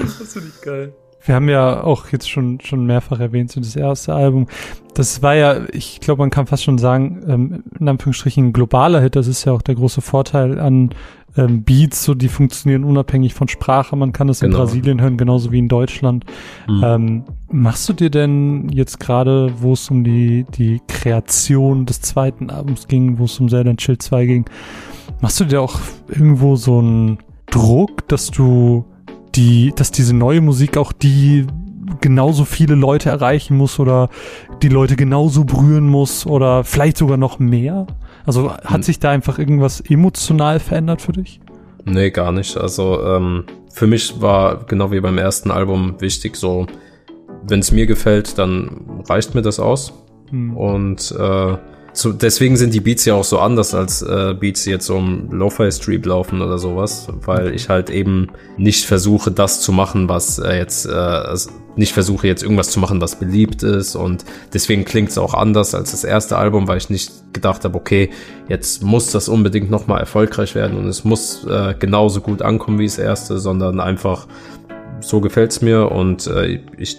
das 0.00 0.32
finde 0.32 0.48
ich 0.54 0.60
geil. 0.62 0.92
Wir 1.24 1.34
haben 1.34 1.48
ja 1.48 1.82
auch 1.82 2.08
jetzt 2.08 2.30
schon, 2.30 2.60
schon 2.60 2.86
mehrfach 2.86 3.20
erwähnt, 3.20 3.50
so 3.50 3.60
das 3.60 3.76
erste 3.76 4.14
Album. 4.14 4.46
Das 4.94 5.22
war 5.22 5.34
ja, 5.34 5.60
ich 5.72 6.00
glaube, 6.00 6.20
man 6.20 6.30
kann 6.30 6.46
fast 6.46 6.64
schon 6.64 6.78
sagen, 6.78 7.22
ähm, 7.28 7.64
in 7.78 7.88
Anführungsstrichen 7.88 8.48
ein 8.48 8.52
globaler 8.52 9.00
Hit. 9.00 9.16
Das 9.16 9.26
ist 9.26 9.44
ja 9.44 9.52
auch 9.52 9.62
der 9.62 9.74
große 9.74 10.00
Vorteil 10.00 10.58
an 10.58 10.90
ähm, 11.36 11.62
Beats, 11.62 12.04
so 12.04 12.14
die 12.14 12.28
funktionieren 12.28 12.84
unabhängig 12.84 13.34
von 13.34 13.48
Sprache. 13.48 13.94
Man 13.96 14.12
kann 14.12 14.28
es 14.28 14.40
genau. 14.40 14.56
in 14.56 14.58
Brasilien 14.62 15.00
hören, 15.00 15.16
genauso 15.16 15.52
wie 15.52 15.58
in 15.58 15.68
Deutschland. 15.68 16.24
Mhm. 16.66 16.82
Ähm, 16.84 17.24
machst 17.50 17.88
du 17.88 17.92
dir 17.92 18.10
denn 18.10 18.68
jetzt 18.70 18.98
gerade, 18.98 19.52
wo 19.60 19.72
es 19.72 19.90
um 19.90 20.04
die, 20.04 20.44
die 20.56 20.80
Kreation 20.88 21.86
des 21.86 22.00
zweiten 22.00 22.50
Albums 22.50 22.88
ging, 22.88 23.18
wo 23.18 23.24
es 23.24 23.38
um 23.38 23.48
Silent 23.48 23.80
Chill 23.80 23.98
2 23.98 24.26
ging, 24.26 24.44
machst 25.20 25.38
du 25.40 25.44
dir 25.44 25.60
auch 25.60 25.78
irgendwo 26.08 26.56
so 26.56 26.78
einen 26.78 27.18
Druck, 27.50 28.08
dass 28.08 28.30
du 28.30 28.84
die, 29.34 29.72
dass 29.74 29.90
diese 29.90 30.14
neue 30.14 30.40
Musik 30.40 30.76
auch 30.76 30.92
die 30.92 31.46
genauso 32.00 32.44
viele 32.44 32.74
Leute 32.74 33.08
erreichen 33.10 33.56
muss 33.56 33.78
oder 33.78 34.08
die 34.62 34.68
Leute 34.68 34.96
genauso 34.96 35.44
berühren 35.44 35.86
muss 35.88 36.26
oder 36.26 36.64
vielleicht 36.64 36.98
sogar 36.98 37.16
noch 37.16 37.38
mehr? 37.38 37.86
Also 38.26 38.52
hat 38.52 38.74
hm. 38.74 38.82
sich 38.82 38.98
da 38.98 39.10
einfach 39.10 39.38
irgendwas 39.38 39.80
emotional 39.80 40.60
verändert 40.60 41.02
für 41.02 41.12
dich? 41.12 41.40
Nee, 41.84 42.10
gar 42.10 42.32
nicht. 42.32 42.56
Also 42.56 43.02
ähm, 43.02 43.44
für 43.72 43.86
mich 43.86 44.20
war 44.20 44.64
genau 44.66 44.90
wie 44.92 45.00
beim 45.00 45.18
ersten 45.18 45.50
Album 45.50 46.00
wichtig, 46.00 46.36
so 46.36 46.66
wenn 47.42 47.60
es 47.60 47.72
mir 47.72 47.86
gefällt, 47.86 48.38
dann 48.38 49.02
reicht 49.08 49.34
mir 49.34 49.42
das 49.42 49.60
aus. 49.60 49.92
Hm. 50.30 50.56
Und 50.56 51.14
äh, 51.18 51.56
so, 51.98 52.12
deswegen 52.12 52.56
sind 52.56 52.74
die 52.74 52.80
Beats 52.80 53.04
ja 53.06 53.14
auch 53.14 53.24
so 53.24 53.40
anders 53.40 53.74
als 53.74 54.02
äh, 54.02 54.32
Beats, 54.38 54.62
die 54.62 54.70
jetzt 54.70 54.86
so 54.86 54.96
im 54.98 55.32
Lo-Fi-Stream 55.32 56.02
laufen 56.04 56.40
oder 56.40 56.56
sowas, 56.56 57.08
weil 57.24 57.52
ich 57.52 57.68
halt 57.68 57.90
eben 57.90 58.28
nicht 58.56 58.84
versuche, 58.84 59.32
das 59.32 59.60
zu 59.60 59.72
machen, 59.72 60.08
was 60.08 60.38
äh, 60.38 60.58
jetzt, 60.58 60.86
äh, 60.86 61.36
nicht 61.74 61.92
versuche 61.92 62.28
jetzt 62.28 62.44
irgendwas 62.44 62.70
zu 62.70 62.78
machen, 62.78 63.00
was 63.00 63.18
beliebt 63.18 63.64
ist. 63.64 63.96
Und 63.96 64.24
deswegen 64.54 64.84
klingt 64.84 65.08
es 65.08 65.18
auch 65.18 65.34
anders 65.34 65.74
als 65.74 65.90
das 65.90 66.04
erste 66.04 66.38
Album, 66.38 66.68
weil 66.68 66.78
ich 66.78 66.88
nicht 66.88 67.34
gedacht 67.34 67.64
habe, 67.64 67.76
okay, 67.76 68.10
jetzt 68.46 68.84
muss 68.84 69.10
das 69.10 69.28
unbedingt 69.28 69.68
nochmal 69.68 69.98
erfolgreich 69.98 70.54
werden 70.54 70.78
und 70.78 70.86
es 70.86 71.02
muss 71.02 71.44
äh, 71.46 71.74
genauso 71.76 72.20
gut 72.20 72.42
ankommen 72.42 72.78
wie 72.78 72.86
das 72.86 72.98
erste, 72.98 73.40
sondern 73.40 73.80
einfach 73.80 74.28
so 75.00 75.20
gefällt's 75.20 75.62
mir 75.62 75.90
und 75.90 76.28
äh, 76.28 76.60
ich 76.76 76.98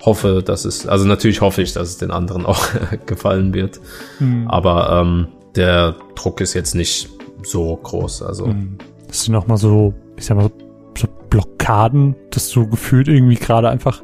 hoffe, 0.00 0.42
dass 0.44 0.64
es, 0.64 0.86
also 0.86 1.06
natürlich 1.06 1.40
hoffe 1.40 1.62
ich, 1.62 1.72
dass 1.72 1.88
es 1.88 1.98
den 1.98 2.10
anderen 2.10 2.46
auch 2.46 2.66
gefallen 3.06 3.54
wird. 3.54 3.80
Mhm. 4.18 4.48
Aber 4.48 5.00
ähm, 5.00 5.28
der 5.56 5.96
Druck 6.14 6.40
ist 6.40 6.54
jetzt 6.54 6.74
nicht 6.74 7.08
so 7.42 7.76
groß. 7.76 8.22
Also. 8.22 8.46
Mhm. 8.46 8.78
Das 9.08 9.24
sind 9.24 9.34
auch 9.34 9.46
mal 9.46 9.56
so, 9.56 9.94
ich 10.16 10.26
sag 10.26 10.36
mal, 10.36 10.50
so 10.96 11.08
Blockaden, 11.28 12.16
dass 12.30 12.50
du 12.50 12.68
gefühlt 12.68 13.08
irgendwie 13.08 13.36
gerade 13.36 13.68
einfach 13.68 14.02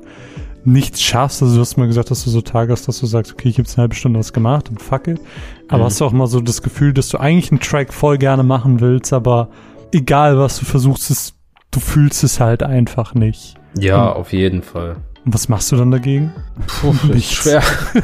nichts 0.65 1.01
schaffst. 1.01 1.43
Also 1.43 1.55
du 1.55 1.61
hast 1.61 1.77
mal 1.77 1.87
gesagt, 1.87 2.11
dass 2.11 2.25
du 2.25 2.31
so 2.31 2.41
Tage 2.41 2.73
hast, 2.73 2.89
dass 2.89 2.99
du 3.01 3.07
sagst, 3.07 3.33
okay, 3.33 3.49
ich 3.49 3.59
habe 3.59 3.69
eine 3.69 3.77
halbe 3.77 3.95
Stunde 3.95 4.19
was 4.19 4.33
gemacht 4.33 4.69
und 4.69 4.83
fuck 4.83 5.07
it. 5.07 5.21
Aber 5.69 5.83
mhm. 5.83 5.87
hast 5.87 6.01
du 6.01 6.05
auch 6.05 6.13
mal 6.13 6.27
so 6.27 6.41
das 6.41 6.63
Gefühl, 6.63 6.93
dass 6.93 7.09
du 7.09 7.19
eigentlich 7.19 7.51
einen 7.53 7.61
Track 7.61 7.93
voll 7.93 8.19
gerne 8.19 8.43
machen 8.43 8.81
willst, 8.81 9.13
aber 9.13 9.49
egal 9.93 10.39
was 10.39 10.59
du 10.59 10.65
versuchst, 10.65 11.11
es, 11.11 11.35
du 11.71 11.81
fühlst 11.81 12.25
es 12.25 12.41
halt 12.41 12.63
einfach 12.63 13.15
nicht. 13.15 13.55
Ja, 13.79 14.09
und 14.09 14.17
auf 14.17 14.33
jeden 14.33 14.63
Fall. 14.63 14.97
Und 15.27 15.35
was 15.35 15.49
machst 15.49 15.73
du 15.73 15.77
dann 15.77 15.91
dagegen? 15.91 16.33
Puh, 16.69 16.95
Nichts. 17.09 17.33
schwer. 17.33 17.61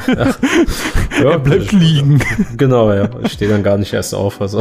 ja. 1.20 1.30
er 1.30 1.38
bleibt 1.38 1.70
liegen. 1.70 2.20
Genau, 2.56 2.92
ja. 2.92 3.08
Ich 3.22 3.34
stehe 3.34 3.48
dann 3.48 3.62
gar 3.62 3.78
nicht 3.78 3.92
erst 3.92 4.12
auf. 4.12 4.40
Also, 4.40 4.60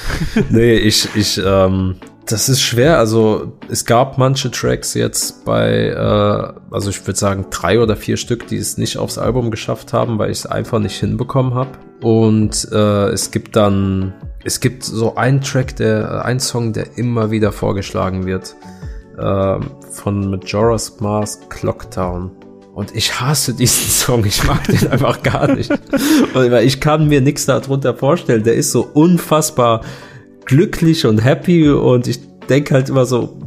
nee, 0.50 0.74
ich, 0.74 1.08
ich, 1.16 1.40
ähm, 1.42 1.96
das 2.26 2.50
ist 2.50 2.60
schwer. 2.60 2.98
Also, 2.98 3.54
es 3.70 3.86
gab 3.86 4.18
manche 4.18 4.50
Tracks 4.50 4.92
jetzt 4.92 5.46
bei, 5.46 5.86
äh, 5.86 6.74
also 6.74 6.90
ich 6.90 7.06
würde 7.06 7.18
sagen 7.18 7.46
drei 7.48 7.80
oder 7.80 7.96
vier 7.96 8.18
Stück, 8.18 8.46
die 8.46 8.58
es 8.58 8.76
nicht 8.76 8.98
aufs 8.98 9.16
Album 9.16 9.50
geschafft 9.50 9.94
haben, 9.94 10.18
weil 10.18 10.30
ich 10.30 10.40
es 10.40 10.46
einfach 10.46 10.80
nicht 10.80 11.00
hinbekommen 11.00 11.54
habe. 11.54 11.70
Und 12.02 12.68
äh, 12.72 13.08
es 13.08 13.30
gibt 13.30 13.56
dann, 13.56 14.12
es 14.44 14.60
gibt 14.60 14.84
so 14.84 15.14
einen 15.14 15.40
Track, 15.40 15.76
der, 15.76 16.26
ein 16.26 16.40
Song, 16.40 16.74
der 16.74 16.98
immer 16.98 17.30
wieder 17.30 17.52
vorgeschlagen 17.52 18.26
wird 18.26 18.54
äh, 19.18 19.60
von 19.92 20.30
Majora's 20.30 21.00
Mask 21.00 21.50
Clocktown. 21.50 22.30
Und 22.74 22.94
ich 22.94 23.20
hasse 23.20 23.54
diesen 23.54 23.90
Song, 23.90 24.24
ich 24.24 24.44
mag 24.44 24.64
den 24.64 24.88
einfach 24.88 25.22
gar 25.22 25.54
nicht. 25.54 25.70
Und 26.34 26.52
ich 26.52 26.80
kann 26.80 27.08
mir 27.08 27.20
nichts 27.20 27.46
darunter 27.46 27.94
vorstellen. 27.94 28.44
Der 28.44 28.54
ist 28.54 28.72
so 28.72 28.88
unfassbar 28.94 29.82
glücklich 30.44 31.06
und 31.06 31.18
happy 31.18 31.68
und 31.70 32.06
ich 32.08 32.20
denke 32.48 32.74
halt 32.74 32.88
immer 32.88 33.04
so, 33.04 33.38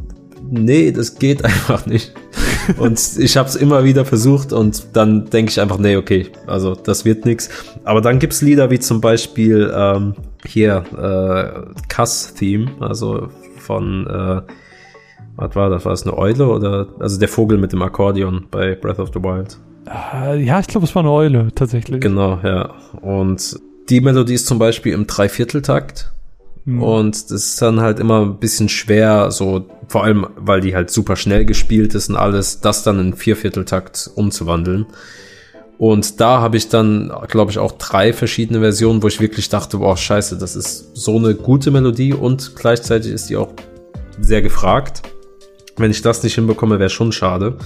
nee, 0.50 0.92
das 0.92 1.18
geht 1.18 1.44
einfach 1.44 1.86
nicht. 1.86 2.12
Und 2.78 3.00
ich 3.18 3.36
habe 3.36 3.48
es 3.48 3.54
immer 3.54 3.84
wieder 3.84 4.04
versucht 4.04 4.52
und 4.52 4.88
dann 4.94 5.26
denke 5.26 5.50
ich 5.50 5.60
einfach, 5.60 5.78
nee, 5.78 5.96
okay, 5.96 6.28
also 6.46 6.74
das 6.74 7.04
wird 7.04 7.24
nix. 7.24 7.48
Aber 7.84 8.00
dann 8.00 8.18
gibt's 8.18 8.42
Lieder 8.42 8.70
wie 8.70 8.80
zum 8.80 9.00
Beispiel 9.00 9.72
ähm, 9.74 10.14
hier 10.44 10.84
äh, 10.96 11.84
Cuss 11.88 12.34
Theme, 12.34 12.72
also 12.80 13.28
von 13.58 14.06
äh, 14.06 14.52
was 15.36 15.54
war 15.54 15.70
das? 15.70 15.84
War 15.84 15.92
das 15.92 16.06
eine 16.06 16.16
Eule 16.16 16.48
oder 16.48 16.88
also 16.98 17.18
der 17.18 17.28
Vogel 17.28 17.58
mit 17.58 17.72
dem 17.72 17.82
Akkordeon 17.82 18.46
bei 18.50 18.74
Breath 18.74 18.98
of 18.98 19.10
the 19.14 19.22
Wild? 19.22 19.58
Äh, 19.86 20.42
ja, 20.42 20.60
ich 20.60 20.66
glaube, 20.66 20.86
es 20.86 20.94
war 20.94 21.02
eine 21.02 21.12
Eule 21.12 21.48
tatsächlich. 21.54 22.00
Genau, 22.00 22.40
ja. 22.42 22.74
Und 23.02 23.60
die 23.88 24.00
Melodie 24.00 24.34
ist 24.34 24.46
zum 24.46 24.58
Beispiel 24.58 24.92
im 24.92 25.06
Dreivierteltakt. 25.06 26.12
Mhm. 26.64 26.82
Und 26.82 27.30
das 27.30 27.30
ist 27.30 27.62
dann 27.62 27.80
halt 27.80 28.00
immer 28.00 28.22
ein 28.22 28.38
bisschen 28.38 28.68
schwer, 28.68 29.30
so 29.30 29.66
vor 29.88 30.04
allem, 30.04 30.26
weil 30.36 30.60
die 30.60 30.74
halt 30.74 30.90
super 30.90 31.14
schnell 31.14 31.44
gespielt 31.44 31.94
ist 31.94 32.10
und 32.10 32.16
alles, 32.16 32.60
das 32.60 32.82
dann 32.82 32.98
in 32.98 33.14
Viervierteltakt 33.14 34.10
umzuwandeln. 34.16 34.86
Und 35.78 36.20
da 36.20 36.40
habe 36.40 36.56
ich 36.56 36.68
dann, 36.68 37.12
glaube 37.28 37.50
ich, 37.50 37.58
auch 37.58 37.72
drei 37.72 38.12
verschiedene 38.12 38.60
Versionen, 38.60 39.02
wo 39.02 39.08
ich 39.08 39.20
wirklich 39.20 39.50
dachte, 39.50 39.78
boah, 39.78 39.96
scheiße, 39.96 40.38
das 40.38 40.56
ist 40.56 40.96
so 40.96 41.16
eine 41.18 41.34
gute 41.34 41.70
Melodie 41.70 42.14
und 42.14 42.56
gleichzeitig 42.56 43.12
ist 43.12 43.28
die 43.28 43.36
auch 43.36 43.52
sehr 44.18 44.40
gefragt. 44.40 45.02
Wenn 45.76 45.90
ich 45.90 46.02
das 46.02 46.22
nicht 46.22 46.34
hinbekomme, 46.34 46.78
wäre 46.78 46.90
schon 46.90 47.12
schade. 47.12 47.56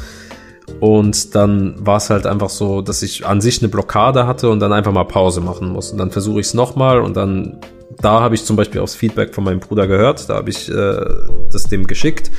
Und 0.78 1.34
dann 1.34 1.74
war 1.84 1.96
es 1.96 2.11
halt 2.11 2.26
einfach 2.26 2.50
so, 2.50 2.80
dass 2.80 3.02
ich 3.02 3.26
an 3.26 3.40
sich 3.40 3.61
eine 3.61 3.68
Blockade 3.68 4.26
hatte 4.26 4.48
und 4.50 4.61
dann 4.61 4.72
einfach 4.72 4.92
mal 4.92 5.04
Pause 5.04 5.40
machen 5.40 5.68
muss. 5.70 5.90
Und 5.90 5.98
dann 5.98 6.11
versuche 6.11 6.40
ich 6.40 6.46
es 6.46 6.54
nochmal 6.54 7.00
und 7.00 7.16
dann, 7.16 7.58
da 8.00 8.20
habe 8.20 8.34
ich 8.34 8.44
zum 8.44 8.56
Beispiel 8.56 8.80
aufs 8.80 8.94
Feedback 8.94 9.34
von 9.34 9.44
meinem 9.44 9.61
Bruder 9.61 9.86
gehört, 9.86 10.28
da 10.28 10.36
habe 10.36 10.50
ich 10.50 10.70
äh, 10.70 11.04
das 11.52 11.64
dem 11.64 11.86
geschickt 11.86 12.30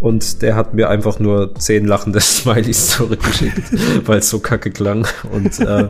und 0.00 0.42
der 0.42 0.56
hat 0.56 0.74
mir 0.74 0.88
einfach 0.88 1.18
nur 1.18 1.54
zehn 1.56 1.86
lachende 1.86 2.20
Smileys 2.22 2.96
zurückgeschickt, 2.96 3.62
weil 4.06 4.18
es 4.18 4.30
so 4.30 4.38
kacke 4.38 4.70
klang. 4.70 5.06
Und 5.32 5.58
äh, 5.60 5.88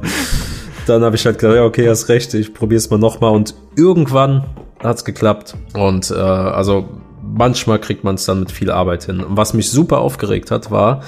dann 0.86 1.02
habe 1.02 1.16
ich 1.16 1.26
halt 1.26 1.38
gesagt, 1.38 1.56
ja, 1.56 1.64
okay, 1.64 1.88
hast 1.88 2.08
recht, 2.08 2.34
ich 2.34 2.54
probiere 2.54 2.78
es 2.78 2.90
mal 2.90 2.98
nochmal 2.98 3.32
und 3.32 3.54
irgendwann 3.76 4.44
hat 4.82 4.96
es 4.96 5.04
geklappt. 5.04 5.54
Und 5.74 6.10
äh, 6.10 6.14
also 6.14 6.88
manchmal 7.34 7.80
kriegt 7.80 8.04
man 8.04 8.16
es 8.16 8.24
dann 8.24 8.40
mit 8.40 8.50
viel 8.50 8.70
Arbeit 8.70 9.04
hin. 9.04 9.20
Und 9.20 9.36
was 9.36 9.54
mich 9.54 9.70
super 9.70 9.98
aufgeregt 9.98 10.50
hat, 10.50 10.70
war, 10.70 11.02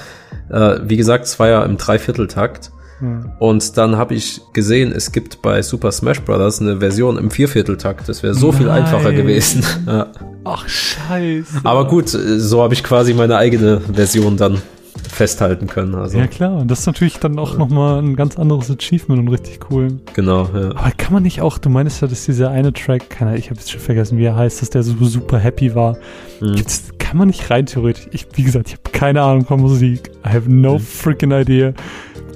äh, 0.49 0.79
wie 0.83 0.97
gesagt, 0.97 1.25
es 1.25 1.39
war 1.39 1.47
ja 1.47 1.63
im 1.63 1.77
Dreivierteltakt. 1.77 2.71
Hm. 2.99 3.31
Und 3.39 3.77
dann 3.77 3.97
habe 3.97 4.13
ich 4.13 4.41
gesehen, 4.53 4.91
es 4.91 5.11
gibt 5.11 5.41
bei 5.41 5.61
Super 5.61 5.91
Smash 5.91 6.21
Bros. 6.21 6.61
eine 6.61 6.79
Version 6.79 7.17
im 7.17 7.31
Viervierteltakt. 7.31 8.07
Das 8.07 8.21
wäre 8.21 8.35
so 8.35 8.49
Nein. 8.49 8.57
viel 8.57 8.69
einfacher 8.69 9.11
gewesen. 9.11 9.63
ja. 9.87 10.07
Ach, 10.43 10.67
scheiße. 10.67 11.61
Aber 11.63 11.87
gut, 11.87 12.09
so 12.09 12.61
habe 12.61 12.73
ich 12.73 12.83
quasi 12.83 13.13
meine 13.13 13.37
eigene 13.37 13.81
Version 13.81 14.37
dann 14.37 14.61
festhalten 15.07 15.67
können. 15.67 15.95
Also. 15.95 16.17
Ja 16.17 16.27
klar, 16.27 16.57
und 16.57 16.69
das 16.69 16.81
ist 16.81 16.85
natürlich 16.85 17.19
dann 17.19 17.39
auch 17.39 17.53
ja. 17.53 17.59
nochmal 17.59 18.01
ein 18.01 18.15
ganz 18.15 18.37
anderes 18.37 18.69
Achievement 18.69 19.21
und 19.21 19.27
richtig 19.29 19.59
cool. 19.69 19.99
Genau, 20.13 20.49
ja. 20.53 20.71
Aber 20.71 20.91
kann 20.91 21.13
man 21.13 21.23
nicht 21.23 21.41
auch, 21.41 21.57
du 21.57 21.69
meinst 21.69 22.01
ja, 22.01 22.07
dass 22.07 22.25
dieser 22.25 22.51
eine 22.51 22.73
Track, 22.73 23.09
keine, 23.09 23.37
ich 23.37 23.49
habe 23.49 23.59
jetzt 23.59 23.71
schon 23.71 23.81
vergessen, 23.81 24.17
wie 24.17 24.25
er 24.25 24.35
heißt, 24.35 24.61
dass 24.61 24.69
der 24.69 24.83
so 24.83 24.93
super 25.05 25.39
happy 25.39 25.75
war. 25.75 25.97
Mhm. 26.39 26.63
kann 26.97 27.17
man 27.17 27.27
nicht 27.27 27.49
rein 27.49 27.65
theoretisch, 27.65 28.07
ich, 28.11 28.27
wie 28.33 28.43
gesagt, 28.43 28.69
ich 28.69 28.73
habe 28.73 28.89
keine 28.91 29.21
Ahnung 29.21 29.45
von 29.45 29.59
Musik. 29.59 30.11
I 30.25 30.29
have 30.29 30.51
no 30.51 30.73
mhm. 30.73 30.79
freaking 30.79 31.31
idea. 31.31 31.73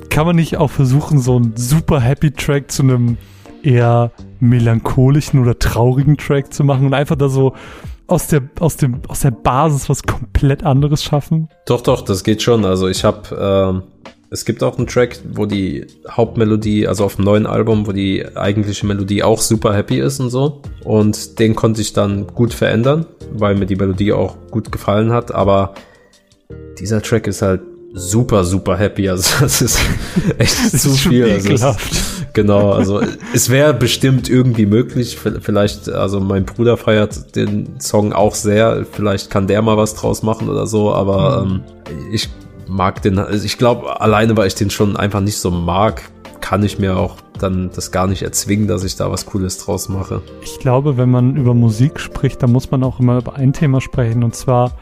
Kann 0.10 0.26
man 0.26 0.36
nicht 0.36 0.58
auch 0.58 0.72
versuchen, 0.72 1.20
so 1.20 1.36
einen 1.36 1.54
super 1.56 2.00
happy 2.00 2.32
Track 2.32 2.72
zu 2.72 2.84
einem 2.84 3.18
eher 3.64 4.12
melancholischen 4.40 5.40
oder 5.40 5.58
traurigen 5.58 6.18
Track 6.18 6.54
zu 6.54 6.64
machen 6.64 6.86
und 6.86 6.94
einfach 6.94 7.16
da 7.16 7.30
so 7.30 7.54
aus 8.08 8.28
der, 8.28 8.42
aus 8.60 8.78
dem, 8.78 9.02
aus 9.08 9.22
der 9.22 9.32
Basis 9.32 9.90
was 9.90 10.04
komplett 10.04 10.64
anderes 10.64 11.04
schaffen? 11.04 11.50
Doch, 11.66 11.82
doch, 11.82 12.02
das 12.02 12.24
geht 12.24 12.42
schon. 12.42 12.66
Also 12.66 12.88
ich 12.88 13.04
habe, 13.04 13.36
ähm, 13.38 13.84
es 14.30 14.46
gibt 14.46 14.64
auch 14.64 14.78
einen 14.78 14.88
Track, 14.88 15.20
wo 15.34 15.46
die 15.46 15.88
Hauptmelodie, 16.10 16.88
also 16.88 17.06
auf 17.06 17.16
dem 17.16 17.26
neuen 17.26 17.46
Album, 17.46 17.88
wo 17.88 17.92
die 17.92 18.26
eigentliche 18.36 18.86
Melodie 18.86 19.24
auch 19.24 19.42
super 19.42 19.74
happy 19.74 20.00
ist 20.00 20.20
und 20.20 20.30
so. 20.30 20.62
Und 20.84 21.40
den 21.40 21.56
konnte 21.56 21.82
ich 21.82 21.94
dann 21.94 22.28
gut 22.28 22.54
verändern, 22.54 23.06
weil 23.32 23.56
mir 23.56 23.66
die 23.66 23.76
Melodie 23.76 24.14
auch 24.14 24.36
gut 24.52 24.72
gefallen 24.72 25.12
hat. 25.12 25.34
Aber 25.34 25.74
dieser 26.80 27.02
Track 27.02 27.28
ist 27.28 27.42
halt 27.42 27.62
super, 27.96 28.44
super 28.44 28.78
happy. 28.78 29.10
Also 29.10 29.40
das 29.40 29.62
ist 29.62 29.80
echt 30.38 30.74
das 30.74 30.82
zu 30.84 30.90
ist 30.90 31.00
viel. 31.00 31.32
Also 31.32 31.54
es, 31.54 31.78
genau, 32.34 32.72
also 32.72 33.02
es 33.34 33.50
wäre 33.50 33.74
bestimmt 33.74 34.30
irgendwie 34.30 34.66
möglich. 34.66 35.18
Vielleicht, 35.18 35.90
also 35.90 36.20
mein 36.20 36.46
Bruder 36.46 36.78
feiert 36.78 37.36
den 37.36 37.80
Song 37.80 38.14
auch 38.14 38.36
sehr. 38.36 38.86
Vielleicht 38.92 39.30
kann 39.32 39.48
der 39.48 39.62
mal 39.62 39.78
was 39.78 39.96
draus 39.96 40.22
machen 40.22 40.50
oder 40.50 40.68
so. 40.68 40.94
Aber 40.94 41.46
mhm. 41.46 41.52
ähm, 41.52 41.64
ich 42.12 42.30
mag 42.68 43.02
den, 43.02 43.18
also 43.18 43.46
ich 43.46 43.58
glaube, 43.58 44.02
alleine, 44.02 44.36
weil 44.38 44.48
ich 44.48 44.56
den 44.56 44.70
schon 44.70 44.98
einfach 44.98 45.22
nicht 45.22 45.38
so 45.38 45.50
mag, 45.50 46.04
kann 46.42 46.64
ich 46.64 46.78
mir 46.78 46.98
auch 46.98 47.16
dann 47.40 47.70
das 47.74 47.92
gar 47.92 48.08
nicht 48.08 48.22
erzwingen, 48.22 48.68
dass 48.68 48.84
ich 48.84 48.96
da 48.96 49.12
was 49.12 49.26
Cooles 49.26 49.58
draus 49.58 49.90
mache. 49.90 50.22
Ich 50.42 50.60
glaube, 50.60 50.98
wenn 50.98 51.10
man 51.10 51.36
über 51.36 51.54
Musik 51.54 52.00
spricht, 52.00 52.44
dann 52.44 52.52
muss 52.52 52.72
man 52.72 52.84
auch 52.84 53.00
immer 53.00 53.18
über 53.18 53.36
ein 53.36 53.52
Thema 53.52 53.82
sprechen 53.82 54.24
und 54.24 54.36
zwar 54.36 54.74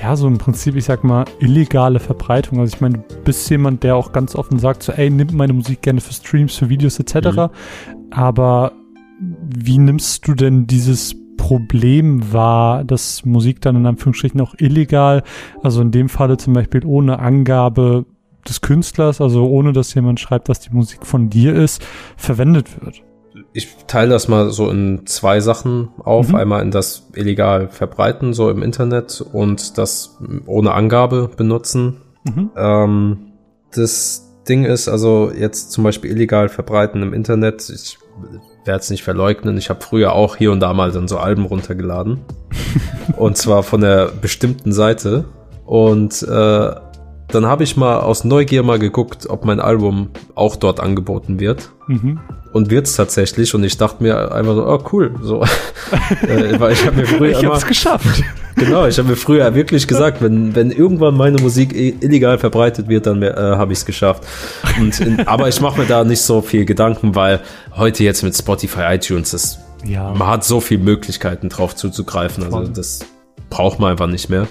ja, 0.00 0.16
so 0.16 0.26
im 0.26 0.38
Prinzip, 0.38 0.76
ich 0.76 0.84
sag 0.84 1.04
mal, 1.04 1.24
illegale 1.38 2.00
Verbreitung. 2.00 2.60
Also 2.60 2.74
ich 2.74 2.80
meine, 2.80 2.98
du 2.98 3.16
bist 3.24 3.48
jemand, 3.50 3.82
der 3.82 3.96
auch 3.96 4.12
ganz 4.12 4.34
offen 4.34 4.58
sagt, 4.58 4.82
so, 4.82 4.92
ey, 4.92 5.10
nimm 5.10 5.28
meine 5.32 5.52
Musik 5.52 5.82
gerne 5.82 6.00
für 6.00 6.12
Streams, 6.12 6.56
für 6.56 6.68
Videos 6.68 6.98
etc. 6.98 7.14
Mhm. 7.14 7.48
Aber 8.10 8.72
wie 9.20 9.78
nimmst 9.78 10.26
du 10.26 10.34
denn 10.34 10.66
dieses 10.66 11.14
Problem 11.36 12.32
wahr, 12.32 12.84
dass 12.84 13.24
Musik 13.24 13.60
dann 13.60 13.76
in 13.76 13.86
Anführungsstrichen 13.86 14.40
auch 14.40 14.54
illegal, 14.58 15.22
also 15.62 15.82
in 15.82 15.90
dem 15.90 16.08
Falle 16.08 16.36
zum 16.36 16.52
Beispiel 16.52 16.84
ohne 16.84 17.18
Angabe 17.18 18.06
des 18.48 18.60
Künstlers, 18.60 19.20
also 19.20 19.46
ohne 19.46 19.72
dass 19.72 19.94
jemand 19.94 20.20
schreibt, 20.20 20.48
dass 20.48 20.60
die 20.60 20.72
Musik 20.72 21.06
von 21.06 21.30
dir 21.30 21.54
ist, 21.54 21.84
verwendet 22.16 22.82
wird? 22.82 23.02
Ich 23.52 23.76
teile 23.86 24.10
das 24.10 24.28
mal 24.28 24.50
so 24.50 24.70
in 24.70 25.06
zwei 25.06 25.40
Sachen 25.40 25.90
auf. 25.98 26.28
Mhm. 26.28 26.34
Einmal 26.34 26.62
in 26.62 26.70
das 26.70 27.08
illegal 27.14 27.68
verbreiten, 27.68 28.32
so 28.32 28.50
im 28.50 28.62
Internet 28.62 29.20
und 29.32 29.78
das 29.78 30.18
ohne 30.46 30.72
Angabe 30.72 31.30
benutzen. 31.36 32.00
Mhm. 32.24 32.50
Ähm, 32.56 33.18
das 33.74 34.32
Ding 34.48 34.64
ist 34.64 34.88
also 34.88 35.30
jetzt 35.30 35.72
zum 35.72 35.84
Beispiel 35.84 36.10
illegal 36.10 36.48
verbreiten 36.48 37.02
im 37.02 37.12
Internet. 37.12 37.68
Ich 37.68 37.98
werde 38.64 38.80
es 38.80 38.90
nicht 38.90 39.02
verleugnen. 39.02 39.58
Ich 39.58 39.70
habe 39.70 39.80
früher 39.80 40.12
auch 40.12 40.36
hier 40.36 40.52
und 40.52 40.60
da 40.60 40.72
mal 40.72 40.92
dann 40.92 41.08
so 41.08 41.18
Alben 41.18 41.44
runtergeladen. 41.44 42.20
und 43.16 43.36
zwar 43.36 43.62
von 43.62 43.80
der 43.80 44.06
bestimmten 44.06 44.72
Seite. 44.72 45.26
Und 45.66 46.22
äh, 46.22 46.70
dann 47.34 47.46
habe 47.46 47.64
ich 47.64 47.76
mal 47.76 48.00
aus 48.00 48.24
Neugier 48.24 48.62
mal 48.62 48.78
geguckt, 48.78 49.28
ob 49.28 49.44
mein 49.44 49.60
Album 49.60 50.10
auch 50.34 50.56
dort 50.56 50.80
angeboten 50.80 51.40
wird. 51.40 51.70
Mhm. 51.86 52.20
Und 52.52 52.70
wird's 52.70 52.94
tatsächlich. 52.96 53.54
Und 53.54 53.64
ich 53.64 53.78
dachte 53.78 54.02
mir 54.02 54.30
einfach 54.32 54.54
so, 54.54 54.66
oh 54.66 54.82
cool. 54.92 55.14
So. 55.22 55.44
Äh, 56.22 56.58
weil 56.58 56.72
ich 56.72 56.86
habe 56.86 56.96
mir 56.96 57.06
früher 57.06 57.38
ich 57.38 57.44
hab's 57.44 57.66
geschafft. 57.66 58.22
Genau, 58.54 58.86
ich 58.86 58.98
habe 58.98 59.08
mir 59.08 59.16
früher 59.16 59.54
wirklich 59.54 59.88
gesagt, 59.88 60.20
wenn, 60.20 60.54
wenn 60.54 60.70
irgendwann 60.70 61.16
meine 61.16 61.40
Musik 61.40 61.74
illegal 61.74 62.38
verbreitet 62.38 62.86
wird, 62.86 63.06
dann 63.06 63.22
äh, 63.22 63.34
habe 63.34 63.72
ich 63.72 63.78
es 63.78 63.86
geschafft. 63.86 64.24
Und 64.78 65.00
in, 65.00 65.20
aber 65.26 65.48
ich 65.48 65.60
mache 65.62 65.80
mir 65.80 65.86
da 65.86 66.04
nicht 66.04 66.20
so 66.20 66.42
viel 66.42 66.66
Gedanken, 66.66 67.14
weil 67.14 67.40
heute 67.74 68.04
jetzt 68.04 68.22
mit 68.22 68.36
Spotify, 68.36 68.94
iTunes, 68.94 69.30
das, 69.30 69.58
ja. 69.84 70.12
man 70.12 70.28
hat 70.28 70.44
so 70.44 70.60
viele 70.60 70.82
Möglichkeiten 70.82 71.48
drauf 71.48 71.74
zuzugreifen. 71.74 72.44
Also 72.44 72.70
das 72.70 73.00
braucht 73.52 73.78
man 73.78 73.90
einfach 73.90 74.06
nicht 74.06 74.30
mehr. 74.30 74.48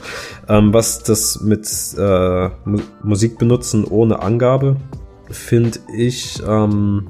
Ähm, 0.48 0.74
was 0.74 1.02
das 1.02 1.42
mit 1.42 1.68
äh, 1.98 2.50
Musik 3.04 3.40
benutzen 3.40 3.84
ohne 3.84 4.22
Angabe, 4.22 4.78
finde 5.32 5.80
ich, 5.98 6.40
ähm, 6.48 7.08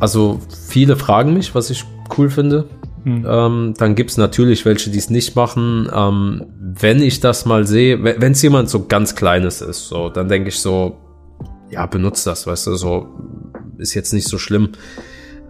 also 0.00 0.40
viele 0.66 0.96
fragen 0.96 1.34
mich, 1.34 1.54
was 1.54 1.68
ich 1.68 1.84
cool 2.16 2.30
finde. 2.30 2.70
Mhm. 3.04 3.26
Ähm, 3.28 3.74
dann 3.76 3.94
gibt's 3.94 4.16
natürlich 4.16 4.64
welche, 4.64 4.90
die 4.90 4.96
es 4.96 5.10
nicht 5.10 5.36
machen. 5.36 5.90
Ähm, 5.94 6.46
wenn 6.58 7.02
ich 7.02 7.20
das 7.20 7.44
mal 7.44 7.66
sehe, 7.66 8.02
wenn 8.02 8.32
es 8.32 8.40
jemand 8.40 8.70
so 8.70 8.86
ganz 8.86 9.14
Kleines 9.14 9.60
ist, 9.60 9.88
so, 9.88 10.08
dann 10.08 10.28
denke 10.28 10.48
ich 10.48 10.58
so, 10.58 10.96
ja, 11.70 11.84
benutzt 11.84 12.26
das, 12.26 12.46
weißt 12.46 12.68
du, 12.68 12.74
so 12.76 13.08
ist 13.76 13.92
jetzt 13.92 14.14
nicht 14.14 14.26
so 14.26 14.38
schlimm. 14.38 14.70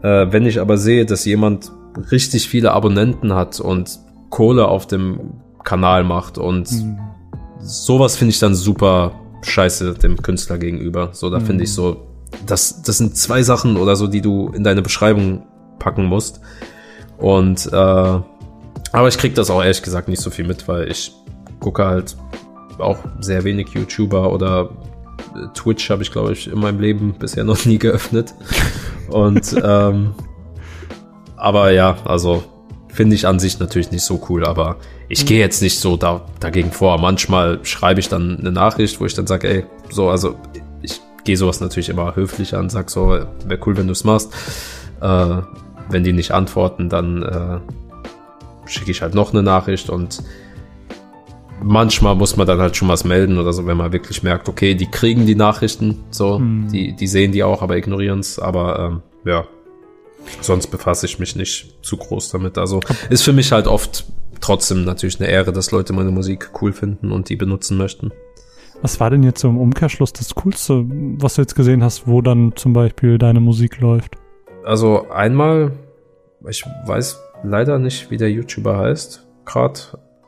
Äh, 0.02 0.26
wenn 0.32 0.46
ich 0.46 0.60
aber 0.60 0.78
sehe, 0.78 1.06
dass 1.06 1.24
jemand 1.24 1.70
richtig 2.10 2.48
viele 2.48 2.72
Abonnenten 2.72 3.34
hat 3.34 3.60
und 3.60 4.00
Kohle 4.30 4.68
auf 4.68 4.86
dem 4.86 5.39
Kanal 5.64 6.04
macht 6.04 6.38
und 6.38 6.70
mhm. 6.70 6.98
sowas 7.60 8.16
finde 8.16 8.30
ich 8.30 8.38
dann 8.38 8.54
super 8.54 9.12
scheiße 9.42 9.94
dem 9.94 10.20
Künstler 10.22 10.58
gegenüber. 10.58 11.10
So, 11.12 11.30
da 11.30 11.38
mhm. 11.38 11.46
finde 11.46 11.64
ich 11.64 11.72
so, 11.72 12.06
das, 12.46 12.82
das 12.82 12.98
sind 12.98 13.16
zwei 13.16 13.42
Sachen 13.42 13.76
oder 13.76 13.96
so, 13.96 14.06
die 14.06 14.20
du 14.20 14.50
in 14.54 14.64
deine 14.64 14.82
Beschreibung 14.82 15.46
packen 15.78 16.04
musst. 16.04 16.40
Und 17.18 17.66
äh, 17.72 18.20
aber 18.92 19.08
ich 19.08 19.18
krieg 19.18 19.34
das 19.34 19.50
auch 19.50 19.62
ehrlich 19.62 19.82
gesagt 19.82 20.08
nicht 20.08 20.20
so 20.20 20.30
viel 20.30 20.46
mit, 20.46 20.66
weil 20.68 20.90
ich 20.90 21.12
gucke 21.60 21.84
halt 21.84 22.16
auch 22.78 22.98
sehr 23.20 23.44
wenig 23.44 23.68
YouTuber 23.68 24.32
oder 24.32 24.70
äh, 25.34 25.46
Twitch 25.54 25.90
habe 25.90 26.02
ich, 26.02 26.10
glaube 26.10 26.32
ich, 26.32 26.50
in 26.50 26.58
meinem 26.58 26.80
Leben 26.80 27.14
bisher 27.18 27.44
noch 27.44 27.64
nie 27.64 27.78
geöffnet. 27.78 28.34
Und 29.08 29.54
ähm, 29.62 30.14
aber 31.36 31.70
ja, 31.70 31.96
also 32.04 32.42
finde 32.88 33.16
ich 33.16 33.26
an 33.26 33.38
sich 33.38 33.58
natürlich 33.58 33.90
nicht 33.90 34.04
so 34.04 34.20
cool, 34.28 34.44
aber 34.44 34.76
ich 35.10 35.26
gehe 35.26 35.40
jetzt 35.40 35.60
nicht 35.60 35.80
so 35.80 35.96
da, 35.96 36.24
dagegen 36.38 36.70
vor. 36.70 36.96
Manchmal 36.98 37.58
schreibe 37.64 37.98
ich 37.98 38.08
dann 38.08 38.38
eine 38.38 38.52
Nachricht, 38.52 39.00
wo 39.00 39.06
ich 39.06 39.14
dann 39.14 39.26
sage, 39.26 39.48
ey, 39.48 39.64
so, 39.90 40.08
also 40.08 40.36
ich 40.82 41.00
gehe 41.24 41.36
sowas 41.36 41.60
natürlich 41.60 41.88
immer 41.88 42.14
höflich 42.14 42.54
an, 42.54 42.70
sag 42.70 42.90
so, 42.90 43.08
wäre 43.08 43.60
cool, 43.66 43.76
wenn 43.76 43.88
du 43.88 43.92
es 43.92 44.04
machst. 44.04 44.32
Äh, 45.00 45.36
wenn 45.88 46.04
die 46.04 46.12
nicht 46.12 46.30
antworten, 46.30 46.88
dann 46.88 47.22
äh, 47.24 47.58
schicke 48.66 48.92
ich 48.92 49.02
halt 49.02 49.16
noch 49.16 49.32
eine 49.32 49.42
Nachricht 49.42 49.90
und 49.90 50.22
manchmal 51.60 52.14
muss 52.14 52.36
man 52.36 52.46
dann 52.46 52.60
halt 52.60 52.76
schon 52.76 52.86
was 52.86 53.02
melden 53.02 53.38
oder 53.38 53.52
so, 53.52 53.66
wenn 53.66 53.76
man 53.76 53.92
wirklich 53.92 54.22
merkt, 54.22 54.48
okay, 54.48 54.76
die 54.76 54.86
kriegen 54.86 55.26
die 55.26 55.34
Nachrichten, 55.34 56.04
so, 56.12 56.38
hm. 56.38 56.68
die, 56.72 56.94
die 56.94 57.08
sehen 57.08 57.32
die 57.32 57.42
auch, 57.42 57.62
aber 57.62 57.76
ignorieren 57.76 58.20
es. 58.20 58.38
Aber 58.38 58.78
ähm, 58.78 59.02
ja, 59.24 59.44
sonst 60.40 60.68
befasse 60.68 61.06
ich 61.06 61.18
mich 61.18 61.34
nicht 61.34 61.74
zu 61.82 61.96
groß 61.96 62.30
damit. 62.30 62.58
Also 62.58 62.78
ist 63.10 63.22
für 63.22 63.32
mich 63.32 63.50
halt 63.50 63.66
oft 63.66 64.04
trotzdem 64.50 64.84
natürlich 64.84 65.20
eine 65.20 65.30
Ehre, 65.30 65.52
dass 65.52 65.70
Leute 65.70 65.92
meine 65.92 66.10
Musik 66.10 66.50
cool 66.60 66.72
finden 66.72 67.12
und 67.12 67.28
die 67.28 67.36
benutzen 67.36 67.76
möchten. 67.76 68.10
Was 68.82 68.98
war 68.98 69.08
denn 69.08 69.22
jetzt 69.22 69.40
so 69.40 69.48
im 69.48 69.56
Umkehrschluss 69.56 70.12
das 70.12 70.34
Coolste, 70.34 70.84
was 70.88 71.34
du 71.34 71.42
jetzt 71.42 71.54
gesehen 71.54 71.84
hast, 71.84 72.08
wo 72.08 72.20
dann 72.20 72.54
zum 72.56 72.72
Beispiel 72.72 73.16
deine 73.16 73.38
Musik 73.38 73.80
läuft? 73.80 74.16
Also 74.64 75.08
einmal, 75.08 75.70
ich 76.48 76.64
weiß 76.84 77.20
leider 77.44 77.78
nicht, 77.78 78.10
wie 78.10 78.16
der 78.16 78.28
YouTuber 78.32 78.76
heißt, 78.76 79.24
gerade. 79.44 79.78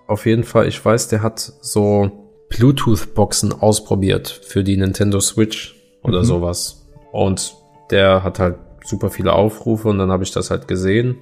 Auf 0.06 0.24
jeden 0.24 0.44
Fall, 0.44 0.68
ich 0.68 0.84
weiß, 0.84 1.08
der 1.08 1.24
hat 1.24 1.40
so 1.60 2.12
Bluetooth-Boxen 2.48 3.52
ausprobiert 3.52 4.28
für 4.28 4.62
die 4.62 4.76
Nintendo 4.76 5.18
Switch 5.18 5.74
oder 6.04 6.20
mhm. 6.20 6.26
sowas. 6.26 6.86
Und 7.10 7.56
der 7.90 8.22
hat 8.22 8.38
halt 8.38 8.54
super 8.84 9.10
viele 9.10 9.32
Aufrufe 9.32 9.88
und 9.88 9.98
dann 9.98 10.12
habe 10.12 10.22
ich 10.22 10.30
das 10.30 10.52
halt 10.52 10.68
gesehen 10.68 11.16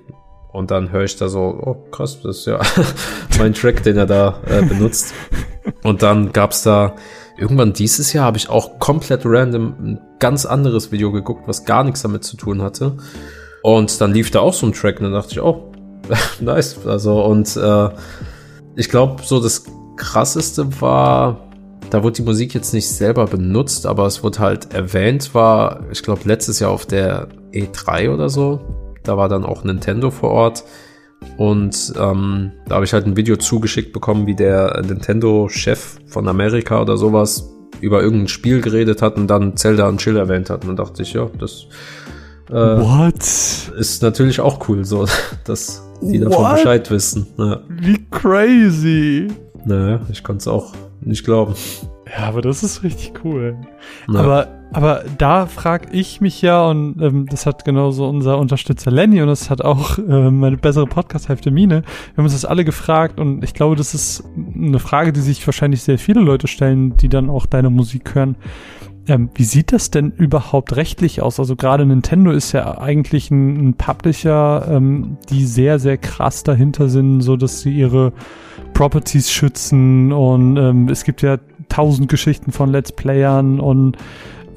und 0.52 0.70
dann 0.70 0.90
höre 0.90 1.04
ich 1.04 1.16
da 1.16 1.28
so, 1.28 1.40
oh 1.40 1.74
krass, 1.90 2.18
das 2.22 2.38
ist 2.38 2.46
ja 2.46 2.60
mein 3.38 3.54
Track, 3.54 3.82
den 3.82 3.96
er 3.96 4.06
da 4.06 4.40
äh, 4.46 4.62
benutzt. 4.62 5.14
Und 5.82 6.02
dann 6.02 6.32
gab's 6.32 6.62
da 6.62 6.96
irgendwann 7.38 7.72
dieses 7.72 8.12
Jahr 8.12 8.26
habe 8.26 8.36
ich 8.36 8.50
auch 8.50 8.78
komplett 8.78 9.22
random 9.24 9.74
ein 9.78 10.00
ganz 10.18 10.44
anderes 10.44 10.92
Video 10.92 11.10
geguckt, 11.10 11.44
was 11.46 11.64
gar 11.64 11.84
nichts 11.84 12.02
damit 12.02 12.24
zu 12.24 12.36
tun 12.36 12.60
hatte. 12.62 12.96
Und 13.62 14.00
dann 14.00 14.12
lief 14.12 14.30
da 14.30 14.40
auch 14.40 14.52
so 14.52 14.66
ein 14.66 14.72
Track 14.72 14.98
und 14.98 15.04
dann 15.04 15.12
dachte 15.12 15.32
ich, 15.32 15.40
oh, 15.40 15.72
nice. 16.40 16.86
Also 16.86 17.24
und 17.24 17.56
äh, 17.56 17.88
ich 18.76 18.88
glaube, 18.88 19.22
so 19.22 19.40
das 19.40 19.64
krasseste 19.96 20.80
war, 20.80 21.48
da 21.90 22.02
wurde 22.02 22.16
die 22.16 22.22
Musik 22.22 22.54
jetzt 22.54 22.74
nicht 22.74 22.88
selber 22.88 23.26
benutzt, 23.26 23.86
aber 23.86 24.06
es 24.06 24.22
wurde 24.22 24.38
halt 24.38 24.74
erwähnt, 24.74 25.34
war, 25.34 25.84
ich 25.90 26.02
glaube, 26.02 26.22
letztes 26.24 26.60
Jahr 26.60 26.70
auf 26.70 26.86
der 26.86 27.28
E3 27.52 28.12
oder 28.12 28.28
so. 28.28 28.79
Da 29.10 29.16
war 29.16 29.28
dann 29.28 29.44
auch 29.44 29.64
Nintendo 29.64 30.12
vor 30.12 30.30
Ort 30.30 30.62
Und 31.36 31.92
ähm, 31.98 32.52
da 32.68 32.76
habe 32.76 32.84
ich 32.84 32.92
halt 32.92 33.06
ein 33.06 33.16
Video 33.16 33.34
zugeschickt 33.34 33.92
bekommen, 33.92 34.28
wie 34.28 34.36
der 34.36 34.80
Nintendo-Chef 34.86 35.98
von 36.06 36.28
Amerika 36.28 36.80
oder 36.80 36.96
sowas 36.96 37.50
über 37.80 38.04
irgendein 38.04 38.28
Spiel 38.28 38.60
geredet 38.60 39.02
hat 39.02 39.16
und 39.16 39.26
dann 39.26 39.56
Zelda 39.56 39.88
und 39.88 39.98
Chill 39.98 40.16
erwähnt 40.16 40.48
hat. 40.48 40.64
Und 40.64 40.76
dachte 40.76 41.02
ich, 41.02 41.12
ja, 41.14 41.28
das 41.40 41.66
äh, 42.50 42.54
What? 42.54 43.24
ist 43.76 44.00
natürlich 44.04 44.38
auch 44.38 44.68
cool, 44.68 44.84
so 44.84 45.08
dass 45.44 45.82
die 46.00 46.20
davon 46.20 46.44
What? 46.44 46.54
Bescheid 46.54 46.88
wissen. 46.92 47.26
Ja. 47.36 47.62
Wie 47.68 48.06
crazy. 48.12 49.26
Naja, 49.64 50.02
ich 50.12 50.22
konnte 50.22 50.42
es 50.42 50.46
auch 50.46 50.72
nicht 51.00 51.24
glauben. 51.24 51.56
Ja, 52.10 52.24
aber 52.26 52.42
das 52.42 52.62
ist 52.62 52.82
richtig 52.82 53.12
cool. 53.24 53.56
Ja. 54.12 54.20
Aber, 54.20 54.48
aber 54.72 55.04
da 55.18 55.46
frage 55.46 55.88
ich 55.92 56.20
mich 56.20 56.42
ja, 56.42 56.66
und 56.66 57.00
ähm, 57.00 57.26
das 57.26 57.46
hat 57.46 57.64
genauso 57.64 58.08
unser 58.08 58.38
Unterstützer 58.38 58.90
Lenny 58.90 59.20
und 59.22 59.28
das 59.28 59.50
hat 59.50 59.62
auch 59.62 59.98
äh, 59.98 60.30
meine 60.30 60.56
bessere 60.56 60.86
Podcast-Hälfte 60.86 61.50
Mine. 61.50 61.82
Wir 61.82 62.16
haben 62.16 62.24
uns 62.24 62.32
das 62.32 62.44
alle 62.44 62.64
gefragt 62.64 63.20
und 63.20 63.44
ich 63.44 63.54
glaube, 63.54 63.76
das 63.76 63.94
ist 63.94 64.24
eine 64.36 64.78
Frage, 64.78 65.12
die 65.12 65.20
sich 65.20 65.46
wahrscheinlich 65.46 65.82
sehr 65.82 65.98
viele 65.98 66.20
Leute 66.20 66.48
stellen, 66.48 66.96
die 66.96 67.08
dann 67.08 67.30
auch 67.30 67.46
deine 67.46 67.70
Musik 67.70 68.14
hören. 68.14 68.36
Ähm, 69.06 69.30
wie 69.34 69.44
sieht 69.44 69.72
das 69.72 69.90
denn 69.90 70.10
überhaupt 70.10 70.76
rechtlich 70.76 71.22
aus? 71.22 71.38
Also 71.38 71.56
gerade 71.56 71.86
Nintendo 71.86 72.32
ist 72.32 72.52
ja 72.52 72.78
eigentlich 72.78 73.30
ein, 73.30 73.68
ein 73.68 73.74
Publisher, 73.74 74.66
ähm, 74.68 75.16
die 75.30 75.44
sehr, 75.46 75.78
sehr 75.78 75.96
krass 75.96 76.42
dahinter 76.42 76.88
sind, 76.88 77.20
so 77.20 77.36
dass 77.36 77.60
sie 77.60 77.72
ihre 77.72 78.12
Properties 78.74 79.30
schützen 79.30 80.12
und 80.12 80.56
ähm, 80.56 80.88
es 80.88 81.04
gibt 81.04 81.22
ja 81.22 81.38
tausend 81.70 82.08
Geschichten 82.08 82.52
von 82.52 82.70
Let's 82.70 82.92
Playern 82.92 83.60
und 83.60 83.96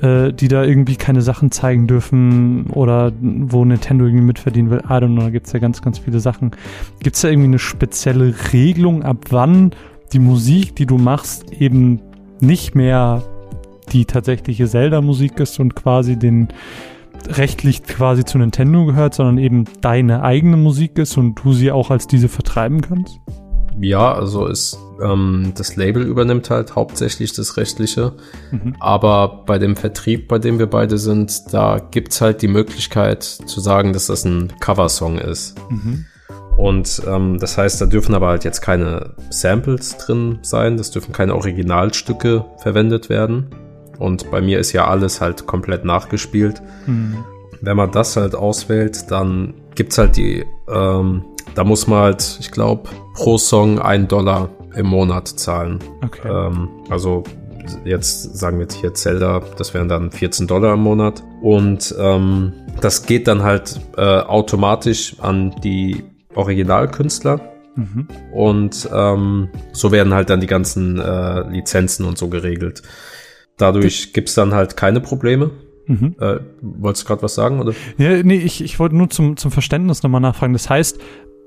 äh, 0.01 0.33
die 0.33 0.49
da 0.49 0.63
irgendwie 0.63 0.97
keine 0.97 1.21
Sachen 1.21 1.51
zeigen 1.51 1.87
dürfen 1.87 2.67
oder 2.67 3.13
wo 3.21 3.63
Nintendo 3.63 4.05
irgendwie 4.05 4.25
mitverdienen 4.25 4.69
will. 4.69 4.79
I 4.79 4.93
don't 4.93 5.13
know, 5.13 5.21
da 5.21 5.29
gibt 5.29 5.47
es 5.47 5.53
ja 5.53 5.59
ganz, 5.59 5.81
ganz 5.81 5.99
viele 5.99 6.19
Sachen. 6.19 6.51
Gibt 6.99 7.15
es 7.15 7.21
da 7.21 7.29
irgendwie 7.29 7.47
eine 7.47 7.59
spezielle 7.59 8.35
Regelung, 8.51 9.03
ab 9.03 9.17
wann 9.29 9.71
die 10.11 10.19
Musik, 10.19 10.75
die 10.75 10.85
du 10.85 10.97
machst, 10.97 11.53
eben 11.53 12.01
nicht 12.41 12.75
mehr 12.75 13.23
die 13.91 14.05
tatsächliche 14.05 14.67
Zelda-Musik 14.67 15.39
ist 15.39 15.59
und 15.59 15.75
quasi 15.75 16.17
den 16.17 16.49
rechtlich 17.27 17.83
quasi 17.83 18.25
zu 18.25 18.37
Nintendo 18.37 18.85
gehört, 18.85 19.13
sondern 19.13 19.37
eben 19.37 19.65
deine 19.81 20.23
eigene 20.23 20.57
Musik 20.57 20.97
ist 20.97 21.17
und 21.17 21.35
du 21.35 21.53
sie 21.53 21.71
auch 21.71 21.91
als 21.91 22.07
diese 22.07 22.27
vertreiben 22.27 22.81
kannst? 22.81 23.19
Ja, 23.79 24.13
also 24.13 24.47
ist 24.47 24.77
ähm, 25.01 25.53
das 25.55 25.75
Label 25.75 26.03
übernimmt 26.03 26.49
halt 26.49 26.75
hauptsächlich 26.75 27.33
das 27.33 27.57
Rechtliche. 27.57 28.13
Mhm. 28.51 28.75
Aber 28.79 29.43
bei 29.45 29.57
dem 29.57 29.75
Vertrieb, 29.75 30.27
bei 30.27 30.39
dem 30.39 30.59
wir 30.59 30.67
beide 30.67 30.97
sind, 30.97 31.53
da 31.53 31.79
gibt's 31.79 32.21
halt 32.21 32.41
die 32.41 32.47
Möglichkeit 32.47 33.23
zu 33.23 33.59
sagen, 33.59 33.93
dass 33.93 34.07
das 34.07 34.25
ein 34.25 34.53
Coversong 34.59 35.17
ist. 35.17 35.55
Mhm. 35.69 36.05
Und 36.57 37.01
ähm, 37.07 37.39
das 37.39 37.57
heißt, 37.57 37.81
da 37.81 37.85
dürfen 37.87 38.13
aber 38.13 38.27
halt 38.27 38.43
jetzt 38.43 38.61
keine 38.61 39.15
Samples 39.31 39.97
drin 39.97 40.37
sein, 40.43 40.77
das 40.77 40.91
dürfen 40.91 41.11
keine 41.11 41.35
Originalstücke 41.35 42.45
verwendet 42.59 43.09
werden. 43.09 43.47
Und 43.97 44.29
bei 44.29 44.41
mir 44.41 44.59
ist 44.59 44.71
ja 44.71 44.87
alles 44.87 45.19
halt 45.19 45.47
komplett 45.47 45.83
nachgespielt. 45.83 46.61
Mhm. 46.85 47.23
Wenn 47.61 47.77
man 47.77 47.91
das 47.91 48.17
halt 48.17 48.35
auswählt, 48.35 49.09
dann 49.09 49.55
gibt's 49.73 49.97
halt 49.97 50.17
die 50.17 50.45
ähm, 50.67 51.23
da 51.55 51.63
muss 51.63 51.87
man 51.87 51.99
halt, 51.99 52.37
ich 52.39 52.51
glaube, 52.51 52.89
pro 53.13 53.37
Song 53.37 53.79
einen 53.79 54.07
Dollar 54.07 54.49
im 54.75 54.87
Monat 54.87 55.27
zahlen. 55.27 55.79
Okay. 56.03 56.27
Ähm, 56.27 56.69
also 56.89 57.23
jetzt 57.85 58.37
sagen 58.37 58.57
wir 58.57 58.63
jetzt 58.63 58.75
hier 58.75 58.93
Zelda, 58.93 59.41
das 59.57 59.73
wären 59.73 59.87
dann 59.87 60.11
14 60.11 60.47
Dollar 60.47 60.73
im 60.73 60.81
Monat. 60.81 61.23
Und 61.41 61.93
ähm, 61.99 62.53
das 62.81 63.05
geht 63.05 63.27
dann 63.27 63.43
halt 63.43 63.79
äh, 63.97 64.01
automatisch 64.01 65.15
an 65.19 65.55
die 65.63 66.03
Originalkünstler. 66.35 67.39
Mhm. 67.75 68.07
Und 68.31 68.89
ähm, 68.93 69.49
so 69.71 69.91
werden 69.91 70.13
halt 70.13 70.29
dann 70.29 70.41
die 70.41 70.47
ganzen 70.47 70.99
äh, 70.99 71.49
Lizenzen 71.49 72.05
und 72.05 72.17
so 72.17 72.29
geregelt. 72.29 72.83
Dadurch 73.57 74.13
gibt's 74.13 74.35
dann 74.35 74.53
halt 74.53 74.77
keine 74.77 74.99
Probleme. 74.99 75.51
Mhm. 75.85 76.15
Äh, 76.19 76.39
wolltest 76.61 77.03
du 77.03 77.07
gerade 77.07 77.23
was 77.23 77.35
sagen? 77.35 77.59
Oder? 77.59 77.73
Ja, 77.97 78.23
nee, 78.23 78.37
ich, 78.37 78.63
ich 78.63 78.79
wollte 78.79 78.95
nur 78.95 79.09
zum, 79.09 79.37
zum 79.37 79.51
Verständnis 79.51 80.01
nochmal 80.03 80.21
nachfragen. 80.21 80.53
Das 80.53 80.69
heißt, 80.69 80.99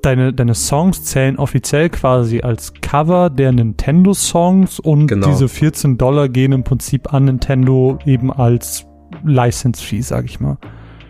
deine, 0.03 0.33
deine 0.33 0.55
Songs 0.55 1.05
zählen 1.05 1.37
offiziell 1.39 1.91
quasi 1.91 2.41
als 2.41 2.73
Cover 2.81 3.31
der 3.31 3.53
Nintendo-Songs 3.53 4.81
und 4.81 5.09
genau. 5.09 5.29
diese 5.29 5.49
14 5.49 5.99
Dollar 5.99 6.29
gehen 6.29 6.53
im 6.53 6.65
Prinzip 6.65 7.13
an 7.13 7.25
Nintendo 7.25 7.99
eben 8.05 8.33
als 8.33 8.87
License-Fee, 9.25 10.03
sag 10.03 10.27
ich 10.27 10.41
mal. 10.41 10.59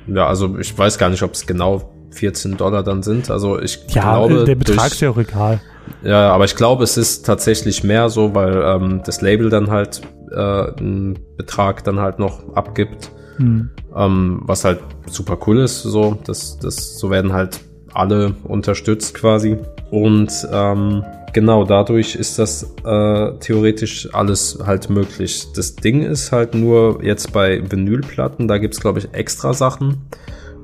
Ja, 0.07 0.27
also 0.27 0.59
ich 0.59 0.77
weiß 0.77 0.99
gar 0.99 1.11
nicht, 1.11 1.23
ob 1.23 1.33
es 1.33 1.47
genau 1.47 1.91
14 2.13 2.57
Dollar 2.57 2.83
dann 2.83 3.03
sind. 3.03 3.31
Also 3.31 3.61
ich 3.61 3.81
ja, 3.89 4.03
glaube. 4.03 4.45
Der 4.45 4.55
Betrag 4.55 4.77
durch, 4.77 4.93
ist 4.93 5.01
ja 5.01 5.11
auch 5.11 5.19
egal. 5.19 5.61
Ja, 6.03 6.33
aber 6.33 6.45
ich 6.45 6.57
glaube, 6.57 6.85
es 6.85 6.97
ist 6.97 7.27
tatsächlich 7.27 7.85
mehr 7.85 8.09
so, 8.09 8.35
weil 8.35 8.63
ähm, 8.65 9.03
das 9.05 9.21
Label 9.21 9.51
dann 9.51 9.71
halt 9.71 10.01
äh, 10.33 10.37
einen 10.79 11.19
Betrag 11.37 11.85
dann 11.85 12.01
halt 12.01 12.19
noch 12.19 12.55
abgibt. 12.55 13.11
Hm. 13.37 13.71
Ähm, 13.95 14.41
was 14.45 14.65
halt 14.65 14.81
super 15.07 15.39
cool 15.47 15.59
ist, 15.59 15.83
so, 15.83 16.19
das, 16.25 16.59
das, 16.59 16.99
so 16.99 17.11
werden 17.11 17.33
halt 17.33 17.61
alle 17.97 18.35
unterstützt 18.45 19.15
quasi. 19.15 19.59
Und 19.91 20.31
ähm, 20.53 21.05
genau 21.33 21.65
dadurch 21.65 22.15
ist 22.15 22.39
das 22.39 22.75
äh, 22.85 23.33
theoretisch 23.41 24.09
alles 24.15 24.59
halt 24.65 24.91
möglich. 24.91 25.47
Das 25.55 25.77
Ding 25.77 26.03
ist 26.03 26.33
halt 26.33 26.55
nur 26.55 27.03
jetzt 27.03 27.33
bei 27.33 27.63
Vinylplatten, 27.71 28.49
da 28.49 28.59
gibt's 28.59 28.81
glaube 28.81 28.99
ich 28.99 29.13
extra 29.13 29.53
Sachen. 29.55 30.03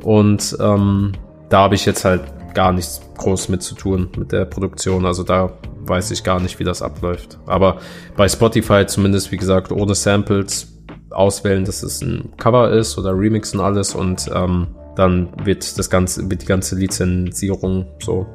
Und 0.02 0.56
ähm, 0.60 1.12
da 1.48 1.60
habe 1.60 1.74
ich 1.74 1.86
jetzt 1.86 2.04
halt 2.04 2.22
gar 2.54 2.72
nichts 2.72 3.00
groß 3.18 3.48
mit 3.48 3.62
zu 3.62 3.74
tun 3.74 4.08
mit 4.16 4.32
der 4.32 4.44
Produktion. 4.44 5.06
Also 5.06 5.22
da 5.22 5.52
weiß 5.86 6.10
ich 6.10 6.24
gar 6.24 6.40
nicht, 6.40 6.58
wie 6.58 6.64
das 6.64 6.82
abläuft. 6.82 7.38
Aber 7.46 7.78
bei 8.16 8.28
Spotify 8.28 8.86
zumindest, 8.86 9.32
wie 9.32 9.36
gesagt, 9.36 9.72
ohne 9.72 9.94
Samples 9.94 10.72
auswählen, 11.10 11.64
dass 11.64 11.82
es 11.82 12.00
ein 12.02 12.32
Cover 12.36 12.70
ist 12.70 12.98
oder 12.98 13.16
Remix 13.16 13.54
und 13.54 13.60
alles 13.60 13.94
und 13.94 14.30
ähm, 14.34 14.68
dann 14.96 15.28
wird 15.44 15.78
das 15.78 15.90
ganze, 15.90 16.30
wird 16.30 16.42
die 16.42 16.46
ganze 16.46 16.76
Lizenzierung 16.76 17.86
so 18.00 18.26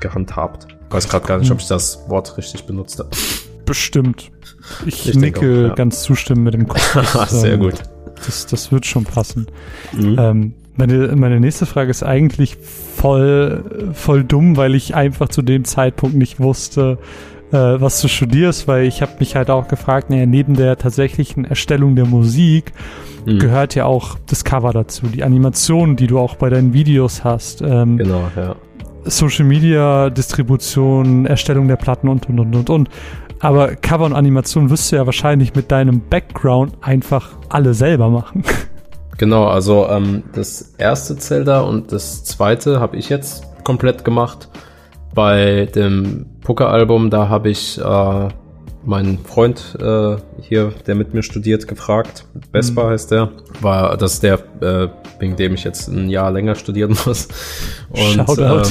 gehandhabt. 0.00 0.66
Ich 0.88 0.94
weiß 0.94 1.08
gerade 1.08 1.26
gar 1.26 1.38
nicht, 1.38 1.50
ob 1.50 1.60
ich 1.60 1.66
das 1.66 2.08
Wort 2.08 2.36
richtig 2.38 2.64
benutzt 2.64 2.98
habe. 2.98 3.10
Bestimmt. 3.66 4.30
Ich, 4.86 5.08
ich 5.08 5.14
nicke 5.14 5.40
auch, 5.40 5.68
ja. 5.68 5.74
ganz 5.74 6.02
zustimmend 6.02 6.44
mit 6.44 6.54
dem 6.54 6.68
Kopf. 6.68 7.26
Sehr 7.28 7.54
ähm, 7.54 7.60
gut. 7.60 7.82
Das, 8.24 8.46
das 8.46 8.72
wird 8.72 8.86
schon 8.86 9.04
passen. 9.04 9.46
Mhm. 9.92 10.16
Ähm, 10.18 10.54
meine, 10.76 11.14
meine 11.16 11.40
nächste 11.40 11.66
Frage 11.66 11.90
ist 11.90 12.02
eigentlich 12.02 12.56
voll, 12.56 13.92
voll 13.92 14.24
dumm, 14.24 14.56
weil 14.56 14.74
ich 14.74 14.94
einfach 14.94 15.28
zu 15.28 15.42
dem 15.42 15.64
Zeitpunkt 15.64 16.16
nicht 16.16 16.40
wusste, 16.40 16.98
äh, 17.52 17.80
was 17.80 18.00
du 18.00 18.08
studierst, 18.08 18.68
weil 18.68 18.84
ich 18.84 19.02
habe 19.02 19.12
mich 19.18 19.36
halt 19.36 19.50
auch 19.50 19.68
gefragt, 19.68 20.10
naja, 20.10 20.26
neben 20.26 20.54
der 20.54 20.76
tatsächlichen 20.76 21.44
Erstellung 21.44 21.96
der 21.96 22.06
Musik 22.06 22.72
mhm. 23.26 23.38
gehört 23.38 23.74
ja 23.74 23.84
auch 23.84 24.18
das 24.26 24.44
Cover 24.44 24.72
dazu, 24.72 25.06
die 25.06 25.24
Animationen, 25.24 25.96
die 25.96 26.06
du 26.06 26.18
auch 26.18 26.36
bei 26.36 26.50
deinen 26.50 26.72
Videos 26.72 27.24
hast. 27.24 27.62
Ähm, 27.62 27.98
genau, 27.98 28.30
ja. 28.36 28.56
Social 29.04 29.44
Media, 29.44 30.10
Distribution, 30.10 31.26
Erstellung 31.26 31.68
der 31.68 31.76
Platten 31.76 32.08
und 32.08 32.28
und 32.28 32.40
und 32.40 32.54
und 32.54 32.70
und. 32.70 32.88
Aber 33.40 33.76
Cover 33.76 34.04
und 34.04 34.14
Animation 34.14 34.68
wirst 34.68 34.90
du 34.90 34.96
ja 34.96 35.06
wahrscheinlich 35.06 35.54
mit 35.54 35.70
deinem 35.70 36.00
Background 36.00 36.74
einfach 36.80 37.30
alle 37.48 37.72
selber 37.72 38.10
machen. 38.10 38.42
Genau, 39.16 39.46
also 39.46 39.88
ähm, 39.88 40.22
das 40.32 40.74
erste 40.78 41.16
Zelda 41.16 41.62
und 41.62 41.90
das 41.90 42.24
zweite 42.24 42.78
habe 42.78 42.96
ich 42.96 43.08
jetzt 43.08 43.44
komplett 43.64 44.04
gemacht. 44.04 44.48
Bei 45.14 45.66
dem 45.66 46.26
Poker-Album, 46.42 47.10
da 47.10 47.28
habe 47.28 47.50
ich 47.50 47.78
äh, 47.78 48.28
meinen 48.84 49.18
Freund 49.18 49.76
äh, 49.80 50.16
hier, 50.40 50.72
der 50.86 50.94
mit 50.94 51.12
mir 51.14 51.22
studiert, 51.22 51.68
gefragt. 51.68 52.24
Vespa 52.52 52.84
mhm. 52.84 52.88
heißt 52.90 53.10
der. 53.10 53.30
War 53.60 53.96
das 53.96 54.14
ist 54.14 54.22
der, 54.22 54.38
äh, 54.60 54.88
wegen 55.18 55.36
dem 55.36 55.54
ich 55.54 55.64
jetzt 55.64 55.88
ein 55.88 56.08
Jahr 56.08 56.30
länger 56.30 56.54
studieren 56.54 56.96
muss. 57.06 57.28
Und 57.90 58.38
ähm, 58.38 58.62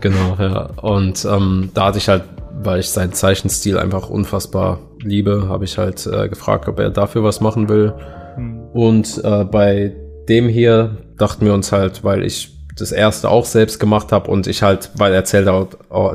genau, 0.00 0.36
ja. 0.38 0.70
Und 0.80 1.24
ähm, 1.24 1.70
da 1.74 1.86
hatte 1.86 1.98
ich 1.98 2.08
halt, 2.08 2.24
weil 2.62 2.80
ich 2.80 2.88
seinen 2.88 3.12
Zeichenstil 3.12 3.78
einfach 3.78 4.08
unfassbar 4.08 4.80
liebe, 5.02 5.48
habe 5.48 5.64
ich 5.64 5.78
halt 5.78 6.06
äh, 6.06 6.28
gefragt, 6.28 6.68
ob 6.68 6.80
er 6.80 6.90
dafür 6.90 7.22
was 7.22 7.40
machen 7.40 7.68
will. 7.68 7.94
Mhm. 8.36 8.62
Und 8.72 9.24
äh, 9.24 9.44
bei 9.44 9.94
dem 10.28 10.48
hier 10.48 10.96
dachten 11.18 11.44
wir 11.46 11.54
uns 11.54 11.72
halt, 11.72 12.02
weil 12.02 12.24
ich 12.24 12.55
das 12.76 12.92
erste 12.92 13.30
auch 13.30 13.46
selbst 13.46 13.80
gemacht 13.80 14.12
habe 14.12 14.30
und 14.30 14.46
ich 14.46 14.62
halt, 14.62 14.90
weil 14.96 15.12
er 15.12 15.24
Zelda, 15.24 15.66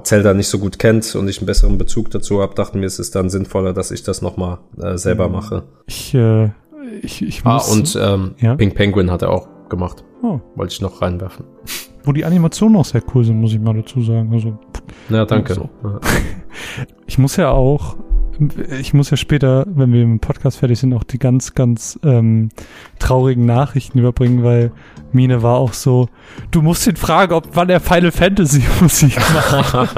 Zelda 0.03 0.33
nicht 0.33 0.47
so 0.47 0.59
gut 0.59 0.79
kennt 0.79 1.15
und 1.15 1.27
ich 1.27 1.39
einen 1.39 1.47
besseren 1.47 1.77
Bezug 1.77 2.11
dazu 2.11 2.41
habe, 2.41 2.53
dachten 2.55 2.79
wir, 2.79 2.87
es 2.87 2.99
ist 2.99 3.15
dann 3.15 3.29
sinnvoller, 3.29 3.73
dass 3.73 3.91
ich 3.91 4.03
das 4.03 4.21
nochmal 4.21 4.59
äh, 4.79 4.97
selber 4.97 5.27
mhm. 5.27 5.33
mache. 5.33 5.63
Ich, 5.87 6.13
äh, 6.13 6.49
ich, 7.01 7.21
ich 7.21 7.41
ah, 7.43 7.55
muss, 7.55 7.67
Ah, 7.67 7.73
und 7.73 7.99
ähm, 8.01 8.35
ja? 8.39 8.55
Pink 8.55 8.75
Penguin 8.75 9.11
hat 9.11 9.23
er 9.23 9.31
auch 9.31 9.47
gemacht. 9.69 10.03
Oh. 10.21 10.39
Wollte 10.55 10.73
ich 10.73 10.81
noch 10.81 11.01
reinwerfen. 11.01 11.45
Wo 12.03 12.11
die 12.11 12.25
Animationen 12.25 12.77
auch 12.77 12.85
sehr 12.85 13.01
cool 13.13 13.23
sind, 13.23 13.39
muss 13.39 13.53
ich 13.53 13.59
mal 13.59 13.73
dazu 13.73 14.01
sagen. 14.01 14.31
Also, 14.31 14.57
ja, 15.09 15.25
danke. 15.25 15.53
So. 15.55 15.69
ich 17.07 17.17
muss 17.17 17.37
ja 17.37 17.49
auch 17.49 17.95
ich 18.79 18.93
muss 18.93 19.09
ja 19.09 19.17
später, 19.17 19.65
wenn 19.67 19.93
wir 19.93 20.01
im 20.01 20.19
Podcast 20.19 20.57
fertig 20.57 20.79
sind, 20.79 20.93
auch 20.93 21.03
die 21.03 21.19
ganz, 21.19 21.53
ganz 21.53 21.99
ähm, 22.03 22.49
traurigen 22.99 23.45
Nachrichten 23.45 23.99
überbringen, 23.99 24.43
weil 24.43 24.71
Mine 25.11 25.43
war 25.43 25.57
auch 25.57 25.73
so, 25.73 26.09
du 26.51 26.61
musst 26.61 26.87
ihn 26.87 26.95
fragen, 26.95 27.33
ob 27.33 27.49
wann 27.53 27.69
er 27.69 27.79
Final 27.79 28.11
Fantasy 28.11 28.63
Musik 28.81 29.17
macht. 29.33 29.95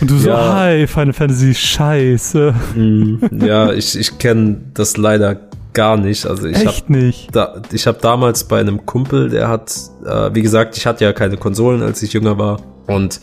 Und 0.00 0.10
du 0.10 0.18
so, 0.18 0.30
ja. 0.30 0.54
hi, 0.54 0.86
Final 0.86 1.12
Fantasy, 1.12 1.54
scheiße. 1.54 2.54
Mm, 2.74 3.44
ja, 3.44 3.72
ich, 3.72 3.98
ich 3.98 4.18
kenne 4.18 4.60
das 4.74 4.96
leider 4.96 5.40
gar 5.72 5.96
nicht. 5.96 6.26
Also 6.26 6.46
ich 6.46 6.56
Echt 6.56 6.66
hab, 6.66 6.90
nicht? 6.90 7.28
Da, 7.36 7.62
ich 7.70 7.86
habe 7.86 7.98
damals 8.00 8.44
bei 8.44 8.58
einem 8.58 8.84
Kumpel, 8.86 9.28
der 9.28 9.48
hat, 9.48 9.78
äh, 10.04 10.34
wie 10.34 10.42
gesagt, 10.42 10.76
ich 10.76 10.86
hatte 10.86 11.04
ja 11.04 11.12
keine 11.12 11.36
Konsolen, 11.36 11.82
als 11.82 12.02
ich 12.02 12.14
jünger 12.14 12.38
war. 12.38 12.60
Und 12.86 13.20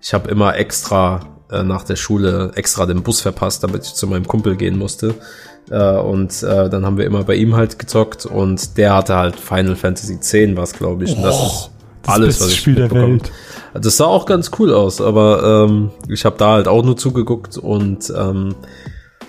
ich 0.00 0.12
habe 0.14 0.28
immer 0.30 0.56
extra 0.56 1.20
äh, 1.52 1.62
nach 1.62 1.84
der 1.84 1.96
Schule 1.96 2.52
extra 2.54 2.86
den 2.86 3.02
Bus 3.02 3.20
verpasst, 3.20 3.62
damit 3.62 3.84
ich 3.84 3.94
zu 3.94 4.06
meinem 4.06 4.26
Kumpel 4.26 4.56
gehen 4.56 4.78
musste. 4.78 5.14
Äh, 5.70 5.98
und 5.98 6.42
äh, 6.42 6.68
dann 6.68 6.84
haben 6.84 6.98
wir 6.98 7.06
immer 7.06 7.24
bei 7.24 7.34
ihm 7.34 7.54
halt 7.56 7.78
gezockt 7.78 8.26
und 8.26 8.76
der 8.76 8.94
hatte 8.94 9.16
halt 9.16 9.36
Final 9.36 9.76
Fantasy 9.76 10.14
X, 10.14 10.34
was 10.56 10.72
glaube 10.72 11.04
ich. 11.04 11.12
Oh, 11.12 11.16
und 11.16 11.22
das 11.22 11.36
ist 11.36 11.70
das 12.02 12.14
alles, 12.14 12.40
was 12.40 12.48
ich 12.48 12.56
Spiel 12.56 12.74
der 12.74 12.90
Welt. 12.90 13.30
Das 13.74 13.96
sah 13.96 14.06
auch 14.06 14.26
ganz 14.26 14.50
cool 14.58 14.74
aus, 14.74 15.00
aber 15.00 15.66
ähm, 15.66 15.90
ich 16.08 16.24
habe 16.24 16.36
da 16.36 16.52
halt 16.52 16.68
auch 16.68 16.84
nur 16.84 16.96
zugeguckt 16.96 17.56
und 17.56 18.12
ähm, 18.16 18.54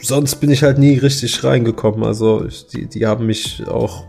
sonst 0.02 0.36
bin 0.36 0.50
ich 0.50 0.64
halt 0.64 0.80
nie 0.80 0.98
richtig 0.98 1.44
reingekommen. 1.44 2.04
Also 2.04 2.46
ich, 2.46 2.68
die, 2.68 2.88
die 2.88 3.06
haben 3.06 3.26
mich 3.26 3.64
auch 3.68 4.04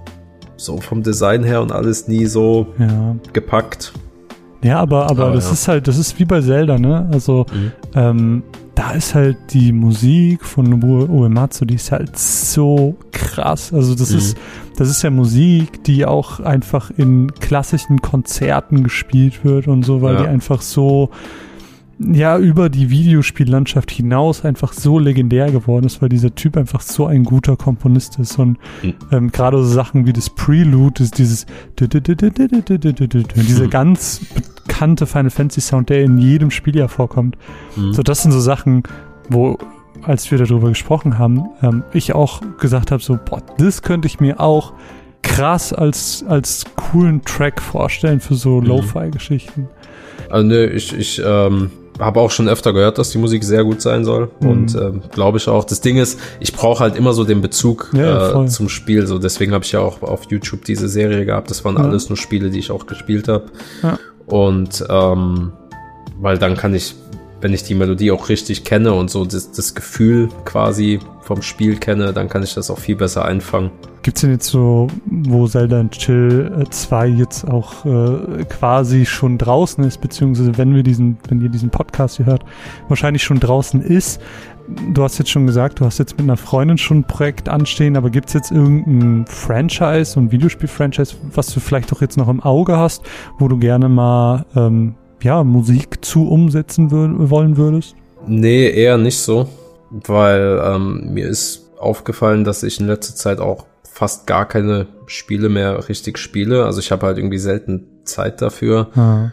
so 0.57 0.79
vom 0.79 1.03
Design 1.03 1.45
her 1.45 1.63
und 1.63 1.73
alles 1.73 2.09
nie 2.09 2.27
so 2.27 2.75
ja. 2.79 3.17
gepackt. 3.33 3.93
Ja, 4.65 4.81
aber, 4.81 5.11
aber, 5.11 5.27
aber 5.27 5.35
das 5.35 5.47
ja. 5.47 5.53
ist 5.53 5.69
halt, 5.69 5.89
das 5.89 5.99
ist 5.99 6.19
wie 6.19 6.25
bei 6.25 6.41
Zelda, 6.41 6.79
ne? 6.79 7.09
Also, 7.13 7.47
mhm. 7.53 7.73
ähm, 7.95 8.43
da 8.75 8.91
ist 8.93 9.15
halt 9.15 9.37
die 9.51 9.73
Musik 9.73 10.45
von 10.45 10.83
Uematsu, 10.83 11.65
die 11.65 11.75
ist 11.75 11.93
halt 11.93 12.19
so 12.19 12.97
krass. 13.13 13.73
Also 13.73 13.95
das 13.95 14.11
mhm. 14.11 14.19
ist, 14.19 14.37
das 14.77 14.91
ist 14.91 15.03
ja 15.03 15.11
Musik, 15.11 15.85
die 15.85 16.05
auch 16.07 16.41
einfach 16.41 16.91
in 16.97 17.33
klassischen 17.35 18.03
Konzerten 18.03 18.83
gespielt 18.83 19.45
wird 19.45 19.69
und 19.69 19.85
so, 19.85 20.03
weil 20.03 20.15
ja. 20.15 20.23
die 20.23 20.29
einfach 20.29 20.61
so, 20.61 21.11
ja, 22.01 22.37
über 22.37 22.69
die 22.69 22.91
Videospiellandschaft 22.91 23.93
hinaus 23.93 24.45
einfach 24.45 24.73
so 24.73 24.99
legendär 24.99 25.53
geworden 25.53 25.87
ist, 25.87 26.03
weil 26.03 26.09
dieser 26.09 26.35
Typ 26.35 26.57
einfach 26.57 26.81
so 26.81 27.07
ein 27.07 27.23
guter 27.23 27.57
Komponist 27.57 28.19
ist 28.19 28.39
und 28.39 28.59
mhm. 28.83 28.95
ähm, 29.13 29.31
gerade 29.31 29.59
so 29.59 29.65
Sachen 29.73 30.05
wie 30.07 30.13
das 30.13 30.31
Prelude, 30.31 31.05
ist 31.05 31.19
dieses 31.19 31.47
diese 33.47 33.69
ganz 33.69 34.21
bekannte 34.75 35.07
Final 35.07 35.31
Fantasy 35.31 35.61
Sound, 35.61 35.89
der 35.89 36.03
in 36.03 36.19
jedem 36.19 36.51
Spiel 36.51 36.77
ja 36.77 36.89
vorkommt. 36.89 37.37
Mhm. 37.77 37.93
So, 37.93 38.03
das 38.03 38.23
sind 38.23 38.33
so 38.33 38.41
Sachen, 38.41 38.83
wo, 39.29 39.57
als 40.03 40.31
wir 40.31 40.39
darüber 40.39 40.69
gesprochen 40.69 41.17
haben, 41.17 41.45
ähm, 41.63 41.85
ich 41.93 42.13
auch 42.13 42.41
gesagt 42.59 42.91
habe, 42.91 43.03
so, 43.03 43.17
boah, 43.25 43.41
das 43.59 43.83
könnte 43.83 44.07
ich 44.07 44.19
mir 44.19 44.41
auch 44.41 44.73
krass 45.23 45.73
als, 45.73 46.25
als 46.27 46.65
coolen 46.75 47.25
Track 47.25 47.63
vorstellen 47.63 48.19
für 48.19 48.35
so 48.35 48.61
mhm. 48.61 48.67
Lo-Fi-Geschichten. 48.67 49.69
Also, 50.29 50.47
ne, 50.47 50.67
ich, 50.67 50.93
ich, 50.93 51.23
ähm, 51.25 51.71
habe 52.01 52.19
auch 52.19 52.33
schon 52.33 52.49
öfter 52.49 52.73
gehört, 52.73 52.99
dass 52.99 53.11
die 53.11 53.19
Musik 53.19 53.45
sehr 53.45 53.63
gut 53.63 53.81
sein 53.81 54.05
soll 54.05 54.29
mhm. 54.41 54.49
und 54.49 54.75
äh, 54.75 54.91
glaube 55.13 55.39
ich 55.39 55.47
auch. 55.47 55.63
Das 55.63 55.81
Ding 55.81 55.97
ist, 55.97 56.19
ich 56.41 56.53
brauche 56.53 56.83
halt 56.83 56.97
immer 56.97 57.13
so 57.13 57.23
den 57.23 57.41
Bezug 57.41 57.91
ja, 57.97 58.43
äh, 58.43 58.47
zum 58.49 58.69
Spiel. 58.69 59.07
So 59.07 59.21
deswegen 59.21 59.53
habe 59.53 59.65
ich 59.65 59.71
ja 59.71 59.79
auch 59.79 60.03
auf 60.03 60.25
YouTube 60.29 60.65
diese 60.65 60.89
Serie 60.89 61.25
gehabt. 61.25 61.51
Das 61.51 61.65
waren 61.65 61.77
ja. 61.77 61.85
alles 61.85 62.09
nur 62.09 62.17
Spiele, 62.17 62.51
die 62.51 62.59
ich 62.59 62.73
auch 62.73 62.87
gespielt 62.87 63.29
habe. 63.29 63.45
Ja. 63.85 63.97
Und 64.27 64.85
ähm, 64.89 65.53
weil 66.21 66.39
dann 66.39 66.57
kann 66.57 66.75
ich, 66.75 66.95
wenn 67.41 67.53
ich 67.53 67.63
die 67.65 67.75
Melodie 67.75 68.11
auch 68.11 68.29
richtig 68.29 68.65
kenne 68.65 68.95
und 68.95 69.11
so 69.11 69.25
das, 69.25 69.53
das 69.53 69.75
Gefühl 69.75 70.29
quasi 70.45 71.01
vom 71.21 71.43
Spiel 71.43 71.77
kenne, 71.77 72.13
dann 72.13 72.29
kann 72.29 72.43
ich 72.43 72.55
das 72.55 72.71
auch 72.71 72.79
viel 72.79 72.97
besser 72.97 73.25
einfangen. 73.25 73.71
Gibt's 74.03 74.21
denn 74.21 74.33
jetzt 74.33 74.49
so, 74.49 74.89
wo 75.07 75.47
Zelda 75.47 75.83
Chill 75.89 76.67
2 76.69 77.07
jetzt 77.07 77.49
auch 77.49 77.87
äh, 77.87 78.45
quasi 78.45 79.07
schon 79.07 79.39
draußen 79.39 79.83
ist, 79.83 80.03
beziehungsweise 80.03 80.59
wenn 80.59 80.75
wir 80.75 80.83
diesen, 80.83 81.17
wenn 81.29 81.41
ihr 81.41 81.49
diesen 81.49 81.71
Podcast 81.71 82.19
hier 82.19 82.27
hört, 82.27 82.45
wahrscheinlich 82.89 83.23
schon 83.23 83.41
draußen 83.41 83.81
ist. 83.81 84.21
Du 84.93 85.03
hast 85.03 85.19
jetzt 85.19 85.31
schon 85.31 85.47
gesagt, 85.47 85.81
du 85.81 85.85
hast 85.85 85.99
jetzt 85.99 86.13
mit 86.13 86.23
einer 86.23 86.37
Freundin 86.37 86.79
schon 86.79 86.99
ein 86.99 87.07
Projekt 87.07 87.49
anstehen, 87.49 87.97
aber 87.97 88.09
gibt's 88.09 88.33
jetzt 88.33 88.51
irgendein 88.51 89.27
Franchise, 89.27 90.19
ein 90.19 90.33
Videospiel-Franchise, 90.33 91.17
was 91.35 91.53
du 91.53 91.61
vielleicht 91.61 91.93
doch 91.93 92.01
jetzt 92.01 92.17
noch 92.17 92.29
im 92.29 92.41
Auge 92.41 92.77
hast, 92.77 93.03
wo 93.39 93.49
du 93.49 93.59
gerne 93.59 93.89
mal 93.89 94.47
ähm, 94.57 94.95
ja, 95.23 95.45
Musik 95.45 96.05
zu 96.05 96.29
umsetzen 96.29 96.91
wür 96.91 97.31
wollen 97.31 97.57
würdest? 97.57 97.95
Nee, 98.27 98.71
eher 98.71 98.97
nicht 98.97 99.19
so, 99.19 99.49
weil 99.91 100.61
ähm, 100.65 101.13
mir 101.13 101.29
ist 101.29 101.71
aufgefallen, 101.79 102.45
dass 102.45 102.63
ich 102.63 102.81
in 102.81 102.87
letzter 102.87 103.15
Zeit 103.15 103.41
auch 103.41 103.67
fast 103.83 104.27
gar 104.27 104.47
keine 104.47 104.87
Spiele 105.07 105.49
mehr 105.49 105.89
richtig 105.89 106.19
spiele. 106.19 106.65
Also 106.65 106.81
ich 106.81 106.91
habe 106.91 107.07
halt 107.07 107.19
irgendwie 107.19 107.39
selten 107.39 107.87
Zeit 108.05 108.43
dafür. 108.43 108.89
Mhm. 108.95 109.33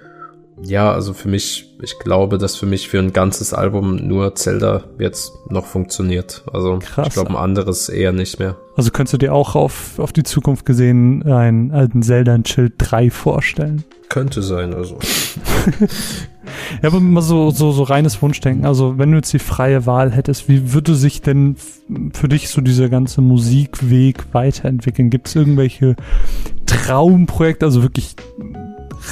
Ja, 0.64 0.92
also 0.92 1.14
für 1.14 1.28
mich, 1.28 1.66
ich 1.82 1.98
glaube, 2.00 2.38
dass 2.38 2.56
für 2.56 2.66
mich 2.66 2.88
für 2.88 3.00
ein 3.00 3.14
ganzes 3.14 3.54
Album 3.54 3.96
nur 3.96 4.36
Zelda 4.36 4.84
jetzt 5.00 5.34
noch 5.50 5.66
funktioniert. 5.66 6.44
Also 6.52 6.80
Krass. 6.80 7.08
ich 7.08 7.14
glaube, 7.14 7.32
ein 7.32 7.36
anderes 7.36 7.90
eher 7.90 8.12
nicht 8.12 8.40
mehr. 8.40 8.56
Also 8.76 8.92
könntest 8.92 9.14
du 9.14 9.18
dir 9.18 9.34
auch 9.34 9.56
auf, 9.56 10.00
auf 10.00 10.14
die 10.14 10.24
Zukunft 10.24 10.66
gesehen 10.66 11.24
einen 11.24 11.72
alten 11.72 12.04
Zelda 12.04 12.36
in 12.36 12.44
Chill 12.44 12.72
3 12.78 13.10
vorstellen? 13.10 13.84
Könnte 14.10 14.42
sein, 14.42 14.74
also. 14.74 15.00
ja, 16.82 16.90
aber 16.90 17.00
mal 17.00 17.22
so, 17.22 17.50
so, 17.52 17.72
so 17.72 17.84
reines 17.84 18.22
Wunschdenken. 18.22 18.66
Also, 18.66 18.98
wenn 18.98 19.12
du 19.12 19.18
jetzt 19.18 19.32
die 19.32 19.40
freie 19.40 19.86
Wahl 19.86 20.12
hättest, 20.12 20.50
wie 20.50 20.74
würde 20.74 20.96
sich 20.96 21.22
denn 21.22 21.56
für 22.14 22.28
dich 22.28 22.50
so 22.50 22.60
dieser 22.62 22.90
ganze 22.90 23.22
Musikweg 23.22 24.26
weiterentwickeln? 24.34 25.10
Gibt 25.10 25.30
es 25.30 25.36
irgendwelche 25.36 25.96
Traumprojekte, 26.66 27.66
also 27.66 27.84
wirklich 27.84 28.16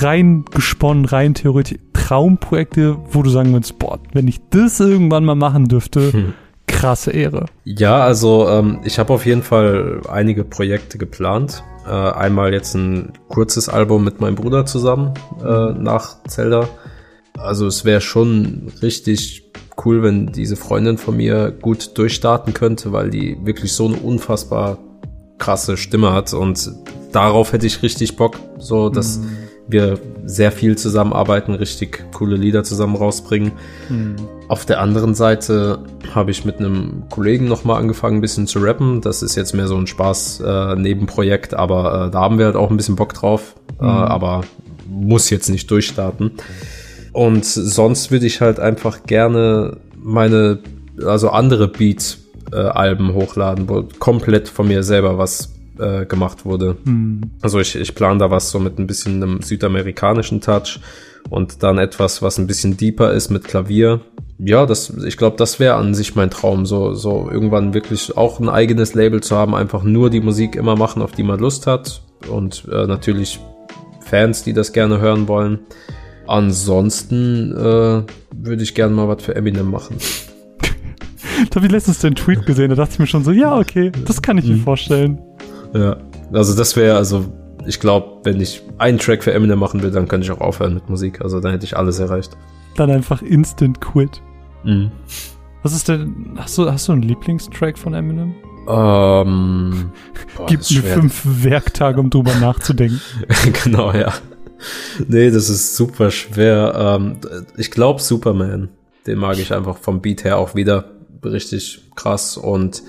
rein 0.02 0.46
gesponnen, 0.52 1.06
rein 1.06 1.34
theoretisch 1.34 1.80
Traumprojekte, 2.10 2.98
wo 3.12 3.22
du 3.22 3.30
sagen 3.30 3.54
würdest, 3.54 3.78
boah, 3.78 4.00
wenn 4.14 4.28
ich 4.28 4.42
das 4.50 4.80
irgendwann 4.80 5.26
mal 5.26 5.36
machen 5.36 5.68
dürfte, 5.68 6.12
hm. 6.12 6.34
krasse 6.66 7.12
Ehre. 7.12 7.46
Ja, 7.66 8.00
also 8.00 8.50
ähm, 8.50 8.80
ich 8.84 8.98
habe 8.98 9.14
auf 9.14 9.28
jeden 9.28 9.44
Fall 9.44 10.02
einige 10.10 10.44
Projekte 10.44 10.98
geplant. 10.98 11.64
Äh, 11.86 11.92
einmal 11.92 12.52
jetzt 12.52 12.74
ein 12.74 13.14
kurzes 13.28 13.70
Album 13.70 14.04
mit 14.04 14.22
meinem 14.22 14.34
Bruder 14.34 14.66
zusammen 14.66 15.14
äh, 15.40 15.72
nach 15.74 16.24
Zelda. 16.24 16.68
Also 17.38 17.68
es 17.68 17.86
wäre 17.86 18.02
schon 18.02 18.72
richtig 18.82 19.52
cool, 19.86 20.02
wenn 20.02 20.32
diese 20.32 20.56
Freundin 20.56 20.98
von 20.98 21.16
mir 21.16 21.52
gut 21.52 21.96
durchstarten 21.96 22.56
könnte, 22.56 22.92
weil 22.92 23.12
die 23.12 23.38
wirklich 23.44 23.74
so 23.74 23.86
eine 23.86 23.98
unfassbar 23.98 24.80
krasse 25.38 25.78
Stimme 25.78 26.12
hat 26.12 26.34
und 26.34 26.72
darauf 27.12 27.54
hätte 27.54 27.68
ich 27.68 27.84
richtig 27.84 28.18
Bock, 28.18 28.40
so 28.58 28.90
dass 28.90 29.20
mhm 29.20 29.49
wir 29.70 30.00
sehr 30.26 30.52
viel 30.52 30.78
zusammenarbeiten, 30.78 31.54
richtig 31.54 32.06
coole 32.14 32.36
Lieder 32.36 32.64
zusammen 32.64 32.96
rausbringen. 32.96 33.54
Mhm. 33.90 34.16
Auf 34.48 34.66
der 34.66 34.82
anderen 34.82 35.16
Seite 35.16 35.80
habe 36.14 36.32
ich 36.32 36.46
mit 36.46 36.58
einem 36.58 37.04
Kollegen 37.10 37.48
nochmal 37.48 37.80
angefangen, 37.80 38.18
ein 38.18 38.22
bisschen 38.22 38.48
zu 38.48 38.60
rappen. 38.60 39.02
Das 39.02 39.22
ist 39.22 39.36
jetzt 39.36 39.54
mehr 39.54 39.68
so 39.68 39.78
ein 39.78 39.88
Spaß-Nebenprojekt, 39.88 41.54
äh, 41.54 41.56
aber 41.56 42.08
äh, 42.08 42.12
da 42.12 42.22
haben 42.22 42.38
wir 42.40 42.46
halt 42.46 42.56
auch 42.56 42.72
ein 42.72 42.78
bisschen 42.78 42.96
Bock 42.96 43.14
drauf. 43.14 43.56
Mhm. 43.80 43.88
Äh, 43.88 43.92
aber 43.92 44.42
muss 44.88 45.30
jetzt 45.30 45.50
nicht 45.50 45.70
durchstarten. 45.70 46.32
Und 47.12 47.46
sonst 47.46 48.12
würde 48.12 48.26
ich 48.26 48.42
halt 48.42 48.60
einfach 48.60 49.04
gerne 49.04 49.78
meine, 49.96 50.60
also 51.06 51.30
andere 51.30 51.68
Beat-Alben 51.68 53.14
hochladen, 53.14 53.70
wo 53.70 53.84
komplett 54.00 54.48
von 54.48 54.68
mir 54.68 54.84
selber 54.84 55.18
was 55.18 55.54
äh, 55.80 56.06
gemacht 56.06 56.46
wurde. 56.46 56.78
Mhm. 56.84 57.22
Also 57.42 57.60
ich, 57.60 57.76
ich 57.76 57.96
plane 57.96 58.20
da 58.20 58.32
was 58.32 58.52
so 58.52 58.60
mit 58.60 58.78
ein 58.80 58.88
bisschen 58.88 59.24
einem 59.24 59.42
südamerikanischen 59.42 60.42
Touch 60.42 60.80
und 61.30 61.64
dann 61.64 61.78
etwas, 61.78 62.22
was 62.22 62.38
ein 62.38 62.48
bisschen 62.48 62.78
deeper 62.78 63.14
ist 63.14 63.30
mit 63.30 63.44
Klavier. 63.44 64.02
Ja, 64.38 64.66
das, 64.66 64.90
ich 64.90 65.18
glaube, 65.18 65.38
das 65.38 65.60
wäre 65.60 65.76
an 65.76 65.94
sich 65.94 66.16
mein 66.16 66.30
Traum, 66.30 66.66
so, 66.66 66.94
so 66.94 67.30
irgendwann 67.30 67.74
wirklich 67.74 68.16
auch 68.16 68.40
ein 68.40 68.50
eigenes 68.50 68.94
Label 68.94 69.22
zu 69.22 69.36
haben, 69.36 69.54
einfach 69.54 69.84
nur 69.84 70.10
die 70.10 70.22
Musik 70.22 70.56
immer 70.56 70.76
machen, 70.76 71.02
auf 71.02 71.12
die 71.12 71.24
man 71.24 71.40
Lust 71.40 71.68
hat 71.68 72.02
und 72.30 72.66
äh, 72.72 72.88
natürlich 72.88 73.40
Fans, 74.02 74.44
die 74.44 74.54
das 74.54 74.72
gerne 74.74 75.00
hören 75.00 75.28
wollen. 75.28 75.60
Ansonsten 76.26 77.52
äh, 77.52 78.04
würde 78.36 78.64
ich 78.64 78.76
gerne 78.76 78.94
mal 78.94 79.08
was 79.08 79.24
für 79.24 79.36
Eminem 79.36 79.70
machen. 79.70 79.98
da 81.50 81.56
habe 81.56 81.66
ich 81.66 81.72
letztens 81.72 82.00
den 82.00 82.16
Tweet 82.16 82.46
gesehen, 82.46 82.70
da 82.70 82.76
dachte 82.76 82.94
ich 82.94 83.00
mir 83.00 83.08
schon 83.08 83.24
so, 83.24 83.32
ja, 83.32 83.58
okay, 83.58 83.92
das 84.06 84.22
kann 84.22 84.38
ich 84.38 84.46
mir 84.46 84.56
mhm. 84.56 84.64
vorstellen. 84.64 85.20
Ja, 85.74 85.98
also 86.34 86.56
das 86.56 86.76
wäre, 86.76 86.98
also 86.98 87.26
ich 87.66 87.80
glaube, 87.80 88.22
wenn 88.24 88.40
ich 88.42 88.64
einen 88.78 88.98
Track 88.98 89.24
für 89.24 89.34
Eminem 89.34 89.60
machen 89.60 89.82
will, 89.82 89.92
dann 89.92 90.08
könnte 90.08 90.26
ich 90.26 90.32
auch 90.32 90.42
aufhören 90.42 90.74
mit 90.74 90.90
Musik. 90.90 91.22
Also 91.22 91.40
dann 91.40 91.52
hätte 91.52 91.66
ich 91.66 91.78
alles 91.78 92.00
erreicht. 92.00 92.38
Dann 92.76 92.90
einfach 92.90 93.22
Instant 93.22 93.82
Quit. 93.82 94.22
Mhm. 94.64 94.92
Was 95.64 95.74
ist 95.74 95.88
denn, 95.88 96.34
hast 96.38 96.58
du, 96.58 96.72
hast 96.72 96.88
du 96.88 96.94
einen 96.94 97.02
Lieblingstrack 97.02 97.78
von 97.78 97.94
Eminem? 97.94 98.34
Ähm, 98.68 99.92
boah, 100.38 100.46
Gib 100.48 100.60
mir 100.72 100.84
fünf 100.84 101.22
Werktage, 101.44 102.00
um 102.00 102.10
drüber 102.10 102.34
nachzudenken. 102.42 103.02
genau, 103.64 103.94
ja. 103.94 104.14
Nee, 105.08 105.32
das 105.32 105.50
ist 105.50 105.76
super 105.76 106.12
schwer. 106.12 106.74
Ähm, 106.76 107.18
ich 107.58 107.72
glaube 107.72 108.02
Superman. 108.02 108.70
Den 109.08 109.18
mag 109.18 109.38
ich 109.40 109.54
einfach 109.54 109.78
vom 109.78 110.02
Beat 110.02 110.24
her 110.24 110.38
auch 110.38 110.56
wieder 110.56 110.92
richtig 111.24 111.82
krass 111.96 112.38
und 112.38 112.84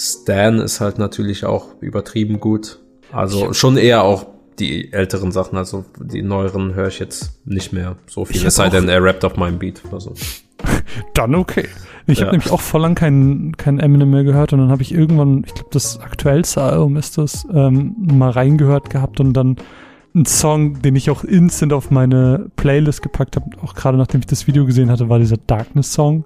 Stan 0.00 0.58
ist 0.60 0.80
halt 0.80 0.98
natürlich 0.98 1.44
auch 1.44 1.74
übertrieben 1.82 2.40
gut. 2.40 2.78
Also 3.12 3.52
schon 3.52 3.76
eher 3.76 4.02
auch 4.02 4.26
die 4.58 4.92
älteren 4.94 5.30
Sachen, 5.30 5.58
also 5.58 5.84
die 5.98 6.22
neueren 6.22 6.74
höre 6.74 6.88
ich 6.88 6.98
jetzt 6.98 7.46
nicht 7.46 7.74
mehr 7.74 7.96
so 8.06 8.24
viel. 8.24 8.46
Es 8.46 8.54
sei 8.54 8.70
denn, 8.70 8.88
er 8.88 9.02
rappt 9.02 9.26
auf 9.26 9.36
meinem 9.36 9.58
Beat 9.58 9.82
oder 9.86 10.00
so. 10.00 10.14
Dann 11.14 11.34
okay. 11.34 11.68
Ich 12.06 12.18
ja. 12.18 12.26
habe 12.26 12.36
nämlich 12.36 12.50
auch 12.50 12.62
vor 12.62 12.80
lang 12.80 12.94
keinen 12.94 13.56
kein 13.58 13.78
Eminem 13.78 14.10
mehr 14.10 14.24
gehört 14.24 14.52
und 14.54 14.58
dann 14.58 14.70
habe 14.70 14.82
ich 14.82 14.92
irgendwann, 14.92 15.44
ich 15.46 15.54
glaube, 15.54 15.68
das 15.70 16.00
aktuellste 16.00 16.62
Album 16.62 16.96
ist 16.96 17.18
das, 17.18 17.46
ähm, 17.52 17.94
mal 17.98 18.30
reingehört 18.30 18.90
gehabt 18.90 19.20
und 19.20 19.34
dann 19.34 19.56
ein 20.14 20.26
Song, 20.26 20.82
den 20.82 20.96
ich 20.96 21.10
auch 21.10 21.22
instant 21.22 21.72
auf 21.72 21.90
meine 21.90 22.50
Playlist 22.56 23.02
gepackt 23.02 23.36
habe, 23.36 23.50
auch 23.62 23.74
gerade 23.74 23.96
nachdem 23.96 24.20
ich 24.20 24.26
das 24.26 24.46
Video 24.46 24.66
gesehen 24.66 24.90
hatte, 24.90 25.08
war 25.08 25.20
dieser 25.20 25.36
Darkness-Song. 25.36 26.24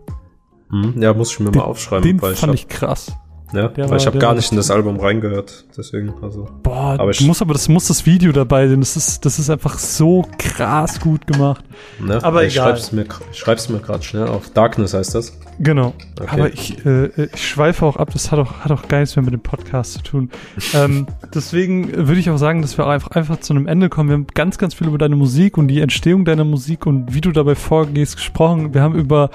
Hm, 0.70 1.02
ja, 1.02 1.12
muss 1.12 1.32
ich 1.32 1.40
mir 1.40 1.50
den, 1.50 1.58
mal 1.58 1.66
aufschreiben. 1.66 2.02
Den 2.02 2.20
fand 2.20 2.54
ich, 2.54 2.62
ich 2.62 2.68
krass. 2.68 3.12
Ja, 3.54 3.68
der 3.68 3.88
weil 3.90 3.98
ich 3.98 4.06
habe 4.06 4.18
gar 4.18 4.34
nicht 4.34 4.50
in 4.50 4.56
das 4.56 4.70
Album 4.70 4.98
reingehört, 4.98 5.64
deswegen, 5.76 6.14
also. 6.22 6.48
Boah, 6.62 6.96
aber 6.98 7.10
ich, 7.10 7.20
muss 7.20 7.40
aber 7.40 7.52
das 7.52 7.68
muss 7.68 7.86
das 7.86 8.06
Video 8.06 8.32
dabei 8.32 8.68
sein. 8.68 8.80
Das 8.80 8.96
ist, 8.96 9.24
das 9.24 9.38
ist 9.38 9.50
einfach 9.50 9.78
so 9.78 10.26
krass 10.38 11.00
gut 11.00 11.26
gemacht. 11.26 11.64
Ne, 12.00 12.22
aber 12.22 12.44
ich 12.44 12.54
egal. 12.54 12.70
Schreib's 12.70 12.92
mir, 12.92 13.06
ich 13.30 13.38
schreib's 13.38 13.68
mir 13.68 13.78
gerade 13.78 14.02
schnell 14.02 14.26
auf. 14.26 14.50
Darkness 14.50 14.94
heißt 14.94 15.14
das. 15.14 15.38
Genau. 15.60 15.94
Okay. 16.20 16.28
Aber 16.30 16.52
ich, 16.52 16.84
äh, 16.84 17.26
ich 17.32 17.48
schweife 17.48 17.86
auch 17.86 17.96
ab. 17.96 18.10
Das 18.12 18.32
hat 18.32 18.38
auch, 18.38 18.60
hat 18.60 18.72
auch 18.72 18.88
gar 18.88 19.00
nichts 19.00 19.14
mehr 19.16 19.24
mit 19.24 19.34
dem 19.34 19.40
Podcast 19.40 19.92
zu 19.92 20.02
tun. 20.02 20.30
ähm, 20.74 21.06
deswegen 21.34 22.08
würde 22.08 22.18
ich 22.18 22.30
auch 22.30 22.38
sagen, 22.38 22.62
dass 22.62 22.76
wir 22.76 22.86
einfach, 22.86 23.12
einfach 23.12 23.38
zu 23.40 23.52
einem 23.52 23.66
Ende 23.66 23.88
kommen. 23.88 24.08
Wir 24.08 24.14
haben 24.14 24.26
ganz, 24.34 24.58
ganz 24.58 24.74
viel 24.74 24.88
über 24.88 24.98
deine 24.98 25.16
Musik 25.16 25.56
und 25.56 25.68
die 25.68 25.80
Entstehung 25.80 26.24
deiner 26.24 26.44
Musik 26.44 26.86
und 26.86 27.14
wie 27.14 27.20
du 27.20 27.30
dabei 27.30 27.54
vorgehst 27.54 28.16
gesprochen. 28.16 28.74
Wir 28.74 28.82
haben 28.82 28.94
über 28.94 29.30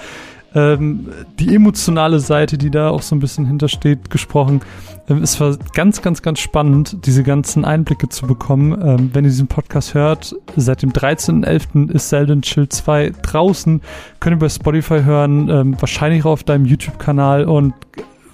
ähm, 0.55 1.09
die 1.39 1.53
emotionale 1.53 2.19
Seite, 2.19 2.57
die 2.57 2.71
da 2.71 2.89
auch 2.89 3.01
so 3.01 3.15
ein 3.15 3.19
bisschen 3.19 3.45
hintersteht, 3.45 4.09
gesprochen. 4.09 4.61
Ähm, 5.07 5.21
es 5.21 5.39
war 5.39 5.57
ganz, 5.73 6.01
ganz, 6.01 6.21
ganz 6.21 6.39
spannend, 6.39 7.05
diese 7.05 7.23
ganzen 7.23 7.65
Einblicke 7.65 8.09
zu 8.09 8.25
bekommen. 8.25 8.73
Ähm, 8.81 9.09
wenn 9.13 9.25
ihr 9.25 9.29
diesen 9.29 9.47
Podcast 9.47 9.93
hört, 9.93 10.35
seit 10.55 10.81
dem 10.81 10.91
13.11. 10.91 11.91
ist 11.91 12.09
Selden 12.09 12.41
Chill 12.41 12.67
2 12.67 13.11
draußen. 13.21 13.81
Könnt 14.19 14.35
ihr 14.35 14.39
bei 14.39 14.49
Spotify 14.49 15.03
hören, 15.03 15.49
ähm, 15.49 15.75
wahrscheinlich 15.79 16.25
auch 16.25 16.31
auf 16.31 16.43
deinem 16.43 16.65
YouTube-Kanal 16.65 17.45
und 17.45 17.73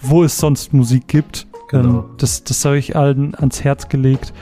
wo 0.02 0.24
es 0.24 0.38
sonst 0.38 0.74
Musik 0.74 1.08
gibt. 1.08 1.48
Genau. 1.70 2.00
Ähm, 2.00 2.04
das, 2.18 2.44
das 2.44 2.64
habe 2.64 2.78
ich 2.78 2.96
allen 2.96 3.36
ans 3.36 3.64
Herz 3.64 3.90
gelegt. 3.90 4.34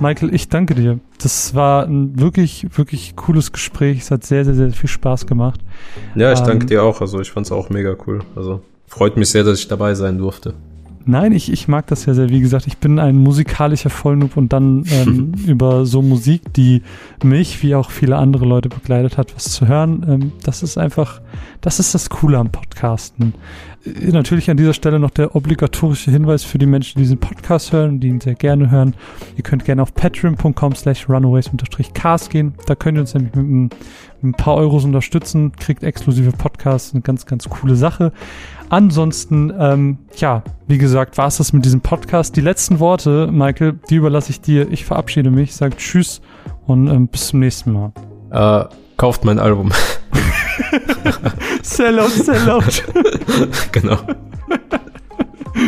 Michael, 0.00 0.34
ich 0.34 0.48
danke 0.48 0.74
dir. 0.74 0.98
Das 1.22 1.54
war 1.54 1.86
ein 1.86 2.18
wirklich, 2.18 2.66
wirklich 2.76 3.14
cooles 3.16 3.52
Gespräch. 3.52 3.98
Es 3.98 4.10
hat 4.10 4.24
sehr, 4.24 4.44
sehr, 4.44 4.54
sehr 4.54 4.70
viel 4.72 4.88
Spaß 4.88 5.26
gemacht. 5.26 5.60
Ja, 6.14 6.32
ich 6.32 6.40
ähm, 6.40 6.46
danke 6.46 6.66
dir 6.66 6.82
auch. 6.82 7.00
Also 7.00 7.20
ich 7.20 7.30
fand 7.30 7.46
es 7.46 7.52
auch 7.52 7.70
mega 7.70 7.96
cool. 8.06 8.20
Also 8.34 8.62
freut 8.86 9.16
mich 9.16 9.30
sehr, 9.30 9.44
dass 9.44 9.58
ich 9.58 9.68
dabei 9.68 9.94
sein 9.94 10.18
durfte. 10.18 10.54
Nein, 11.06 11.32
ich, 11.32 11.52
ich 11.52 11.68
mag 11.68 11.86
das 11.86 12.06
ja 12.06 12.14
sehr. 12.14 12.28
Wie 12.28 12.40
gesagt, 12.40 12.66
ich 12.66 12.78
bin 12.78 12.98
ein 12.98 13.16
musikalischer 13.16 13.90
Vollnoob 13.90 14.36
und 14.36 14.52
dann 14.52 14.84
ähm, 14.90 15.32
über 15.46 15.86
so 15.86 16.02
Musik, 16.02 16.52
die 16.54 16.82
mich 17.22 17.62
wie 17.62 17.74
auch 17.74 17.90
viele 17.90 18.16
andere 18.16 18.44
Leute 18.44 18.68
begleitet 18.68 19.18
hat, 19.18 19.34
was 19.34 19.44
zu 19.44 19.66
hören. 19.66 20.04
Ähm, 20.08 20.32
das 20.44 20.62
ist 20.62 20.78
einfach, 20.78 21.20
das 21.60 21.78
ist 21.80 21.94
das 21.94 22.10
Coole 22.10 22.38
am 22.38 22.50
Podcasten. 22.50 23.34
Äh, 23.84 24.12
natürlich 24.12 24.50
an 24.50 24.56
dieser 24.56 24.74
Stelle 24.74 24.98
noch 24.98 25.10
der 25.10 25.34
obligatorische 25.34 26.10
Hinweis 26.10 26.44
für 26.44 26.58
die 26.58 26.66
Menschen, 26.66 26.98
die 26.98 27.04
diesen 27.04 27.18
Podcast 27.18 27.72
hören 27.72 27.90
und 27.90 28.00
die 28.00 28.08
ihn 28.08 28.20
sehr 28.20 28.34
gerne 28.34 28.70
hören. 28.70 28.94
Ihr 29.36 29.42
könnt 29.42 29.64
gerne 29.64 29.82
auf 29.82 29.94
patreon.com 29.94 30.74
slash 30.74 31.08
runaways-cast 31.08 32.30
gehen. 32.30 32.54
Da 32.66 32.74
könnt 32.74 32.98
ihr 32.98 33.02
uns 33.02 33.14
nämlich 33.14 33.34
mit 33.34 33.44
ein, 33.44 33.62
mit 33.62 33.72
ein 34.22 34.32
paar 34.34 34.56
Euros 34.56 34.84
unterstützen, 34.84 35.52
kriegt 35.52 35.82
exklusive 35.82 36.32
Podcasts, 36.32 36.92
eine 36.92 37.02
ganz, 37.02 37.26
ganz 37.26 37.48
coole 37.48 37.76
Sache. 37.76 38.12
Ansonsten, 38.72 39.52
ähm, 39.58 39.98
ja, 40.16 40.42
wie 40.66 40.78
gesagt, 40.78 41.18
war 41.18 41.26
es 41.26 41.36
das 41.36 41.52
mit 41.52 41.62
diesem 41.66 41.82
Podcast. 41.82 42.34
Die 42.36 42.40
letzten 42.40 42.80
Worte, 42.80 43.28
Michael, 43.30 43.78
die 43.90 43.96
überlasse 43.96 44.30
ich 44.30 44.40
dir. 44.40 44.72
Ich 44.72 44.86
verabschiede 44.86 45.30
mich, 45.30 45.54
sage 45.54 45.76
Tschüss 45.76 46.22
und 46.66 46.88
ähm, 46.88 47.06
bis 47.06 47.26
zum 47.26 47.40
nächsten 47.40 47.74
Mal. 47.74 47.92
Äh, 48.30 48.64
kauft 48.96 49.26
mein 49.26 49.38
Album. 49.38 49.72
sellout, 51.62 52.08
sellout. 52.08 52.82
genau. 53.72 53.98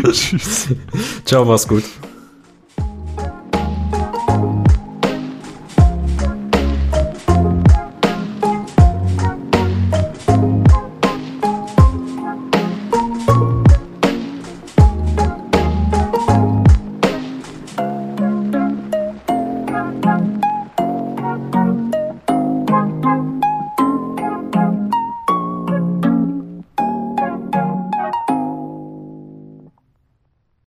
Tschüss. 0.10 0.68
Ciao, 1.26 1.44
mach's 1.44 1.68
gut. 1.68 1.84